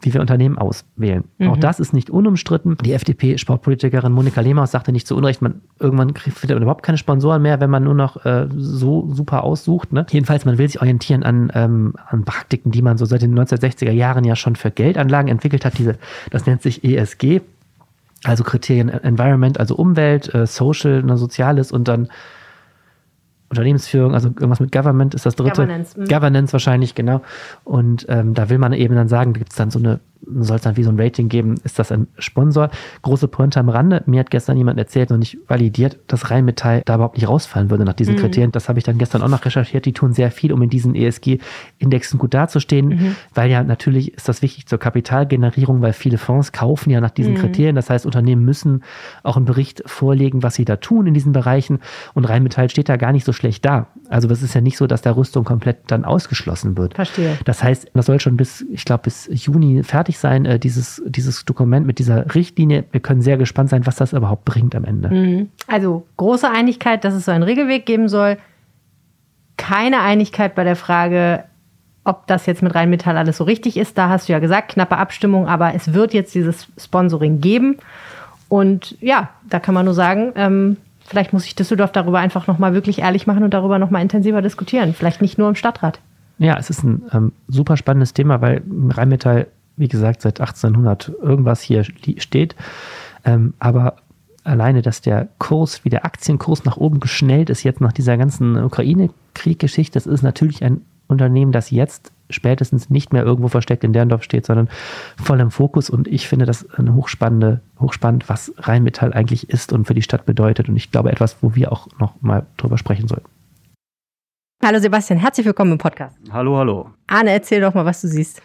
wie 0.05 0.14
wir 0.14 0.21
Unternehmen 0.21 0.59
auswählen. 0.59 1.25
Mhm. 1.38 1.49
Auch 1.49 1.57
das 1.57 1.81
ist 1.81 1.93
nicht 1.93 2.11
unumstritten. 2.11 2.77
Die 2.85 2.93
FDP-Sportpolitikerin 2.93 4.12
Monika 4.12 4.40
Lehmaus 4.40 4.71
sagte 4.71 4.93
nicht 4.93 5.07
zu 5.07 5.17
Unrecht, 5.17 5.43
man 5.43 5.62
irgendwann 5.79 6.14
findet 6.14 6.57
man 6.57 6.62
überhaupt 6.62 6.85
keine 6.85 6.99
Sponsoren 6.99 7.43
mehr, 7.43 7.61
wenn 7.61 7.71
man 7.71 7.85
nur 7.85 7.95
noch 7.95 8.25
äh, 8.25 8.49
so 8.55 9.09
super 9.12 9.45
aussucht. 9.45 9.93
Ne? 9.93 10.07
Jedenfalls, 10.11 10.45
man 10.45 10.59
will 10.59 10.69
sich 10.69 10.81
orientieren 10.81 11.23
an, 11.23 11.51
ähm, 11.55 11.95
an 12.07 12.25
Praktiken, 12.25 12.71
die 12.71 12.83
man 12.83 12.99
so 12.99 13.05
seit 13.05 13.23
den 13.23 13.38
1960er 13.38 13.93
Jahren 13.93 14.25
ja 14.25 14.37
schon 14.37 14.57
für 14.57 14.71
Geldanlagen 14.71 15.31
entwickelt 15.31 15.64
hat. 15.64 15.79
Diese, 15.79 15.97
das 16.31 16.47
nennt 16.47 16.62
sich 16.62 16.85
ESG, 16.85 17.40
also 18.25 18.45
Kriterien 18.45 18.88
Environment, 18.88 19.59
also 19.59 19.77
Umwelt, 19.77 20.35
äh, 20.35 20.47
Social, 20.47 21.03
ne, 21.03 21.17
Soziales 21.17 21.73
und 21.73 21.88
dann 21.88 22.09
Unternehmensführung, 23.55 24.14
also 24.14 24.29
irgendwas 24.29 24.61
mit 24.61 24.73
Government 24.73 25.14
ist 25.14 25.27
das 25.27 25.37
dritte. 25.37 25.62
Governance, 25.62 25.99
mhm. 25.99 26.07
Governance 26.07 26.53
wahrscheinlich, 26.53 26.95
genau. 26.95 27.23
Und 27.64 28.07
ähm, 28.09 28.35
da 28.35 28.51
will 28.51 28.59
man 28.59 28.73
eben 28.73 28.95
dann 28.95 29.09
sagen, 29.09 29.33
da 29.33 29.38
gibt 29.38 29.53
es 29.53 29.57
dann 29.57 29.71
so 29.71 29.79
eine 29.79 30.01
soll 30.41 30.57
es 30.57 30.63
dann 30.63 30.77
wie 30.77 30.83
so 30.83 30.91
ein 30.91 31.01
Rating 31.01 31.29
geben, 31.29 31.57
ist 31.65 31.79
das 31.79 31.93
ein 31.93 32.07
Sponsor? 32.19 32.71
Große 33.03 33.29
Pointe 33.29 33.61
am 33.61 33.69
Rande. 33.69 34.03
Mir 34.07 34.21
hat 34.21 34.31
gestern 34.31 34.57
jemand 34.57 34.79
erzählt, 34.79 35.11
noch 35.11 35.17
nicht 35.17 35.39
validiert, 35.49 35.99
dass 36.07 36.31
Rheinmetall 36.31 36.83
da 36.85 36.97
überhaupt 36.97 37.17
nicht 37.17 37.29
rausfallen 37.29 37.71
würde 37.71 37.85
nach 37.85 37.95
diesen 37.95 38.15
mhm. 38.15 38.19
Kriterien. 38.19 38.53
Das 38.53 38.69
habe 38.69 38.79
ich 38.79 38.85
dann 38.85 38.99
gestern 38.99 39.23
auch 39.23 39.29
noch 39.29 39.45
recherchiert. 39.45 39.85
Die 39.87 39.93
tun 39.93 40.13
sehr 40.13 40.31
viel, 40.31 40.53
um 40.53 40.63
in 40.63 40.71
diesen 40.71 40.95
ESG-Indexen 40.95 42.19
gut 42.19 42.35
dazustehen, 42.35 42.89
mhm. 42.89 43.17
weil 43.35 43.51
ja 43.51 43.63
natürlich 43.63 44.15
ist 44.15 44.29
das 44.29 44.43
wichtig 44.43 44.67
zur 44.67 44.79
Kapitalgenerierung, 44.79 45.83
weil 45.83 45.93
viele 45.93 46.19
Fonds 46.19 46.53
kaufen 46.53 46.91
ja 46.91 47.01
nach 47.01 47.11
diesen 47.11 47.35
mhm. 47.35 47.39
Kriterien. 47.39 47.77
Das 47.77 47.91
heißt, 47.91 48.07
Unternehmen 48.07 48.45
müssen 48.45 48.83
auch 49.23 49.37
einen 49.37 49.47
Bericht 49.47 49.83
vorlegen, 49.87 50.43
was 50.43 50.55
sie 50.55 50.65
da 50.65 50.77
tun 50.77 51.07
in 51.07 51.15
diesen 51.15 51.33
Bereichen. 51.33 51.81
Und 52.15 52.25
Rheinmetall 52.25 52.71
steht 52.71 52.89
da 52.89 52.97
gar 52.97 53.13
nicht 53.13 53.25
so 53.25 53.33
schlecht 53.33 53.65
da. 53.65 53.89
Also 54.09 54.29
es 54.29 54.43
ist 54.43 54.55
ja 54.55 54.61
nicht 54.61 54.77
so, 54.77 54.87
dass 54.87 55.03
der 55.03 55.17
Rüstung 55.17 55.45
komplett 55.45 55.79
dann 55.87 56.05
ausgeschlossen 56.05 56.77
wird. 56.77 56.95
Verstehe. 56.95 57.39
Das 57.45 57.63
heißt, 57.63 57.91
das 57.95 58.07
soll 58.07 58.21
schon 58.21 58.37
bis, 58.37 58.65
ich 58.71 58.85
glaube, 58.85 59.05
bis 59.05 59.29
Juni 59.31 59.83
fertig 59.83 60.13
sein, 60.18 60.44
äh, 60.46 60.59
dieses, 60.59 61.03
dieses 61.07 61.44
Dokument 61.44 61.87
mit 61.87 61.98
dieser 61.98 62.35
Richtlinie. 62.35 62.85
Wir 62.92 63.00
können 63.00 63.22
sehr 63.22 63.37
gespannt 63.37 63.70
sein, 63.70 63.87
was 63.87 63.96
das 63.96 64.12
überhaupt 64.12 64.44
bringt 64.44 64.74
am 64.74 64.85
Ende. 64.85 65.09
Mhm. 65.09 65.48
Also 65.66 66.07
große 66.16 66.50
Einigkeit, 66.50 67.05
dass 67.05 67.14
es 67.14 67.24
so 67.24 67.33
einen 67.33 67.42
Regelweg 67.42 67.87
geben 67.87 68.09
soll. 68.09 68.38
Keine 69.57 70.00
Einigkeit 70.00 70.55
bei 70.55 70.64
der 70.64 70.77
Frage, 70.77 71.44
ob 72.05 72.27
das 72.27 72.46
jetzt 72.46 72.62
mit 72.62 72.74
Rheinmetall 72.74 73.16
alles 73.16 73.38
so 73.38 73.44
richtig 73.44 73.77
ist. 73.77 73.96
Da 73.96 74.09
hast 74.09 74.29
du 74.29 74.33
ja 74.33 74.38
gesagt, 74.38 74.72
knappe 74.72 74.96
Abstimmung, 74.96 75.48
aber 75.48 75.74
es 75.74 75.94
wird 75.94 76.12
jetzt 76.12 76.35
dieses 76.35 76.68
Sponsoring 76.79 77.40
geben. 77.40 77.79
Und 78.48 78.96
ja, 79.00 79.31
da 79.48 79.59
kann 79.59 79.74
man 79.74 79.87
nur 79.87 79.94
sagen, 79.94 80.33
ähm, 80.37 80.77
vielleicht 81.07 81.33
muss 81.33 81.46
ich 81.46 81.55
Düsseldorf 81.55 81.92
darüber 81.92 82.18
einfach 82.18 82.46
nochmal 82.46 82.74
wirklich 82.74 83.00
ehrlich 83.00 83.27
machen 83.27 83.42
und 83.42 83.55
darüber 83.55 83.79
nochmal 83.79 84.03
intensiver 84.03 84.42
diskutieren. 84.42 84.94
Vielleicht 84.94 85.22
nicht 85.22 85.38
nur 85.38 85.48
im 85.48 85.55
Stadtrat. 85.55 86.00
Ja, 86.38 86.57
es 86.59 86.68
ist 86.70 86.83
ein 86.83 87.03
ähm, 87.12 87.33
super 87.48 87.77
spannendes 87.77 88.12
Thema, 88.12 88.40
weil 88.40 88.62
Rheinmetall 88.90 89.46
wie 89.77 89.89
gesagt, 89.89 90.23
seit 90.23 90.41
1800 90.41 91.13
irgendwas 91.23 91.61
hier 91.61 91.85
steht. 91.85 92.55
Ähm, 93.25 93.55
aber 93.59 93.97
alleine, 94.45 94.83
dass 94.83 95.01
der 95.01 95.29
Kurs, 95.39 95.85
wie 95.85 95.91
der 95.91 96.05
Aktienkurs 96.05 96.65
nach 96.65 96.77
oben 96.77 97.01
geschnellt 97.01 97.51
ist, 97.51 97.63
jetzt 97.63 97.81
nach 97.81 97.93
dieser 97.93 98.17
ganzen 98.17 98.57
Ukraine-Krieg-Geschichte, 98.63 99.95
das 99.95 100.07
ist 100.07 100.23
natürlich 100.23 100.63
ein 100.63 100.83
Unternehmen, 101.07 101.53
das 101.53 101.71
jetzt 101.71 102.13
spätestens 102.31 102.89
nicht 102.89 103.13
mehr 103.13 103.25
irgendwo 103.25 103.49
versteckt 103.49 103.85
in 103.85 103.93
Derndorf 103.93 104.23
steht, 104.23 104.47
sondern 104.47 104.69
voll 105.23 105.41
im 105.41 105.51
Fokus. 105.51 105.91
Und 105.91 106.09
ich 106.09 106.29
finde 106.29 106.47
das 106.47 106.69
eine 106.75 106.95
hochspannende, 106.95 107.61
hochspannend, 107.79 108.29
was 108.29 108.53
Rheinmetall 108.59 109.13
eigentlich 109.13 109.51
ist 109.51 109.73
und 109.73 109.87
für 109.87 109.95
die 109.95 110.03
Stadt 110.03 110.25
bedeutet. 110.25 110.69
Und 110.69 110.77
ich 110.77 110.91
glaube, 110.91 111.13
etwas, 111.13 111.37
wo 111.43 111.55
wir 111.55 111.73
auch 111.73 111.89
noch 111.99 112.21
mal 112.23 112.47
drüber 112.57 112.79
sprechen 112.79 113.09
sollten. 113.09 113.29
Hallo 114.65 114.79
Sebastian, 114.79 115.21
herzlich 115.21 115.45
willkommen 115.45 115.73
im 115.73 115.79
Podcast. 115.79 116.17
Hallo, 116.33 116.57
hallo. 116.57 116.91
Arne, 117.07 117.33
erzähl 117.33 117.61
doch 117.61 117.75
mal, 117.75 117.85
was 117.85 118.01
du 118.01 118.09
siehst. 118.09 118.41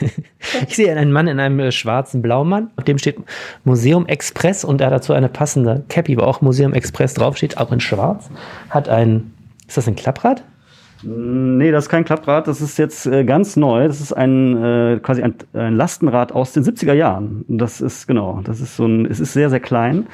ich 0.68 0.76
sehe 0.76 0.94
einen 0.94 1.12
Mann 1.12 1.28
in 1.28 1.40
einem 1.40 1.58
äh, 1.60 1.72
schwarzen 1.72 2.22
Blaumann, 2.22 2.70
auf 2.76 2.84
dem 2.84 2.98
steht 2.98 3.18
Museum 3.64 4.06
Express 4.06 4.64
und 4.64 4.80
er 4.80 4.88
hat 4.88 4.94
dazu 4.94 5.12
eine 5.12 5.28
passende 5.28 5.84
Cappy, 5.88 6.16
wo 6.16 6.22
auch 6.22 6.40
Museum 6.40 6.72
Express 6.72 7.14
draufsteht, 7.14 7.58
auch 7.58 7.72
in 7.72 7.80
schwarz. 7.80 8.30
Hat 8.70 8.88
ein, 8.88 9.32
ist 9.66 9.76
das 9.76 9.88
ein 9.88 9.96
Klapprad? 9.96 10.42
Nee, 11.02 11.72
das 11.72 11.84
ist 11.84 11.90
kein 11.90 12.04
Klapprad, 12.04 12.46
das 12.46 12.60
ist 12.60 12.78
jetzt 12.78 13.06
äh, 13.06 13.24
ganz 13.24 13.56
neu. 13.56 13.88
Das 13.88 14.00
ist 14.00 14.12
ein 14.12 14.62
äh, 14.62 15.00
quasi 15.02 15.22
ein, 15.22 15.34
ein, 15.52 15.76
Lastenrad 15.76 16.32
aus 16.32 16.52
den 16.52 16.62
70er 16.62 16.92
Jahren. 16.92 17.44
Das 17.48 17.80
ist 17.80 18.06
genau, 18.06 18.40
das 18.44 18.60
ist 18.60 18.76
so 18.76 18.86
ein, 18.86 19.06
es 19.06 19.18
ist 19.18 19.32
sehr, 19.32 19.50
sehr 19.50 19.60
klein. 19.60 20.06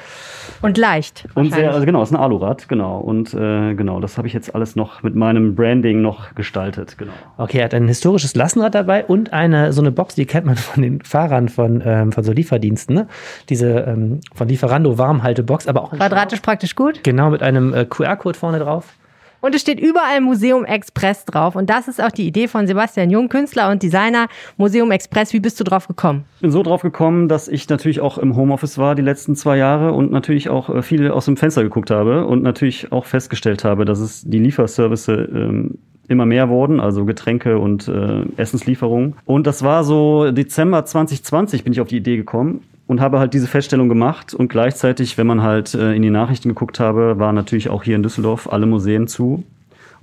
Und 0.61 0.77
leicht. 0.77 1.27
Und 1.35 1.53
sehr, 1.53 1.71
also 1.73 1.85
genau, 1.85 2.01
es 2.01 2.09
ist 2.09 2.15
ein 2.15 2.21
Alurad, 2.21 2.67
genau. 2.67 2.99
Und 2.99 3.33
äh, 3.33 3.75
genau, 3.75 3.99
das 3.99 4.17
habe 4.17 4.27
ich 4.27 4.33
jetzt 4.33 4.55
alles 4.55 4.75
noch 4.75 5.03
mit 5.03 5.15
meinem 5.15 5.55
Branding 5.55 6.01
noch 6.01 6.33
gestaltet, 6.33 6.97
genau. 6.97 7.13
Okay, 7.37 7.59
er 7.59 7.65
hat 7.65 7.73
ein 7.73 7.87
historisches 7.87 8.35
Lastenrad 8.35 8.73
dabei 8.73 9.05
und 9.05 9.31
eine 9.31 9.73
so 9.73 9.81
eine 9.81 9.91
Box, 9.91 10.15
die 10.15 10.25
kennt 10.25 10.45
man 10.45 10.55
von 10.57 10.81
den 10.81 11.01
Fahrern 11.01 11.49
von, 11.49 11.81
ähm, 11.85 12.11
von 12.11 12.23
so 12.23 12.31
Lieferdiensten, 12.31 12.95
ne? 12.95 13.07
Diese 13.49 13.69
ähm, 13.81 14.21
von 14.33 14.47
Lieferando 14.47 14.97
Warmhaltebox, 14.97 15.67
aber 15.67 15.83
auch 15.83 15.91
quadratisch 15.91 16.39
praktisch 16.39 16.75
gut. 16.75 17.03
Genau, 17.03 17.29
mit 17.29 17.43
einem 17.43 17.73
äh, 17.73 17.85
QR-Code 17.85 18.37
vorne 18.37 18.59
drauf. 18.59 18.95
Und 19.41 19.55
es 19.55 19.61
steht 19.61 19.79
überall 19.79 20.21
Museum 20.21 20.65
Express 20.65 21.25
drauf. 21.25 21.55
Und 21.55 21.69
das 21.69 21.87
ist 21.87 22.01
auch 22.01 22.11
die 22.11 22.27
Idee 22.27 22.47
von 22.47 22.67
Sebastian 22.67 23.09
Jung, 23.09 23.29
Künstler 23.29 23.71
und 23.71 23.81
Designer. 23.81 24.27
Museum 24.57 24.91
Express, 24.91 25.33
wie 25.33 25.39
bist 25.39 25.59
du 25.59 25.63
drauf 25.63 25.87
gekommen? 25.87 26.25
Ich 26.35 26.41
bin 26.41 26.51
so 26.51 26.63
drauf 26.63 26.81
gekommen, 26.81 27.27
dass 27.27 27.47
ich 27.47 27.67
natürlich 27.69 28.01
auch 28.01 28.17
im 28.17 28.35
Homeoffice 28.35 28.77
war 28.77 28.95
die 28.95 29.01
letzten 29.01 29.35
zwei 29.35 29.57
Jahre 29.57 29.93
und 29.93 30.11
natürlich 30.11 30.49
auch 30.49 30.69
äh, 30.69 30.81
viel 30.81 31.09
aus 31.11 31.25
dem 31.25 31.37
Fenster 31.37 31.63
geguckt 31.63 31.91
habe 31.91 32.25
und 32.25 32.43
natürlich 32.43 32.91
auch 32.91 33.05
festgestellt 33.05 33.63
habe, 33.63 33.85
dass 33.85 33.99
es 33.99 34.23
die 34.23 34.39
Lieferservice 34.39 35.07
ähm, 35.07 35.77
immer 36.07 36.25
mehr 36.25 36.49
wurden, 36.49 36.79
also 36.79 37.05
Getränke 37.05 37.59
und 37.59 37.87
äh, 37.87 38.23
Essenslieferungen. 38.35 39.15
Und 39.25 39.45
das 39.45 39.63
war 39.63 39.83
so 39.83 40.31
Dezember 40.31 40.83
2020 40.83 41.63
bin 41.63 41.71
ich 41.71 41.81
auf 41.81 41.87
die 41.87 41.97
Idee 41.97 42.17
gekommen 42.17 42.63
und 42.89 43.01
habe 43.01 43.19
halt 43.19 43.35
diese 43.35 43.45
Feststellung 43.45 43.87
gemacht 43.87 44.33
und 44.33 44.47
gleichzeitig, 44.47 45.19
wenn 45.19 45.27
man 45.27 45.43
halt 45.43 45.75
äh, 45.75 45.93
in 45.93 46.01
die 46.01 46.09
Nachrichten 46.09 46.49
geguckt 46.49 46.79
habe, 46.79 47.19
waren 47.19 47.35
natürlich 47.35 47.69
auch 47.69 47.83
hier 47.83 47.95
in 47.95 48.01
Düsseldorf 48.01 48.51
alle 48.51 48.65
Museen 48.65 49.07
zu. 49.07 49.43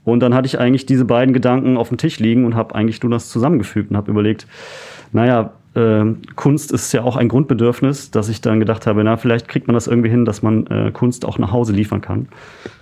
Und 0.04 0.20
dann 0.20 0.34
hatte 0.34 0.46
ich 0.46 0.60
eigentlich 0.60 0.86
diese 0.86 1.04
beiden 1.04 1.34
Gedanken 1.34 1.78
auf 1.78 1.88
dem 1.88 1.98
Tisch 1.98 2.20
liegen 2.20 2.44
und 2.44 2.54
habe 2.54 2.76
eigentlich 2.76 3.02
nur 3.02 3.10
das 3.10 3.28
zusammengefügt 3.28 3.90
und 3.90 3.96
habe 3.96 4.12
überlegt, 4.12 4.46
naja, 5.10 5.50
äh, 5.74 6.04
Kunst 6.36 6.70
ist 6.70 6.92
ja 6.92 7.02
auch 7.02 7.16
ein 7.16 7.26
Grundbedürfnis, 7.26 8.12
dass 8.12 8.28
ich 8.28 8.40
dann 8.40 8.60
gedacht 8.60 8.86
habe, 8.86 9.02
na, 9.02 9.16
vielleicht 9.16 9.48
kriegt 9.48 9.66
man 9.66 9.74
das 9.74 9.88
irgendwie 9.88 10.10
hin, 10.10 10.24
dass 10.24 10.42
man 10.42 10.68
äh, 10.68 10.92
Kunst 10.92 11.24
auch 11.24 11.38
nach 11.38 11.50
Hause 11.50 11.72
liefern 11.72 12.02
kann. 12.02 12.28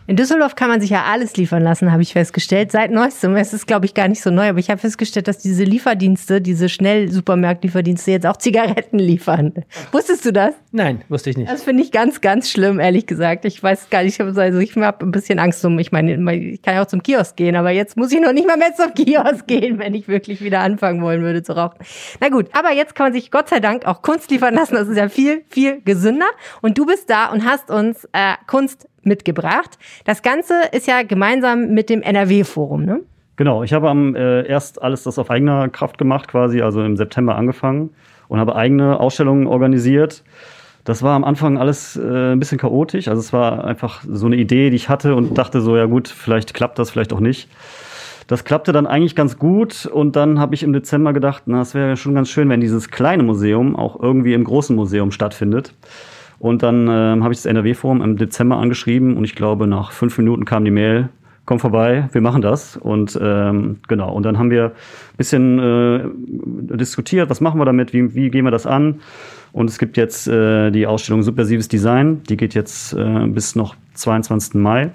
In 0.06 0.16
Düsseldorf 0.16 0.54
kann 0.54 0.68
man 0.68 0.82
sich 0.82 0.90
ja 0.90 1.04
alles 1.04 1.34
liefern 1.38 1.62
lassen, 1.62 1.90
habe 1.90 2.02
ich 2.02 2.12
festgestellt. 2.12 2.70
Seit 2.70 2.90
neuestem, 2.90 3.36
es 3.36 3.54
ist 3.54 3.66
glaube 3.66 3.86
ich 3.86 3.94
gar 3.94 4.06
nicht 4.06 4.20
so 4.20 4.30
neu, 4.30 4.50
aber 4.50 4.58
ich 4.58 4.68
habe 4.68 4.78
festgestellt, 4.78 5.28
dass 5.28 5.38
diese 5.38 5.64
Lieferdienste, 5.64 6.42
diese 6.42 6.68
Schnell-Supermarkt-Lieferdienste 6.68 8.10
jetzt 8.10 8.26
auch 8.26 8.36
Zigaretten 8.36 8.98
liefern. 8.98 9.54
Wusstest 9.92 10.26
du 10.26 10.32
das? 10.32 10.52
Nein, 10.72 11.02
wusste 11.08 11.30
ich 11.30 11.38
nicht. 11.38 11.50
Das 11.50 11.62
finde 11.62 11.82
ich 11.82 11.90
ganz, 11.90 12.20
ganz 12.20 12.50
schlimm, 12.50 12.80
ehrlich 12.80 13.06
gesagt. 13.06 13.46
Ich 13.46 13.62
weiß 13.62 13.88
gar 13.88 14.02
nicht, 14.02 14.20
also 14.20 14.58
ich 14.58 14.76
habe 14.76 15.06
ein 15.06 15.10
bisschen 15.10 15.38
Angst 15.38 15.64
um, 15.64 15.78
ich 15.78 15.90
meine, 15.90 16.12
ich 16.12 16.60
kann 16.60 16.74
ja 16.74 16.82
auch 16.82 16.86
zum 16.86 17.02
Kiosk 17.02 17.34
gehen, 17.36 17.56
aber 17.56 17.70
jetzt 17.70 17.96
muss 17.96 18.12
ich 18.12 18.20
noch 18.20 18.34
nicht 18.34 18.46
mal 18.46 18.58
mehr 18.58 18.74
zum 18.74 18.92
Kiosk 18.92 19.46
gehen, 19.46 19.78
wenn 19.78 19.94
ich 19.94 20.06
wirklich 20.06 20.42
wieder 20.42 20.60
anfangen 20.60 21.00
wollen 21.00 21.22
würde 21.22 21.42
zu 21.42 21.56
rauchen. 21.56 21.78
Na 22.20 22.28
gut, 22.28 22.50
aber 22.52 22.72
jetzt 22.72 22.94
kann 22.94 23.06
man 23.06 23.12
sich 23.14 23.30
Gott 23.30 23.48
sei 23.48 23.60
Dank 23.60 23.86
auch 23.86 24.02
Kunst 24.02 24.30
liefern 24.30 24.52
lassen. 24.52 24.74
Das 24.74 24.86
ist 24.86 24.98
ja 24.98 25.08
viel, 25.08 25.44
viel 25.48 25.80
gesünder. 25.80 26.26
Und 26.60 26.76
du 26.76 26.84
bist 26.84 27.08
da 27.08 27.30
und 27.30 27.46
hast 27.46 27.70
uns 27.70 28.04
äh, 28.12 28.34
Kunst 28.46 28.86
mitgebracht. 29.06 29.78
Das 30.04 30.22
Ganze 30.22 30.54
ist 30.72 30.86
ja 30.86 31.02
gemeinsam 31.02 31.68
mit 31.74 31.90
dem 31.90 32.02
NRW-Forum, 32.02 32.84
ne? 32.84 33.00
Genau, 33.36 33.64
ich 33.64 33.72
habe 33.72 33.90
am, 33.90 34.14
äh, 34.14 34.46
erst 34.46 34.80
alles 34.80 35.02
das 35.02 35.18
auf 35.18 35.30
eigener 35.30 35.68
Kraft 35.68 35.98
gemacht, 35.98 36.28
quasi, 36.28 36.62
also 36.62 36.82
im 36.84 36.96
September 36.96 37.34
angefangen 37.34 37.90
und 38.28 38.38
habe 38.38 38.54
eigene 38.54 39.00
Ausstellungen 39.00 39.46
organisiert. 39.46 40.22
Das 40.84 41.02
war 41.02 41.14
am 41.14 41.24
Anfang 41.24 41.58
alles 41.58 41.96
äh, 41.96 42.32
ein 42.32 42.38
bisschen 42.38 42.58
chaotisch. 42.58 43.08
Also 43.08 43.20
es 43.20 43.32
war 43.32 43.64
einfach 43.64 44.04
so 44.08 44.26
eine 44.26 44.36
Idee, 44.36 44.70
die 44.70 44.76
ich 44.76 44.88
hatte 44.88 45.14
und 45.14 45.36
dachte 45.36 45.60
so, 45.60 45.76
ja 45.76 45.86
gut, 45.86 46.08
vielleicht 46.08 46.54
klappt 46.54 46.78
das, 46.78 46.90
vielleicht 46.90 47.12
auch 47.12 47.20
nicht. 47.20 47.48
Das 48.26 48.44
klappte 48.44 48.72
dann 48.72 48.86
eigentlich 48.86 49.16
ganz 49.16 49.38
gut 49.38 49.86
und 49.86 50.16
dann 50.16 50.38
habe 50.38 50.54
ich 50.54 50.62
im 50.62 50.72
Dezember 50.72 51.12
gedacht, 51.12 51.42
na, 51.46 51.60
es 51.60 51.74
wäre 51.74 51.96
schon 51.96 52.14
ganz 52.14 52.30
schön, 52.30 52.48
wenn 52.48 52.60
dieses 52.60 52.90
kleine 52.90 53.22
Museum 53.22 53.76
auch 53.76 54.00
irgendwie 54.00 54.32
im 54.32 54.44
großen 54.44 54.74
Museum 54.74 55.10
stattfindet. 55.10 55.74
Und 56.44 56.62
dann 56.62 56.88
äh, 56.88 57.22
habe 57.22 57.32
ich 57.32 57.38
das 57.38 57.46
NRW-Forum 57.46 58.02
im 58.02 58.18
Dezember 58.18 58.58
angeschrieben 58.58 59.16
und 59.16 59.24
ich 59.24 59.34
glaube, 59.34 59.66
nach 59.66 59.92
fünf 59.92 60.18
Minuten 60.18 60.44
kam 60.44 60.62
die 60.66 60.70
Mail, 60.70 61.08
komm 61.46 61.58
vorbei, 61.58 62.10
wir 62.12 62.20
machen 62.20 62.42
das. 62.42 62.76
Und 62.76 63.18
ähm, 63.18 63.78
genau, 63.88 64.12
und 64.12 64.24
dann 64.24 64.38
haben 64.38 64.50
wir 64.50 64.66
ein 64.66 65.16
bisschen 65.16 65.58
äh, 65.58 66.76
diskutiert, 66.76 67.30
was 67.30 67.40
machen 67.40 67.58
wir 67.58 67.64
damit, 67.64 67.94
wie, 67.94 68.14
wie 68.14 68.28
gehen 68.28 68.44
wir 68.44 68.50
das 68.50 68.66
an. 68.66 69.00
Und 69.54 69.70
es 69.70 69.78
gibt 69.78 69.96
jetzt 69.96 70.28
äh, 70.28 70.70
die 70.70 70.86
Ausstellung 70.86 71.22
Subversives 71.22 71.68
Design, 71.68 72.22
die 72.28 72.36
geht 72.36 72.52
jetzt 72.52 72.92
äh, 72.92 73.26
bis 73.26 73.56
noch 73.56 73.74
22. 73.94 74.52
Mai. 74.56 74.90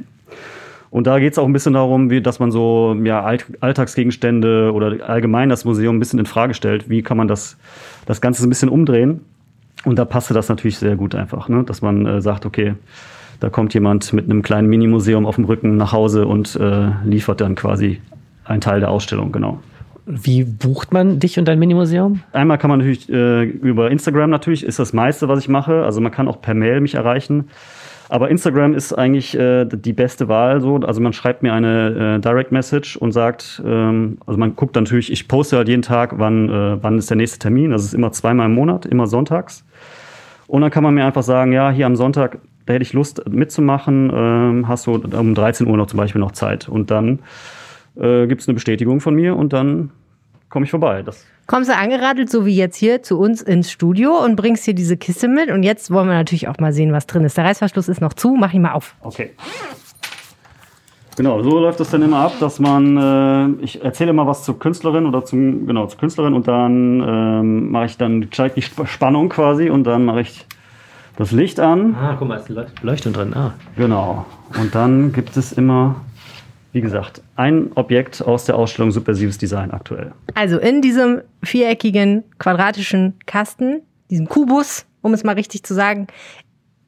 Und 0.92 1.08
da 1.08 1.18
geht 1.18 1.32
es 1.32 1.40
auch 1.40 1.48
ein 1.48 1.54
bisschen 1.54 1.74
darum, 1.74 2.12
wie, 2.12 2.22
dass 2.22 2.38
man 2.38 2.52
so 2.52 2.96
ja, 3.04 3.26
Alltagsgegenstände 3.60 4.72
oder 4.72 5.10
allgemein 5.10 5.50
das 5.50 5.66
Museum 5.66 5.96
ein 5.96 6.00
bisschen 6.00 6.20
in 6.20 6.28
Frage 6.28 6.54
stellt. 6.54 6.92
Wie 6.92 7.02
kann 7.02 7.18
man 7.18 7.28
das, 7.28 7.58
das 8.06 8.22
Ganze 8.22 8.46
ein 8.46 8.50
bisschen 8.50 8.70
umdrehen? 8.70 9.22
Und 9.86 9.98
da 9.98 10.06
passte 10.06 10.34
das 10.34 10.50
natürlich 10.50 10.78
sehr 10.78 10.96
gut 10.96 11.16
einfach, 11.16 11.48
ne? 11.50 11.64
dass 11.64 11.82
man 11.82 12.06
äh, 12.06 12.22
sagt, 12.22 12.46
okay, 12.46 12.76
da 13.40 13.50
kommt 13.50 13.74
jemand 13.74 14.12
mit 14.12 14.26
einem 14.26 14.42
kleinen 14.42 14.68
Minimuseum 14.68 15.26
auf 15.26 15.36
dem 15.36 15.46
Rücken 15.46 15.78
nach 15.78 15.94
Hause 15.94 16.28
und 16.28 16.56
äh, 16.58 16.90
liefert 17.06 17.40
dann 17.40 17.56
quasi 17.56 18.02
einen 18.44 18.62
Teil 18.62 18.82
der 18.82 18.90
Ausstellung, 18.92 19.32
genau. 19.32 19.60
Wie 20.06 20.44
bucht 20.44 20.92
man 20.92 21.20
dich 21.20 21.38
und 21.38 21.48
dein 21.48 21.60
Minimuseum? 21.60 22.22
Einmal 22.34 22.58
kann 22.58 22.72
man 22.72 22.80
natürlich 22.80 23.08
äh, 23.10 23.44
über 23.44 23.92
Instagram 23.92 24.32
natürlich, 24.32 24.66
ist 24.66 24.80
das 24.80 24.92
meiste, 24.92 25.28
was 25.28 25.40
ich 25.40 25.50
mache. 25.50 25.84
Also 25.84 26.02
man 26.02 26.12
kann 26.12 26.28
auch 26.28 26.42
per 26.42 26.56
Mail 26.56 26.82
mich 26.82 26.96
erreichen. 26.96 27.50
Aber 28.10 28.30
Instagram 28.30 28.74
ist 28.74 28.92
eigentlich 28.92 29.38
äh, 29.38 29.66
die 29.66 29.94
beste 29.94 30.28
Wahl. 30.28 30.62
So. 30.62 30.78
Also 30.78 31.00
man 31.00 31.14
schreibt 31.14 31.44
mir 31.44 31.54
eine 31.54 32.16
äh, 32.18 32.20
Direct 32.20 32.52
Message 32.52 32.98
und 32.98 33.12
sagt, 33.12 33.62
ähm, 33.64 34.18
also 34.26 34.40
man 34.40 34.56
guckt 34.56 34.76
natürlich, 34.76 35.12
ich 35.12 35.28
poste 35.28 35.58
halt 35.58 35.68
jeden 35.68 35.84
Tag, 35.84 36.18
wann, 36.18 36.50
äh, 36.50 36.84
wann 36.84 36.98
ist 36.98 37.12
der 37.12 37.18
nächste 37.18 37.38
Termin. 37.38 37.70
Das 37.70 37.84
ist 37.84 37.94
immer 37.94 38.12
zweimal 38.12 38.48
im 38.48 38.56
Monat, 38.56 38.88
immer 38.88 39.06
sonntags. 39.06 39.64
Und 40.48 40.62
dann 40.62 40.72
kann 40.72 40.82
man 40.82 40.96
mir 40.96 41.06
einfach 41.06 41.22
sagen, 41.22 41.52
ja, 41.52 41.70
hier 41.70 41.86
am 41.86 41.96
Sonntag, 41.96 42.40
da 42.66 42.74
hätte 42.74 42.82
ich 42.82 42.94
Lust 42.94 43.30
mitzumachen, 43.30 44.12
ähm, 44.12 44.68
hast 44.68 44.88
du 44.88 44.96
um 44.96 45.36
13 45.36 45.68
Uhr 45.68 45.78
noch 45.78 45.86
zum 45.86 45.98
Beispiel 45.98 46.20
noch 46.20 46.32
Zeit. 46.32 46.68
Und 46.68 46.90
dann 46.90 47.20
äh, 47.96 48.26
gibt 48.26 48.42
es 48.42 48.48
eine 48.48 48.56
Bestätigung 48.56 49.02
von 49.02 49.14
mir 49.14 49.36
und 49.36 49.54
dann 49.54 49.92
komme 50.50 50.66
ich 50.66 50.72
vorbei. 50.72 51.02
Das 51.04 51.26
Kommst 51.50 51.68
du 51.68 51.76
angeradelt, 51.76 52.30
so 52.30 52.46
wie 52.46 52.56
jetzt 52.56 52.76
hier 52.76 53.02
zu 53.02 53.18
uns 53.20 53.42
ins 53.42 53.72
Studio 53.72 54.24
und 54.24 54.36
bringst 54.36 54.66
hier 54.66 54.76
diese 54.76 54.98
Kiste 54.98 55.28
mit. 55.28 55.50
Und 55.50 55.64
jetzt 55.64 55.90
wollen 55.90 56.08
wir 56.08 56.14
natürlich 56.14 56.48
auch 56.48 56.60
mal 56.60 56.72
sehen, 56.72 56.94
was 56.94 57.08
drin 57.08 57.24
ist. 57.24 57.38
Der 57.38 57.46
Reißverschluss 57.46 57.90
ist 57.90 58.02
noch 58.02 58.14
zu, 58.14 58.36
mach 58.40 58.54
ihn 58.54 58.62
mal 58.62 58.74
auf. 58.74 58.94
Okay. 59.02 59.32
Genau, 61.18 61.42
so 61.42 61.58
läuft 61.58 61.80
das 61.80 61.90
dann 61.90 62.04
immer 62.04 62.20
ab, 62.20 62.34
dass 62.40 62.60
man, 62.60 62.98
äh, 63.60 63.64
ich 63.64 63.84
erzähle 63.84 64.12
immer 64.12 64.28
was 64.28 64.44
zur 64.44 64.60
Künstlerin 64.60 65.08
oder 65.08 65.26
zum, 65.26 65.66
genau, 65.66 65.88
zur 65.88 66.00
Künstlerin 66.00 66.36
und 66.36 66.48
dann 66.48 67.02
ähm, 67.02 67.72
mache 67.72 67.86
ich 67.86 67.98
dann, 67.98 68.28
zeige 68.32 68.54
die 68.54 68.62
Spannung 68.62 69.30
quasi 69.30 69.72
und 69.72 69.86
dann 69.86 70.06
mache 70.06 70.22
ich 70.22 70.46
das 71.18 71.32
Licht 71.32 71.60
an. 71.60 71.96
Ah, 72.00 72.16
guck 72.18 72.28
mal, 72.28 72.36
ist 72.36 72.50
Leuchtung 72.84 73.12
drin. 73.12 73.34
Ah. 73.34 73.56
Genau. 73.76 74.28
Und 74.58 74.76
dann 74.76 75.12
gibt 75.12 75.36
es 75.36 75.52
immer 75.52 75.96
wie 76.72 76.82
gesagt, 76.82 77.22
ein 77.36 77.72
Objekt 77.76 78.22
aus 78.22 78.46
der 78.46 78.56
Ausstellung 78.56 78.92
Subversives 78.92 79.38
Design 79.38 79.72
aktuell. 79.72 80.12
Also 80.36 80.60
in 80.60 80.82
diesem 80.82 81.22
viereckigen, 81.44 82.24
quadratischen 82.38 83.16
Kasten, 83.26 83.82
diesem 84.10 84.28
Kubus, 84.28 84.86
um 85.02 85.14
es 85.14 85.24
mal 85.24 85.36
richtig 85.36 85.64
zu 85.64 85.74
sagen, 85.74 86.08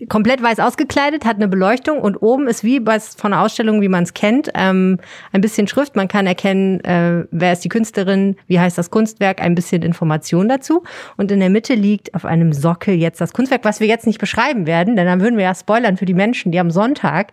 komplett 0.10 0.42
weiß 0.42 0.60
ausgekleidet, 0.60 1.26
hat 1.26 1.38
eine 1.38 1.48
Beleuchtung 1.48 2.00
und 2.00 2.22
oben 2.22 2.48
ist 2.48 2.64
wie 2.64 2.80
bei 2.80 3.00
von 3.00 3.34
einer 3.34 3.42
Ausstellung, 3.42 3.82
wie 3.82 3.90
man 3.90 4.04
es 4.04 4.14
kennt, 4.14 4.50
ähm, 4.54 5.00
ein 5.32 5.42
bisschen 5.42 5.68
Schrift. 5.68 5.96
Man 5.96 6.08
kann 6.08 6.28
erkennen, 6.28 6.84
äh, 6.84 7.26
wer 7.32 7.54
ist 7.54 7.64
die 7.64 7.70
Künstlerin, 7.70 8.36
wie 8.48 8.60
heißt 8.60 8.78
das 8.78 8.90
Kunstwerk, 8.90 9.42
ein 9.42 9.56
bisschen 9.56 9.82
Information 9.82 10.50
dazu. 10.50 10.84
Und 11.18 11.32
in 11.32 11.40
der 11.40 11.50
Mitte 11.50 11.74
liegt 11.74 12.14
auf 12.14 12.26
einem 12.26 12.54
Sockel 12.54 12.96
jetzt 12.96 13.22
das 13.22 13.34
Kunstwerk, 13.34 13.64
was 13.64 13.80
wir 13.80 13.88
jetzt 13.88 14.08
nicht 14.08 14.20
beschreiben 14.20 14.66
werden, 14.66 14.96
denn 14.96 15.06
dann 15.06 15.22
würden 15.22 15.38
wir 15.38 15.46
ja 15.46 15.56
spoilern 15.56 15.98
für 15.98 16.06
die 16.06 16.14
Menschen, 16.14 16.52
die 16.52 16.60
am 16.60 16.72
Sonntag 16.72 17.32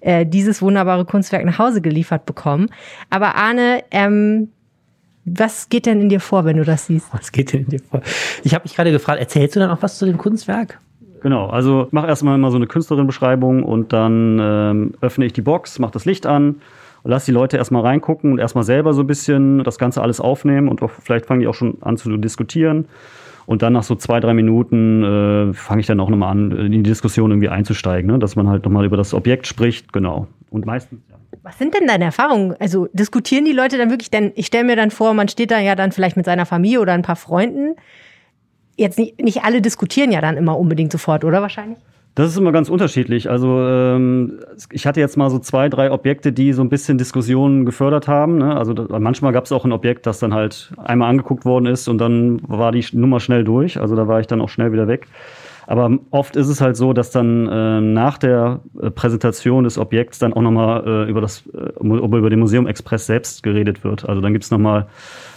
äh, 0.00 0.26
dieses 0.26 0.62
wunderbare 0.62 1.04
Kunstwerk 1.04 1.44
nach 1.44 1.58
Hause 1.58 1.80
geliefert 1.80 2.26
bekommen. 2.26 2.68
Aber 3.10 3.34
Arne, 3.36 3.84
ähm, 3.90 4.50
was 5.24 5.68
geht 5.68 5.86
denn 5.86 6.00
in 6.00 6.08
dir 6.08 6.20
vor, 6.20 6.44
wenn 6.44 6.56
du 6.56 6.64
das 6.64 6.86
siehst? 6.86 7.08
Was 7.12 7.32
geht 7.32 7.52
denn 7.52 7.64
in 7.64 7.70
dir 7.70 7.80
vor? 7.80 8.00
Ich 8.44 8.54
habe 8.54 8.62
mich 8.62 8.76
gerade 8.76 8.92
gefragt, 8.92 9.18
erzählst 9.18 9.56
du 9.56 9.60
dann 9.60 9.70
auch 9.70 9.82
was 9.82 9.98
zu 9.98 10.06
dem 10.06 10.18
Kunstwerk? 10.18 10.78
Genau, 11.26 11.48
also 11.48 11.88
mach 11.90 12.06
erstmal 12.06 12.36
immer 12.36 12.52
so 12.52 12.56
eine 12.56 12.68
Künstlerin-Beschreibung 12.68 13.64
und 13.64 13.92
dann 13.92 14.38
ähm, 14.40 14.92
öffne 15.00 15.24
ich 15.24 15.32
die 15.32 15.42
Box, 15.42 15.80
mach 15.80 15.90
das 15.90 16.04
Licht 16.04 16.24
an 16.24 16.60
lass 17.02 17.24
die 17.24 17.32
Leute 17.32 17.56
erstmal 17.56 17.82
reingucken 17.82 18.30
und 18.30 18.38
erstmal 18.38 18.62
selber 18.62 18.92
so 18.92 19.02
ein 19.02 19.08
bisschen 19.08 19.64
das 19.64 19.76
Ganze 19.76 20.02
alles 20.02 20.20
aufnehmen 20.20 20.68
und 20.68 20.82
auch, 20.82 20.90
vielleicht 20.90 21.26
fangen 21.26 21.40
die 21.40 21.48
auch 21.48 21.54
schon 21.54 21.78
an 21.80 21.96
zu 21.96 22.16
diskutieren. 22.16 22.86
Und 23.44 23.62
dann 23.62 23.72
nach 23.72 23.82
so 23.82 23.96
zwei, 23.96 24.20
drei 24.20 24.34
Minuten 24.34 25.50
äh, 25.50 25.52
fange 25.52 25.80
ich 25.80 25.86
dann 25.88 25.98
auch 25.98 26.10
nochmal 26.10 26.30
an, 26.30 26.52
in 26.52 26.70
die 26.72 26.82
Diskussion 26.84 27.32
irgendwie 27.32 27.48
einzusteigen, 27.48 28.08
ne? 28.08 28.20
dass 28.20 28.36
man 28.36 28.48
halt 28.48 28.64
nochmal 28.64 28.84
über 28.84 28.96
das 28.96 29.12
Objekt 29.12 29.48
spricht, 29.48 29.92
genau. 29.92 30.28
Und 30.50 30.64
meistens, 30.64 31.00
ja. 31.10 31.16
Was 31.42 31.58
sind 31.58 31.74
denn 31.74 31.86
deine 31.86 32.04
Erfahrungen? 32.04 32.54
Also 32.58 32.88
diskutieren 32.92 33.44
die 33.44 33.52
Leute 33.52 33.78
dann 33.78 33.90
wirklich, 33.90 34.10
denn 34.10 34.32
ich 34.36 34.46
stelle 34.46 34.64
mir 34.64 34.76
dann 34.76 34.90
vor, 34.90 35.14
man 35.14 35.28
steht 35.28 35.50
da 35.50 35.60
ja 35.60 35.74
dann 35.74 35.92
vielleicht 35.92 36.16
mit 36.16 36.26
seiner 36.26 36.46
Familie 36.46 36.80
oder 36.80 36.92
ein 36.92 37.02
paar 37.02 37.16
Freunden 37.16 37.76
jetzt 38.76 38.98
nicht, 38.98 39.20
nicht 39.20 39.44
alle 39.44 39.60
diskutieren 39.60 40.12
ja 40.12 40.20
dann 40.20 40.36
immer 40.36 40.58
unbedingt 40.58 40.92
sofort, 40.92 41.24
oder 41.24 41.42
wahrscheinlich? 41.42 41.78
Das 42.16 42.30
ist 42.30 42.38
immer 42.38 42.50
ganz 42.50 42.70
unterschiedlich. 42.70 43.28
Also 43.28 43.60
ähm, 43.60 44.40
ich 44.72 44.86
hatte 44.86 45.00
jetzt 45.00 45.18
mal 45.18 45.28
so 45.28 45.38
zwei, 45.38 45.68
drei 45.68 45.92
Objekte, 45.92 46.32
die 46.32 46.54
so 46.54 46.62
ein 46.62 46.70
bisschen 46.70 46.96
Diskussionen 46.96 47.66
gefördert 47.66 48.08
haben. 48.08 48.38
Ne? 48.38 48.56
Also 48.56 48.72
da, 48.72 48.98
manchmal 48.98 49.34
gab 49.34 49.44
es 49.44 49.52
auch 49.52 49.66
ein 49.66 49.72
Objekt, 49.72 50.06
das 50.06 50.18
dann 50.18 50.32
halt 50.32 50.72
einmal 50.82 51.10
angeguckt 51.10 51.44
worden 51.44 51.66
ist 51.66 51.88
und 51.88 51.98
dann 51.98 52.40
war 52.48 52.72
die 52.72 52.86
Nummer 52.92 53.20
schnell 53.20 53.44
durch. 53.44 53.78
Also 53.78 53.96
da 53.96 54.08
war 54.08 54.18
ich 54.18 54.26
dann 54.26 54.40
auch 54.40 54.48
schnell 54.48 54.72
wieder 54.72 54.88
weg. 54.88 55.08
Aber 55.66 55.90
oft 56.10 56.36
ist 56.36 56.48
es 56.48 56.62
halt 56.62 56.76
so, 56.76 56.94
dass 56.94 57.10
dann 57.10 57.48
äh, 57.48 57.80
nach 57.82 58.16
der 58.16 58.60
äh, 58.80 58.90
Präsentation 58.90 59.64
des 59.64 59.76
Objekts 59.76 60.18
dann 60.18 60.32
auch 60.32 60.40
nochmal 60.40 60.86
äh, 60.86 61.10
über, 61.10 61.20
das, 61.20 61.42
äh, 61.52 61.84
über 61.84 62.30
den 62.30 62.38
Museum 62.38 62.66
Express 62.66 63.06
selbst 63.06 63.42
geredet 63.42 63.84
wird. 63.84 64.08
Also 64.08 64.22
dann 64.22 64.32
gibt's 64.32 64.50
nochmal 64.50 64.86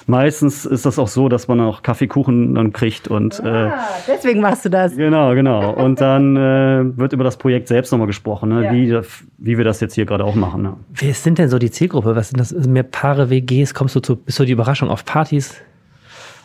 meistens 0.09 0.65
ist 0.65 0.85
das 0.85 0.99
auch 0.99 1.07
so, 1.07 1.29
dass 1.29 1.47
man 1.47 1.61
auch 1.61 1.83
Kaffeekuchen 1.83 2.55
dann 2.55 2.73
kriegt 2.73 3.07
und 3.07 3.41
ah, 3.43 3.67
äh, 3.67 3.71
deswegen 4.07 4.41
machst 4.41 4.65
du 4.65 4.69
das. 4.69 4.95
Genau, 4.95 5.33
genau. 5.35 5.71
Und 5.73 6.01
dann 6.01 6.35
äh, 6.35 6.97
wird 6.97 7.13
über 7.13 7.23
das 7.23 7.37
Projekt 7.37 7.67
selbst 7.67 7.91
nochmal 7.91 8.07
gesprochen, 8.07 8.49
ne? 8.49 8.65
ja. 8.65 8.73
wie, 8.73 8.99
wie 9.37 9.57
wir 9.57 9.63
das 9.63 9.79
jetzt 9.79 9.93
hier 9.93 10.05
gerade 10.05 10.25
auch 10.25 10.35
machen. 10.35 10.63
Ne? 10.63 10.73
Wer 10.93 11.13
sind 11.13 11.37
denn 11.37 11.49
so 11.49 11.59
die 11.59 11.71
Zielgruppe? 11.71 12.15
Was 12.15 12.29
sind 12.29 12.39
das? 12.39 12.51
Mehr 12.51 12.83
Paare, 12.83 13.29
WGs? 13.29 13.73
Kommst 13.73 13.95
du 13.95 13.99
zu, 13.99 14.15
bist 14.15 14.39
du 14.39 14.45
die 14.45 14.51
Überraschung 14.51 14.89
auf 14.89 15.05
Partys? 15.05 15.61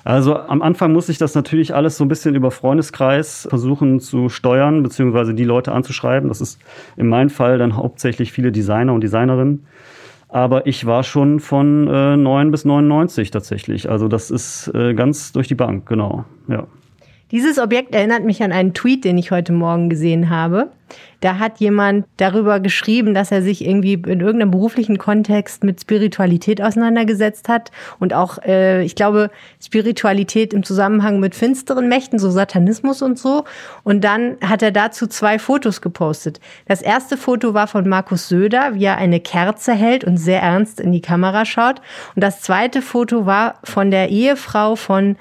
Also 0.04 0.36
am 0.36 0.60
Anfang 0.60 0.92
muss 0.92 1.08
ich 1.08 1.16
das 1.16 1.34
natürlich 1.34 1.74
alles 1.74 1.96
so 1.96 2.04
ein 2.04 2.08
bisschen 2.08 2.34
über 2.34 2.50
Freundeskreis 2.50 3.46
versuchen 3.48 4.00
zu 4.00 4.28
steuern, 4.28 4.82
beziehungsweise 4.82 5.32
die 5.32 5.44
Leute 5.44 5.72
anzuschreiben. 5.72 6.28
Das 6.28 6.42
ist 6.42 6.60
in 6.98 7.08
meinem 7.08 7.30
Fall 7.30 7.56
dann 7.56 7.74
hauptsächlich 7.74 8.30
viele 8.30 8.52
Designer 8.52 8.92
und 8.92 9.00
Designerinnen. 9.00 9.66
Aber 10.34 10.66
ich 10.66 10.84
war 10.84 11.04
schon 11.04 11.38
von 11.38 11.86
äh, 11.86 12.16
9 12.16 12.50
bis 12.50 12.64
99 12.64 13.30
tatsächlich. 13.30 13.88
Also 13.88 14.08
das 14.08 14.32
ist 14.32 14.66
äh, 14.74 14.92
ganz 14.92 15.30
durch 15.30 15.46
die 15.46 15.54
Bank, 15.54 15.86
genau. 15.86 16.24
Ja. 16.48 16.66
Dieses 17.34 17.58
Objekt 17.58 17.96
erinnert 17.96 18.22
mich 18.22 18.44
an 18.44 18.52
einen 18.52 18.74
Tweet, 18.74 19.04
den 19.04 19.18
ich 19.18 19.32
heute 19.32 19.52
Morgen 19.52 19.90
gesehen 19.90 20.30
habe. 20.30 20.70
Da 21.20 21.40
hat 21.40 21.58
jemand 21.58 22.06
darüber 22.16 22.60
geschrieben, 22.60 23.12
dass 23.12 23.32
er 23.32 23.42
sich 23.42 23.66
irgendwie 23.66 23.94
in 23.94 24.20
irgendeinem 24.20 24.52
beruflichen 24.52 24.98
Kontext 24.98 25.64
mit 25.64 25.80
Spiritualität 25.80 26.62
auseinandergesetzt 26.62 27.48
hat 27.48 27.72
und 27.98 28.14
auch, 28.14 28.38
äh, 28.44 28.84
ich 28.84 28.94
glaube, 28.94 29.32
Spiritualität 29.60 30.54
im 30.54 30.62
Zusammenhang 30.62 31.18
mit 31.18 31.34
finsteren 31.34 31.88
Mächten, 31.88 32.20
so 32.20 32.30
Satanismus 32.30 33.02
und 33.02 33.18
so. 33.18 33.42
Und 33.82 34.04
dann 34.04 34.36
hat 34.40 34.62
er 34.62 34.70
dazu 34.70 35.08
zwei 35.08 35.40
Fotos 35.40 35.80
gepostet. 35.80 36.38
Das 36.68 36.82
erste 36.82 37.16
Foto 37.16 37.52
war 37.52 37.66
von 37.66 37.88
Markus 37.88 38.28
Söder, 38.28 38.76
wie 38.76 38.84
er 38.84 38.98
eine 38.98 39.18
Kerze 39.18 39.72
hält 39.72 40.04
und 40.04 40.18
sehr 40.18 40.40
ernst 40.40 40.78
in 40.78 40.92
die 40.92 41.02
Kamera 41.02 41.44
schaut. 41.44 41.82
Und 42.14 42.22
das 42.22 42.42
zweite 42.42 42.80
Foto 42.80 43.26
war 43.26 43.56
von 43.64 43.90
der 43.90 44.10
Ehefrau 44.10 44.76
von 44.76 45.16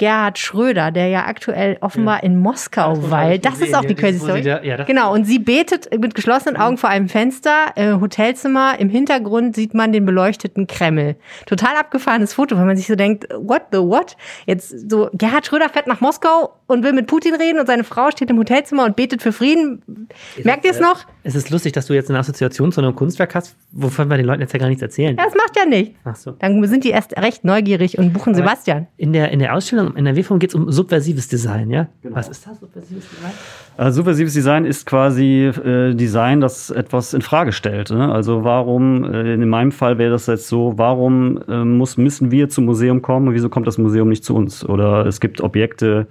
Gerhard 0.00 0.38
Schröder, 0.38 0.90
der 0.92 1.08
ja 1.08 1.26
aktuell 1.26 1.76
offenbar 1.82 2.20
ja. 2.20 2.22
in 2.22 2.38
Moskau 2.38 2.94
das 2.94 3.10
weilt. 3.10 3.44
Das 3.44 3.60
ist 3.60 3.74
auch 3.74 3.84
die 3.84 3.94
crazy 3.94 4.18
Story. 4.18 4.40
Da, 4.40 4.62
ja, 4.62 4.82
genau, 4.84 5.12
und 5.12 5.26
sie 5.26 5.38
betet 5.38 5.90
mit 6.00 6.14
geschlossenen 6.14 6.56
Augen 6.56 6.78
vor 6.78 6.88
einem 6.88 7.10
Fenster, 7.10 7.72
äh, 7.74 7.92
Hotelzimmer. 8.00 8.78
Im 8.78 8.88
Hintergrund 8.88 9.54
sieht 9.54 9.74
man 9.74 9.92
den 9.92 10.06
beleuchteten 10.06 10.66
Kreml. 10.66 11.16
Total 11.44 11.76
abgefahrenes 11.76 12.32
Foto, 12.32 12.56
wenn 12.56 12.66
man 12.66 12.78
sich 12.78 12.86
so 12.86 12.94
denkt, 12.94 13.28
what 13.36 13.64
the 13.72 13.78
what? 13.78 14.16
Jetzt 14.46 14.90
so, 14.90 15.10
Gerhard 15.12 15.44
Schröder 15.44 15.68
fährt 15.68 15.86
nach 15.86 16.00
Moskau 16.00 16.54
und 16.70 16.84
will 16.84 16.92
mit 16.92 17.06
Putin 17.06 17.34
reden 17.34 17.58
und 17.58 17.66
seine 17.66 17.84
Frau 17.84 18.10
steht 18.10 18.30
im 18.30 18.38
Hotelzimmer 18.38 18.84
und 18.84 18.96
betet 18.96 19.22
für 19.22 19.32
Frieden. 19.32 20.08
Merkt 20.42 20.64
ihr 20.64 20.70
es 20.70 20.80
noch? 20.80 21.04
Es 21.22 21.34
ist 21.34 21.50
lustig, 21.50 21.72
dass 21.72 21.86
du 21.86 21.92
jetzt 21.92 22.08
eine 22.08 22.18
Assoziation 22.18 22.72
zu 22.72 22.80
einem 22.80 22.94
Kunstwerk 22.94 23.34
hast, 23.34 23.56
wovon 23.72 24.08
wir 24.08 24.16
den 24.16 24.26
Leuten 24.26 24.40
jetzt 24.40 24.52
ja 24.52 24.58
gar 24.58 24.68
nichts 24.68 24.82
erzählen. 24.82 25.16
Ja, 25.16 25.24
das 25.24 25.34
macht 25.34 25.56
ja 25.56 25.66
nichts. 25.66 25.98
Ach 26.04 26.16
so. 26.16 26.32
Dann 26.32 26.64
sind 26.66 26.84
die 26.84 26.90
erst 26.90 27.16
recht 27.18 27.44
neugierig 27.44 27.98
und 27.98 28.12
buchen 28.12 28.34
Sebastian. 28.34 28.86
In 28.96 29.12
der, 29.12 29.30
in 29.30 29.38
der 29.40 29.54
Ausstellung 29.54 29.96
in 29.96 30.04
der 30.04 30.16
W-Form 30.16 30.38
geht 30.38 30.50
es 30.50 30.54
um 30.54 30.70
subversives 30.70 31.28
Design, 31.28 31.70
ja? 31.70 31.88
Was 32.04 32.28
ist 32.28 32.46
das, 32.46 32.60
subversives 32.60 33.04
Design? 33.10 33.32
Also 33.76 33.96
subversives 33.96 34.34
Design 34.34 34.64
ist 34.64 34.86
quasi 34.86 35.46
äh, 35.46 35.94
Design, 35.94 36.40
das 36.40 36.70
etwas 36.70 37.14
in 37.14 37.22
Frage 37.22 37.52
stellt. 37.52 37.90
Ne? 37.90 38.12
Also 38.12 38.44
warum, 38.44 39.04
äh, 39.04 39.34
in 39.34 39.48
meinem 39.48 39.72
Fall 39.72 39.98
wäre 39.98 40.10
das 40.10 40.26
jetzt 40.26 40.48
so, 40.48 40.74
warum 40.76 41.40
äh, 41.48 41.64
muss, 41.64 41.96
müssen 41.96 42.30
wir 42.30 42.48
zum 42.48 42.64
Museum 42.64 43.02
kommen 43.02 43.28
und 43.28 43.34
wieso 43.34 43.48
kommt 43.48 43.66
das 43.66 43.78
Museum 43.78 44.08
nicht 44.08 44.24
zu 44.24 44.34
uns? 44.34 44.64
Oder 44.64 45.06
es 45.06 45.20
gibt 45.20 45.40
Objekte, 45.40 46.06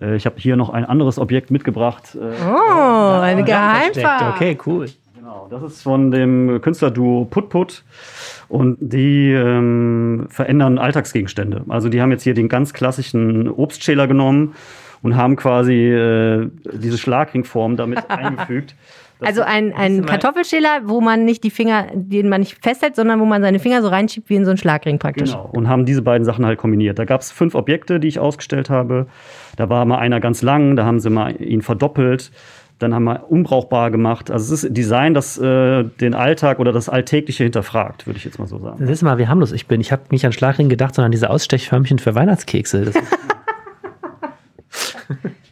äh, 0.00 0.16
ich 0.16 0.26
habe 0.26 0.36
hier 0.38 0.56
noch 0.56 0.70
ein 0.70 0.84
anderes 0.84 1.18
Objekt 1.18 1.50
mitgebracht. 1.50 2.14
äh, 2.14 2.18
Oh, 2.46 3.20
eine. 3.20 3.44
Geheimfahrt. 3.44 4.34
Okay, 4.34 4.58
cool. 4.66 4.86
Genau, 5.16 5.46
das 5.50 5.62
ist 5.62 5.82
von 5.82 6.10
dem 6.10 6.60
Künstlerduo 6.60 7.24
Put 7.24 7.48
Put 7.48 7.82
und 8.48 8.76
die 8.80 9.32
ähm, 9.32 10.26
verändern 10.28 10.78
Alltagsgegenstände. 10.78 11.64
Also 11.68 11.88
die 11.88 12.02
haben 12.02 12.10
jetzt 12.10 12.22
hier 12.24 12.34
den 12.34 12.48
ganz 12.48 12.72
klassischen 12.74 13.48
Obstschäler 13.48 14.06
genommen 14.06 14.54
und 15.02 15.16
haben 15.16 15.36
quasi 15.36 15.74
äh, 15.90 16.50
diese 16.72 16.98
Schlagringform 16.98 17.76
damit 17.76 18.10
eingefügt. 18.10 18.74
Also 19.26 19.42
ein, 19.42 19.72
ein 19.74 20.04
Kartoffelschäler, 20.04 20.82
wo 20.84 21.00
man 21.00 21.24
nicht 21.24 21.44
die 21.44 21.50
Finger, 21.50 21.86
den 21.94 22.28
man 22.28 22.40
nicht 22.40 22.62
festhält, 22.62 22.96
sondern 22.96 23.20
wo 23.20 23.24
man 23.24 23.42
seine 23.42 23.58
Finger 23.58 23.82
so 23.82 23.88
reinschiebt 23.88 24.28
wie 24.30 24.36
in 24.36 24.44
so 24.44 24.50
einen 24.50 24.58
Schlagring 24.58 24.98
praktisch. 24.98 25.32
Genau. 25.32 25.50
Und 25.52 25.68
haben 25.68 25.84
diese 25.84 26.02
beiden 26.02 26.24
Sachen 26.24 26.44
halt 26.46 26.58
kombiniert. 26.58 26.98
Da 26.98 27.04
gab 27.04 27.20
es 27.20 27.30
fünf 27.30 27.54
Objekte, 27.54 28.00
die 28.00 28.08
ich 28.08 28.18
ausgestellt 28.18 28.70
habe. 28.70 29.06
Da 29.56 29.68
war 29.68 29.84
mal 29.84 29.98
einer 29.98 30.20
ganz 30.20 30.42
lang, 30.42 30.76
da 30.76 30.84
haben 30.84 31.00
sie 31.00 31.10
mal 31.10 31.40
ihn 31.40 31.62
verdoppelt. 31.62 32.30
Dann 32.80 32.92
haben 32.92 33.04
wir 33.04 33.30
unbrauchbar 33.30 33.90
gemacht. 33.90 34.30
Also 34.30 34.52
es 34.52 34.64
ist 34.64 34.76
Design, 34.76 35.14
das 35.14 35.38
äh, 35.38 35.84
den 35.84 36.14
Alltag 36.14 36.58
oder 36.58 36.72
das 36.72 36.88
Alltägliche 36.88 37.44
hinterfragt, 37.44 38.06
würde 38.06 38.16
ich 38.16 38.24
jetzt 38.24 38.38
mal 38.38 38.48
so 38.48 38.58
sagen. 38.58 38.78
Das 38.80 38.90
ist 38.90 39.02
mal, 39.02 39.16
wie 39.18 39.28
harmlos 39.28 39.52
ich 39.52 39.68
bin. 39.68 39.80
Ich 39.80 39.92
habe 39.92 40.02
nicht 40.10 40.26
an 40.26 40.32
Schlagring 40.32 40.68
gedacht, 40.68 40.94
sondern 40.94 41.06
an 41.06 41.12
diese 41.12 41.30
Ausstechförmchen 41.30 42.00
für 42.00 42.14
Weihnachtskekse. 42.16 42.92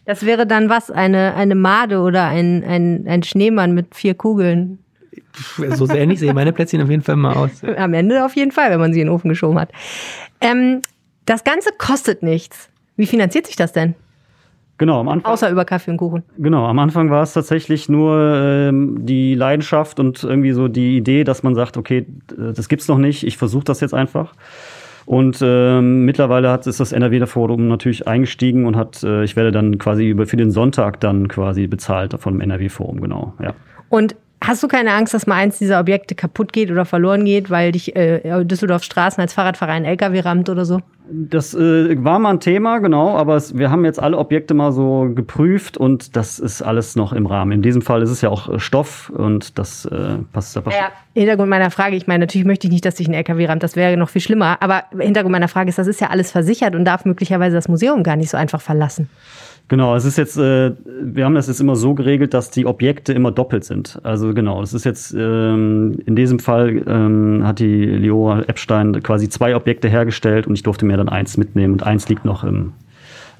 Das 0.05 0.27
wäre 0.27 0.47
dann 0.47 0.69
was? 0.69 0.91
Eine, 0.91 1.35
eine 1.35 1.55
Made 1.55 2.01
oder 2.01 2.25
ein, 2.25 2.65
ein, 2.65 3.07
ein 3.07 3.23
Schneemann 3.23 3.73
mit 3.73 3.95
vier 3.95 4.15
Kugeln. 4.15 4.79
so 5.71 5.87
sehr 5.87 5.99
ähnlich 5.99 6.19
sehen 6.19 6.35
meine 6.35 6.53
Plätzchen 6.53 6.83
auf 6.83 6.91
jeden 6.91 7.03
Fall 7.03 7.17
mal 7.17 7.35
aus. 7.35 7.63
Am 7.77 7.95
Ende 7.95 8.25
auf 8.25 8.35
jeden 8.35 8.53
Fall, 8.53 8.71
wenn 8.71 8.81
man 8.81 8.93
sie 8.93 9.01
in 9.01 9.07
den 9.07 9.15
Ofen 9.15 9.29
geschoben 9.29 9.59
hat. 9.59 9.71
Ähm, 10.41 10.83
das 11.27 11.45
Ganze 11.45 11.71
kostet 11.79 12.23
nichts. 12.23 12.69
Wie 12.97 13.07
finanziert 13.07 13.47
sich 13.47 13.57
das 13.57 13.73
denn? 13.73 13.95
Genau, 14.79 14.99
am 14.99 15.09
Anfang. 15.09 15.33
Außer 15.33 15.49
über 15.51 15.65
Kaffee 15.65 15.93
und 15.93 15.99
Kuchen. 15.99 16.25
Genau, 16.39 16.67
am 16.67 16.79
Anfang 16.81 17.09
war 17.09 17.23
es 17.23 17.35
tatsächlich 17.35 17.89
nur 17.89 18.19
ähm, 18.19 19.07
die 19.07 19.35
Leidenschaft 19.35 20.01
und 20.01 20.25
irgendwie 20.25 20.53
so 20.53 20.67
die 20.67 20.97
Idee, 20.97 21.23
dass 21.23 21.45
man 21.45 21.55
sagt, 21.55 21.77
okay, 21.77 22.05
das 22.27 22.69
gibt's 22.69 22.89
noch 22.89 22.99
nicht, 22.99 23.25
ich 23.25 23.37
versuche 23.37 23.63
das 23.65 23.81
jetzt 23.81 23.95
einfach. 23.95 24.35
Und 25.13 25.41
ähm, 25.43 26.07
mittlerweile 26.07 26.51
hat, 26.51 26.67
ist 26.67 26.81
das 26.81 26.91
NRW-Forum 26.91 27.69
natürlich 27.69 28.09
eingestiegen 28.09 28.65
und 28.65 28.77
hat, 28.77 29.03
äh, 29.03 29.25
ich 29.25 29.37
werde 29.37 29.53
dann 29.53 29.77
quasi 29.77 30.09
über 30.09 30.27
für 30.27 30.39
den 30.39 30.51
Sonntag 30.51 31.01
dann 31.01 31.29
quasi 31.29 31.67
bezahlt 31.67 32.17
vom 32.19 32.41
NRW-Forum, 32.41 32.99
genau, 32.99 33.35
ja. 33.39 33.53
Und 33.91 34.17
hast 34.43 34.63
du 34.63 34.69
keine 34.69 34.93
Angst, 34.93 35.15
dass 35.15 35.27
mal 35.27 35.37
eins 35.37 35.59
dieser 35.59 35.81
Objekte 35.81 36.15
kaputt 36.15 36.53
geht 36.53 36.71
oder 36.71 36.85
verloren 36.85 37.25
geht, 37.25 37.51
weil 37.51 37.73
dich 37.73 37.97
äh, 37.97 38.45
Düsseldorf 38.45 38.83
Straßen 38.83 39.21
als 39.21 39.35
Fahrradfahrer 39.35 39.73
ein 39.73 39.85
LKW 39.85 40.21
rammt 40.21 40.49
oder 40.49 40.65
so? 40.65 40.81
Das 41.15 41.53
äh, 41.53 42.03
war 42.05 42.19
mal 42.19 42.31
ein 42.31 42.41
Thema, 42.41 42.79
genau, 42.79 43.17
aber 43.17 43.37
es, 43.37 43.59
wir 43.59 43.71
haben 43.71 43.85
jetzt 43.85 44.01
alle 44.01 44.17
Objekte 44.17 44.55
mal 44.55 44.73
so 44.73 45.11
geprüft 45.15 45.77
und 45.77 46.17
das 46.17 46.39
ist 46.39 46.63
alles 46.63 46.97
noch 46.97 47.13
im 47.13 47.27
Rahmen. 47.27 47.53
In 47.53 47.63
diesem 47.63 47.83
Fall 47.83 48.03
ist 48.03 48.11
es 48.11 48.21
ja 48.23 48.31
auch 48.31 48.49
äh, 48.49 48.59
Stoff 48.59 49.11
und 49.11 49.59
das 49.59 49.85
äh, 49.85 50.19
passt. 50.33 50.57
Da 50.57 50.61
passt 50.61 50.77
Ja, 50.77 50.91
Hintergrund 51.15 51.51
meiner 51.51 51.71
Frage, 51.71 51.97
ich 51.97 52.07
meine, 52.07 52.21
natürlich 52.21 52.47
möchte 52.47 52.67
ich 52.67 52.73
nicht, 52.73 52.85
dass 52.85 52.97
sich 52.97 53.09
ein 53.09 53.15
LKW 53.15 53.47
rammt, 53.47 53.63
das 53.63 53.77
wäre 53.77 53.97
noch 53.97 54.09
viel 54.09 54.23
schlimmer. 54.23 54.57
Aber 54.61 54.85
Hintergrund 54.97 55.33
meiner 55.33 55.49
Frage 55.49 55.69
ist, 55.69 55.79
das 55.79 55.87
ist 55.87 56.01
ja 56.01 56.09
alles 56.09 56.31
versichert 56.31 56.75
und 56.75 56.85
darf 56.85 57.05
möglicherweise 57.05 57.57
das 57.57 57.69
Museum 57.69 58.03
gar 58.05 58.17
nicht 58.17 58.31
so 58.31 58.37
einfach 58.37 58.61
verlassen. 58.61 59.11
Genau, 59.69 59.95
es 59.97 60.05
ist 60.05 60.19
jetzt, 60.19 60.37
äh, 60.37 60.73
wir 61.03 61.25
haben 61.25 61.35
das 61.35 61.47
jetzt 61.47 61.61
immer 61.61 61.77
so 61.77 61.95
geregelt, 61.95 62.35
dass 62.35 62.51
die 62.51 62.67
Objekte 62.67 63.13
immer 63.13 63.31
doppelt 63.31 63.65
sind. 63.65 63.99
Also 64.03 64.35
genau, 64.35 64.63
es 64.63 64.75
ist 64.75 64.85
jetzt 64.85 65.15
ähm, 65.17 65.99
in 66.05 66.15
diesem 66.15 66.41
Fall 66.41 66.83
ähm, 66.87 67.43
hat 67.45 67.59
die 67.59 67.85
Leora 67.87 68.43
Epstein 68.43 69.03
quasi 69.03 69.29
zwei 69.29 69.57
Objekte 69.57 69.89
hergestellt 69.89 70.47
und 70.47 70.55
ich 70.55 70.63
durfte 70.63 70.85
mir 70.85 70.97
dann 70.99 71.09
eins 71.09 71.37
mitnehmen 71.39 71.73
und 71.73 71.85
eins 71.85 72.09
liegt 72.09 72.25
noch 72.25 72.45
im, 72.45 72.75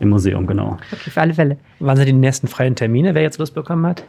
im 0.01 0.09
Museum, 0.09 0.47
genau. 0.47 0.79
Okay, 0.93 1.11
für 1.11 1.21
alle 1.21 1.35
Fälle. 1.35 1.59
Wann 1.81 1.97
sind 1.97 2.07
die 2.07 2.13
nächsten 2.13 2.49
freien 2.49 2.77
Termine, 2.77 3.15
wer 3.15 3.23
jetzt 3.23 3.39
Lust 3.39 3.55
bekommen 3.55 3.85
hat? 3.87 4.03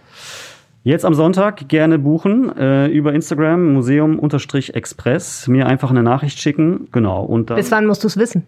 Jetzt 0.86 1.06
am 1.06 1.14
Sonntag 1.14 1.70
gerne 1.70 1.98
buchen 1.98 2.56
äh, 2.58 2.88
über 2.88 3.14
Instagram 3.14 3.74
Museum-Express, 3.74 5.48
mir 5.48 5.66
einfach 5.66 5.90
eine 5.90 6.04
Nachricht 6.04 6.40
schicken, 6.40 6.90
genau. 6.92 7.24
Und 7.24 7.50
dann, 7.50 7.58
Bis 7.58 7.72
wann 7.72 7.86
musst 7.86 8.04
du 8.04 8.08
es 8.08 8.18
wissen? 8.18 8.44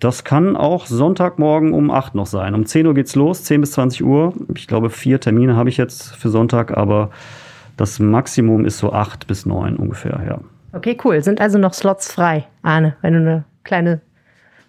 Das 0.00 0.24
kann 0.24 0.56
auch 0.56 0.86
Sonntagmorgen 0.86 1.72
um 1.72 1.90
8 1.90 2.14
noch 2.14 2.26
sein. 2.26 2.54
Um 2.54 2.66
10 2.66 2.86
Uhr 2.86 2.94
geht's 2.94 3.16
los, 3.16 3.44
10 3.44 3.60
bis 3.60 3.72
20 3.72 4.04
Uhr. 4.04 4.32
Ich 4.54 4.66
glaube, 4.68 4.90
vier 4.90 5.20
Termine 5.20 5.56
habe 5.56 5.68
ich 5.68 5.76
jetzt 5.76 6.14
für 6.14 6.28
Sonntag, 6.28 6.76
aber 6.76 7.10
das 7.76 7.98
Maximum 7.98 8.64
ist 8.64 8.78
so 8.78 8.92
8 8.92 9.26
bis 9.26 9.46
9 9.46 9.76
ungefähr, 9.76 10.20
ja. 10.26 10.38
Okay, 10.72 10.96
cool. 11.04 11.22
Sind 11.22 11.40
also 11.40 11.58
noch 11.58 11.74
Slots 11.74 12.12
frei, 12.12 12.46
Arne, 12.62 12.96
wenn 13.00 13.14
du 13.14 13.20
eine 13.20 13.44
kleine, 13.64 14.00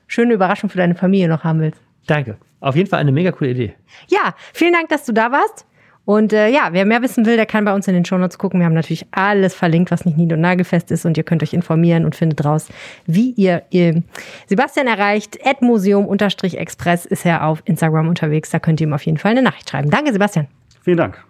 schöne 0.08 0.34
Überraschung 0.34 0.70
für 0.70 0.78
deine 0.78 0.96
Familie 0.96 1.28
noch 1.28 1.44
haben 1.44 1.60
willst. 1.60 1.82
Danke. 2.08 2.38
Auf 2.62 2.76
jeden 2.76 2.90
Fall 2.90 3.00
eine 3.00 3.12
mega 3.12 3.32
coole 3.32 3.52
Idee. 3.52 3.74
Ja, 4.08 4.34
vielen 4.54 4.74
Dank, 4.74 4.90
dass 4.90 5.06
du 5.06 5.14
da 5.14 5.32
warst. 5.32 5.66
Und 6.10 6.34
äh, 6.34 6.50
ja, 6.50 6.70
wer 6.72 6.88
mehr 6.88 7.04
wissen 7.04 7.28
will, 7.28 7.36
der 7.36 7.46
kann 7.46 7.66
bei 7.66 7.72
uns 7.72 7.88
in 7.88 7.94
den 7.94 8.04
Shownotes 8.04 8.40
gucken. 8.40 8.60
Wir 8.60 8.66
haben 8.66 8.74
natürlich 8.74 9.06
alles 9.12 9.54
verlinkt, 9.54 9.92
was 9.92 10.06
nicht 10.06 10.18
nied- 10.18 10.34
und 10.34 10.42
nagelfest 10.42 10.90
ist. 10.90 11.06
Und 11.06 11.16
ihr 11.18 11.24
könnt 11.24 11.44
euch 11.44 11.54
informieren 11.54 12.04
und 12.04 12.16
findet 12.16 12.44
raus, 12.44 12.68
wie 13.06 13.30
ihr, 13.34 13.62
ihr 13.70 14.02
Sebastian 14.48 14.88
erreicht. 14.88 15.38
Museum-express 15.62 17.06
ist 17.06 17.28
er 17.28 17.46
auf 17.46 17.62
Instagram 17.66 18.08
unterwegs. 18.08 18.50
Da 18.50 18.58
könnt 18.58 18.82
ihr 18.82 18.88
ihm 18.88 18.94
auf 18.94 19.06
jeden 19.06 19.20
Fall 19.20 19.34
eine 19.34 19.44
Nachricht 19.44 19.70
schreiben. 19.70 19.92
Danke, 19.92 20.12
Sebastian. 20.12 20.48
Vielen 20.82 20.98
Dank. 20.98 21.24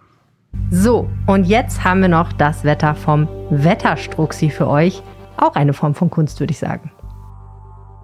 So, 0.70 1.10
und 1.26 1.44
jetzt 1.44 1.84
haben 1.84 2.00
wir 2.00 2.08
noch 2.08 2.32
das 2.32 2.64
Wetter 2.64 2.94
vom 2.94 3.28
Wetterstruxi 3.50 4.48
für 4.48 4.66
euch. 4.66 5.02
Auch 5.36 5.56
eine 5.56 5.74
Form 5.74 5.94
von 5.94 6.08
Kunst, 6.08 6.40
würde 6.40 6.52
ich 6.52 6.58
sagen. 6.58 6.90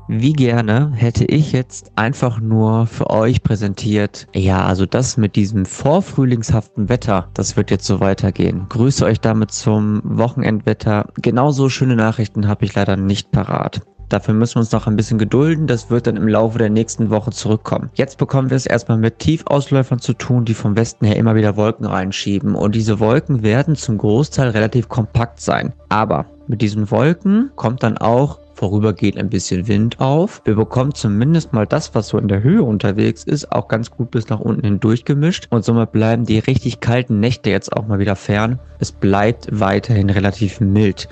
Wie 0.08 0.34
gerne 0.34 0.92
hätte 0.94 1.24
ich 1.24 1.50
jetzt 1.50 1.90
einfach 1.96 2.40
nur 2.40 2.86
für 2.86 3.10
euch 3.10 3.42
präsentiert, 3.42 4.28
ja, 4.34 4.64
also 4.64 4.86
das 4.86 5.16
mit 5.16 5.34
diesem 5.34 5.66
vorfrühlingshaften 5.66 6.88
Wetter, 6.88 7.28
das 7.34 7.56
wird 7.56 7.72
jetzt 7.72 7.86
so 7.86 7.98
weitergehen. 7.98 8.66
Grüße 8.68 9.04
euch 9.04 9.20
damit 9.20 9.50
zum 9.50 10.00
Wochenendwetter. 10.04 11.08
Genauso 11.20 11.68
schöne 11.68 11.96
Nachrichten 11.96 12.46
habe 12.46 12.64
ich 12.64 12.74
leider 12.74 12.96
nicht 12.96 13.32
parat. 13.32 13.80
Dafür 14.08 14.34
müssen 14.34 14.54
wir 14.54 14.60
uns 14.60 14.70
noch 14.70 14.86
ein 14.86 14.94
bisschen 14.94 15.18
gedulden. 15.18 15.66
Das 15.66 15.90
wird 15.90 16.06
dann 16.06 16.16
im 16.16 16.28
Laufe 16.28 16.58
der 16.58 16.70
nächsten 16.70 17.10
Woche 17.10 17.32
zurückkommen. 17.32 17.90
Jetzt 17.94 18.18
bekommen 18.18 18.50
wir 18.50 18.56
es 18.56 18.66
erstmal 18.66 18.98
mit 18.98 19.18
Tiefausläufern 19.18 19.98
zu 19.98 20.12
tun, 20.12 20.44
die 20.44 20.54
vom 20.54 20.76
Westen 20.76 21.04
her 21.04 21.16
immer 21.16 21.34
wieder 21.34 21.56
Wolken 21.56 21.86
reinschieben. 21.86 22.54
Und 22.54 22.76
diese 22.76 23.00
Wolken 23.00 23.42
werden 23.42 23.74
zum 23.74 23.98
Großteil 23.98 24.50
relativ 24.50 24.88
kompakt 24.88 25.40
sein. 25.40 25.72
Aber 25.88 26.26
mit 26.46 26.62
diesen 26.62 26.92
Wolken 26.92 27.50
kommt 27.56 27.82
dann 27.82 27.98
auch 27.98 28.38
vorübergehend 28.56 29.18
ein 29.18 29.28
bisschen 29.28 29.68
Wind 29.68 30.00
auf. 30.00 30.40
Wir 30.44 30.56
bekommen 30.56 30.94
zumindest 30.94 31.52
mal 31.52 31.66
das, 31.66 31.94
was 31.94 32.08
so 32.08 32.18
in 32.18 32.26
der 32.26 32.42
Höhe 32.42 32.62
unterwegs 32.62 33.22
ist, 33.22 33.52
auch 33.52 33.68
ganz 33.68 33.90
gut 33.90 34.10
bis 34.10 34.28
nach 34.28 34.40
unten 34.40 34.64
hindurch 34.64 35.04
gemischt. 35.04 35.46
Und 35.50 35.64
somit 35.64 35.92
bleiben 35.92 36.24
die 36.24 36.38
richtig 36.38 36.80
kalten 36.80 37.20
Nächte 37.20 37.50
jetzt 37.50 37.72
auch 37.76 37.86
mal 37.86 37.98
wieder 37.98 38.16
fern. 38.16 38.58
Es 38.78 38.92
bleibt 38.92 39.48
weiterhin 39.52 40.08
relativ 40.08 40.60
mild. 40.60 41.08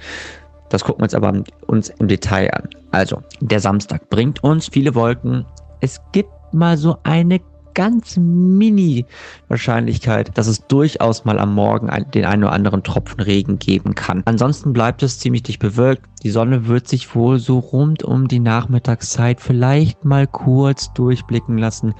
Das 0.70 0.82
gucken 0.82 1.00
wir 1.00 1.04
uns 1.04 1.14
aber 1.14 1.44
uns 1.66 1.90
im 1.90 2.08
Detail 2.08 2.52
an. 2.54 2.68
Also, 2.90 3.22
der 3.40 3.60
Samstag 3.60 4.08
bringt 4.08 4.42
uns 4.42 4.68
viele 4.68 4.94
Wolken. 4.94 5.44
Es 5.80 6.00
gibt 6.12 6.30
mal 6.52 6.78
so 6.78 6.96
eine 7.02 7.40
ganz 7.74 8.16
mini 8.16 9.04
Wahrscheinlichkeit, 9.48 10.36
dass 10.38 10.46
es 10.46 10.66
durchaus 10.66 11.24
mal 11.24 11.38
am 11.38 11.54
Morgen 11.54 11.90
den 12.14 12.24
einen 12.24 12.44
oder 12.44 12.52
anderen 12.52 12.82
Tropfen 12.82 13.20
Regen 13.20 13.58
geben 13.58 13.94
kann. 13.94 14.22
Ansonsten 14.24 14.72
bleibt 14.72 15.02
es 15.02 15.18
ziemlich 15.18 15.42
dicht 15.42 15.60
bewölkt. 15.60 16.06
Die 16.22 16.30
Sonne 16.30 16.66
wird 16.66 16.88
sich 16.88 17.14
wohl 17.14 17.38
so 17.38 17.58
rund 17.58 18.02
um 18.02 18.28
die 18.28 18.40
Nachmittagszeit 18.40 19.40
vielleicht 19.40 20.04
mal 20.04 20.26
kurz 20.26 20.92
durchblicken 20.94 21.58
lassen. 21.58 21.94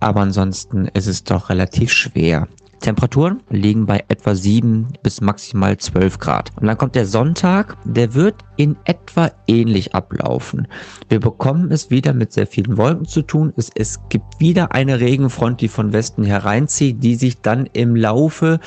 Aber 0.00 0.20
ansonsten 0.20 0.86
ist 0.94 1.06
es 1.06 1.24
doch 1.24 1.48
relativ 1.48 1.92
schwer. 1.92 2.46
Temperaturen 2.80 3.42
liegen 3.50 3.86
bei 3.86 4.04
etwa 4.08 4.34
7 4.34 4.88
bis 5.02 5.20
maximal 5.20 5.76
12 5.76 6.18
Grad. 6.18 6.50
Und 6.56 6.66
dann 6.66 6.78
kommt 6.78 6.94
der 6.94 7.06
Sonntag, 7.06 7.76
der 7.84 8.14
wird 8.14 8.36
in 8.56 8.76
etwa 8.84 9.30
ähnlich 9.46 9.94
ablaufen. 9.94 10.68
Wir 11.08 11.20
bekommen 11.20 11.70
es 11.70 11.90
wieder 11.90 12.12
mit 12.12 12.32
sehr 12.32 12.46
vielen 12.46 12.76
Wolken 12.76 13.06
zu 13.06 13.22
tun. 13.22 13.52
Es, 13.56 13.70
es 13.74 13.98
gibt 14.08 14.40
wieder 14.40 14.72
eine 14.72 15.00
Regenfront, 15.00 15.60
die 15.60 15.68
von 15.68 15.92
Westen 15.92 16.24
hereinzieht, 16.24 17.02
die 17.02 17.14
sich 17.14 17.40
dann 17.40 17.66
im 17.72 17.96
Laufe 17.96 18.60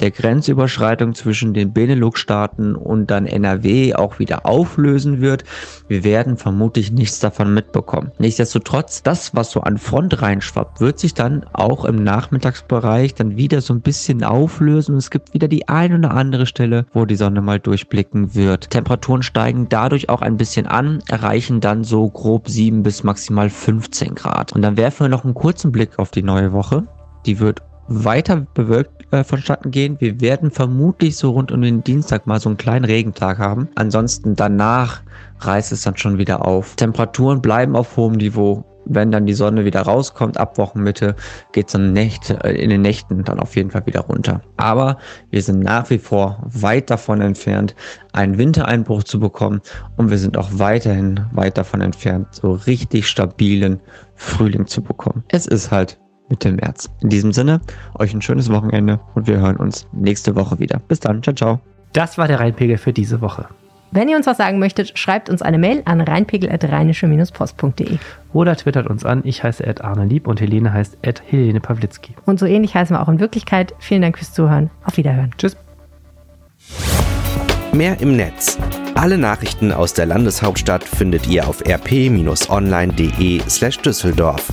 der 0.00 0.10
Grenzüberschreitung 0.10 1.14
zwischen 1.14 1.54
den 1.54 1.72
Benelux-Staaten 1.72 2.74
und 2.76 3.10
dann 3.10 3.26
NRW 3.26 3.94
auch 3.94 4.18
wieder 4.18 4.46
auflösen 4.46 5.20
wird. 5.20 5.44
Wir 5.88 6.04
werden 6.04 6.36
vermutlich 6.36 6.92
nichts 6.92 7.20
davon 7.20 7.54
mitbekommen. 7.54 8.12
Nichtsdestotrotz, 8.18 9.02
das, 9.02 9.34
was 9.34 9.50
so 9.50 9.60
an 9.60 9.78
Front 9.78 10.20
reinschwappt, 10.22 10.80
wird 10.80 10.98
sich 10.98 11.14
dann 11.14 11.44
auch 11.52 11.84
im 11.84 12.02
Nachmittagsbereich 12.02 13.14
dann 13.14 13.36
wieder 13.36 13.60
so 13.60 13.74
ein 13.74 13.80
bisschen 13.80 14.24
auflösen 14.24 14.92
und 14.92 14.98
es 14.98 15.10
gibt 15.10 15.34
wieder 15.34 15.48
die 15.48 15.68
ein 15.68 15.94
oder 15.94 16.12
andere 16.12 16.46
Stelle, 16.46 16.86
wo 16.92 17.04
die 17.04 17.16
Sonne 17.16 17.40
mal 17.40 17.60
durchblicken 17.60 18.34
wird. 18.34 18.70
Temperaturen 18.70 19.22
steigen 19.22 19.68
dadurch 19.68 20.08
auch 20.08 20.22
ein 20.22 20.36
bisschen 20.36 20.66
an, 20.66 21.02
erreichen 21.08 21.60
dann 21.60 21.84
so 21.84 22.08
grob 22.08 22.48
7 22.48 22.82
bis 22.82 23.04
maximal 23.04 23.50
15 23.50 24.14
Grad. 24.14 24.52
Und 24.52 24.62
dann 24.62 24.76
werfen 24.76 25.04
wir 25.04 25.08
noch 25.08 25.24
einen 25.24 25.34
kurzen 25.34 25.72
Blick 25.72 25.98
auf 25.98 26.10
die 26.10 26.22
neue 26.22 26.52
Woche. 26.52 26.84
Die 27.26 27.40
wird 27.40 27.62
weiter 27.88 28.46
bewölkt 28.54 29.12
äh, 29.12 29.24
vonstatten 29.24 29.70
gehen. 29.70 29.96
Wir 30.00 30.20
werden 30.20 30.50
vermutlich 30.50 31.16
so 31.16 31.30
rund 31.30 31.52
um 31.52 31.62
den 31.62 31.84
Dienstag 31.84 32.26
mal 32.26 32.40
so 32.40 32.48
einen 32.48 32.58
kleinen 32.58 32.84
Regentag 32.84 33.38
haben. 33.38 33.68
Ansonsten 33.74 34.34
danach 34.34 35.02
reißt 35.40 35.72
es 35.72 35.82
dann 35.82 35.96
schon 35.96 36.18
wieder 36.18 36.46
auf. 36.46 36.76
Temperaturen 36.76 37.40
bleiben 37.40 37.76
auf 37.76 37.96
hohem 37.96 38.14
Niveau. 38.14 38.64
Wenn 38.86 39.10
dann 39.10 39.24
die 39.24 39.32
Sonne 39.32 39.64
wieder 39.64 39.80
rauskommt, 39.80 40.36
ab 40.36 40.58
Wochenmitte, 40.58 41.16
geht 41.52 41.68
es 41.68 41.72
dann 41.72 41.94
Nächte, 41.94 42.42
äh, 42.44 42.52
in 42.52 42.68
den 42.68 42.82
Nächten 42.82 43.24
dann 43.24 43.40
auf 43.40 43.56
jeden 43.56 43.70
Fall 43.70 43.86
wieder 43.86 44.00
runter. 44.00 44.42
Aber 44.58 44.98
wir 45.30 45.42
sind 45.42 45.60
nach 45.60 45.88
wie 45.88 45.98
vor 45.98 46.42
weit 46.44 46.90
davon 46.90 47.22
entfernt, 47.22 47.74
einen 48.12 48.36
Wintereinbruch 48.36 49.04
zu 49.04 49.18
bekommen. 49.18 49.62
Und 49.96 50.10
wir 50.10 50.18
sind 50.18 50.36
auch 50.36 50.48
weiterhin 50.52 51.20
weit 51.32 51.56
davon 51.56 51.80
entfernt, 51.80 52.28
so 52.32 52.52
richtig 52.52 53.08
stabilen 53.08 53.80
Frühling 54.16 54.66
zu 54.66 54.82
bekommen. 54.82 55.24
Es 55.28 55.46
ist 55.46 55.70
halt 55.70 55.98
Mitte 56.28 56.52
März. 56.52 56.90
In 57.00 57.10
diesem 57.10 57.32
Sinne, 57.32 57.60
euch 57.98 58.14
ein 58.14 58.22
schönes 58.22 58.50
Wochenende 58.50 59.00
und 59.14 59.26
wir 59.26 59.38
hören 59.38 59.56
uns 59.56 59.86
nächste 59.92 60.34
Woche 60.36 60.58
wieder. 60.58 60.80
Bis 60.88 61.00
dann, 61.00 61.22
ciao, 61.22 61.34
ciao. 61.34 61.60
Das 61.92 62.18
war 62.18 62.28
der 62.28 62.40
Rheinpegel 62.40 62.78
für 62.78 62.92
diese 62.92 63.20
Woche. 63.20 63.46
Wenn 63.94 64.08
ihr 64.08 64.16
uns 64.16 64.26
was 64.26 64.38
sagen 64.38 64.58
möchtet, 64.58 64.98
schreibt 64.98 65.30
uns 65.30 65.40
eine 65.40 65.56
Mail 65.56 65.82
an 65.84 66.00
rheinpegel.rheinische-post.de. 66.00 67.98
Oder 68.32 68.56
twittert 68.56 68.88
uns 68.88 69.04
an. 69.04 69.20
Ich 69.22 69.44
heiße 69.44 69.64
Ed 69.64 69.82
Arne 69.82 70.04
Lieb 70.06 70.26
und 70.26 70.40
Helene 70.40 70.72
heißt 70.72 70.98
Ed 71.02 71.22
Helene 71.26 71.60
Pawlitzki. 71.60 72.16
Und 72.24 72.40
so 72.40 72.46
ähnlich 72.46 72.74
heißen 72.74 72.96
wir 72.96 73.00
auch 73.00 73.08
in 73.08 73.20
Wirklichkeit. 73.20 73.72
Vielen 73.78 74.02
Dank 74.02 74.18
fürs 74.18 74.32
Zuhören. 74.32 74.70
Auf 74.84 74.96
Wiederhören. 74.96 75.30
Tschüss. 75.38 75.56
Mehr 77.72 78.00
im 78.00 78.16
Netz. 78.16 78.58
Alle 78.96 79.16
Nachrichten 79.16 79.72
aus 79.72 79.94
der 79.94 80.06
Landeshauptstadt 80.06 80.82
findet 80.82 81.28
ihr 81.28 81.46
auf 81.46 81.64
rp-online.de 81.64 83.42
slash 83.48 83.78
Düsseldorf. 83.78 84.48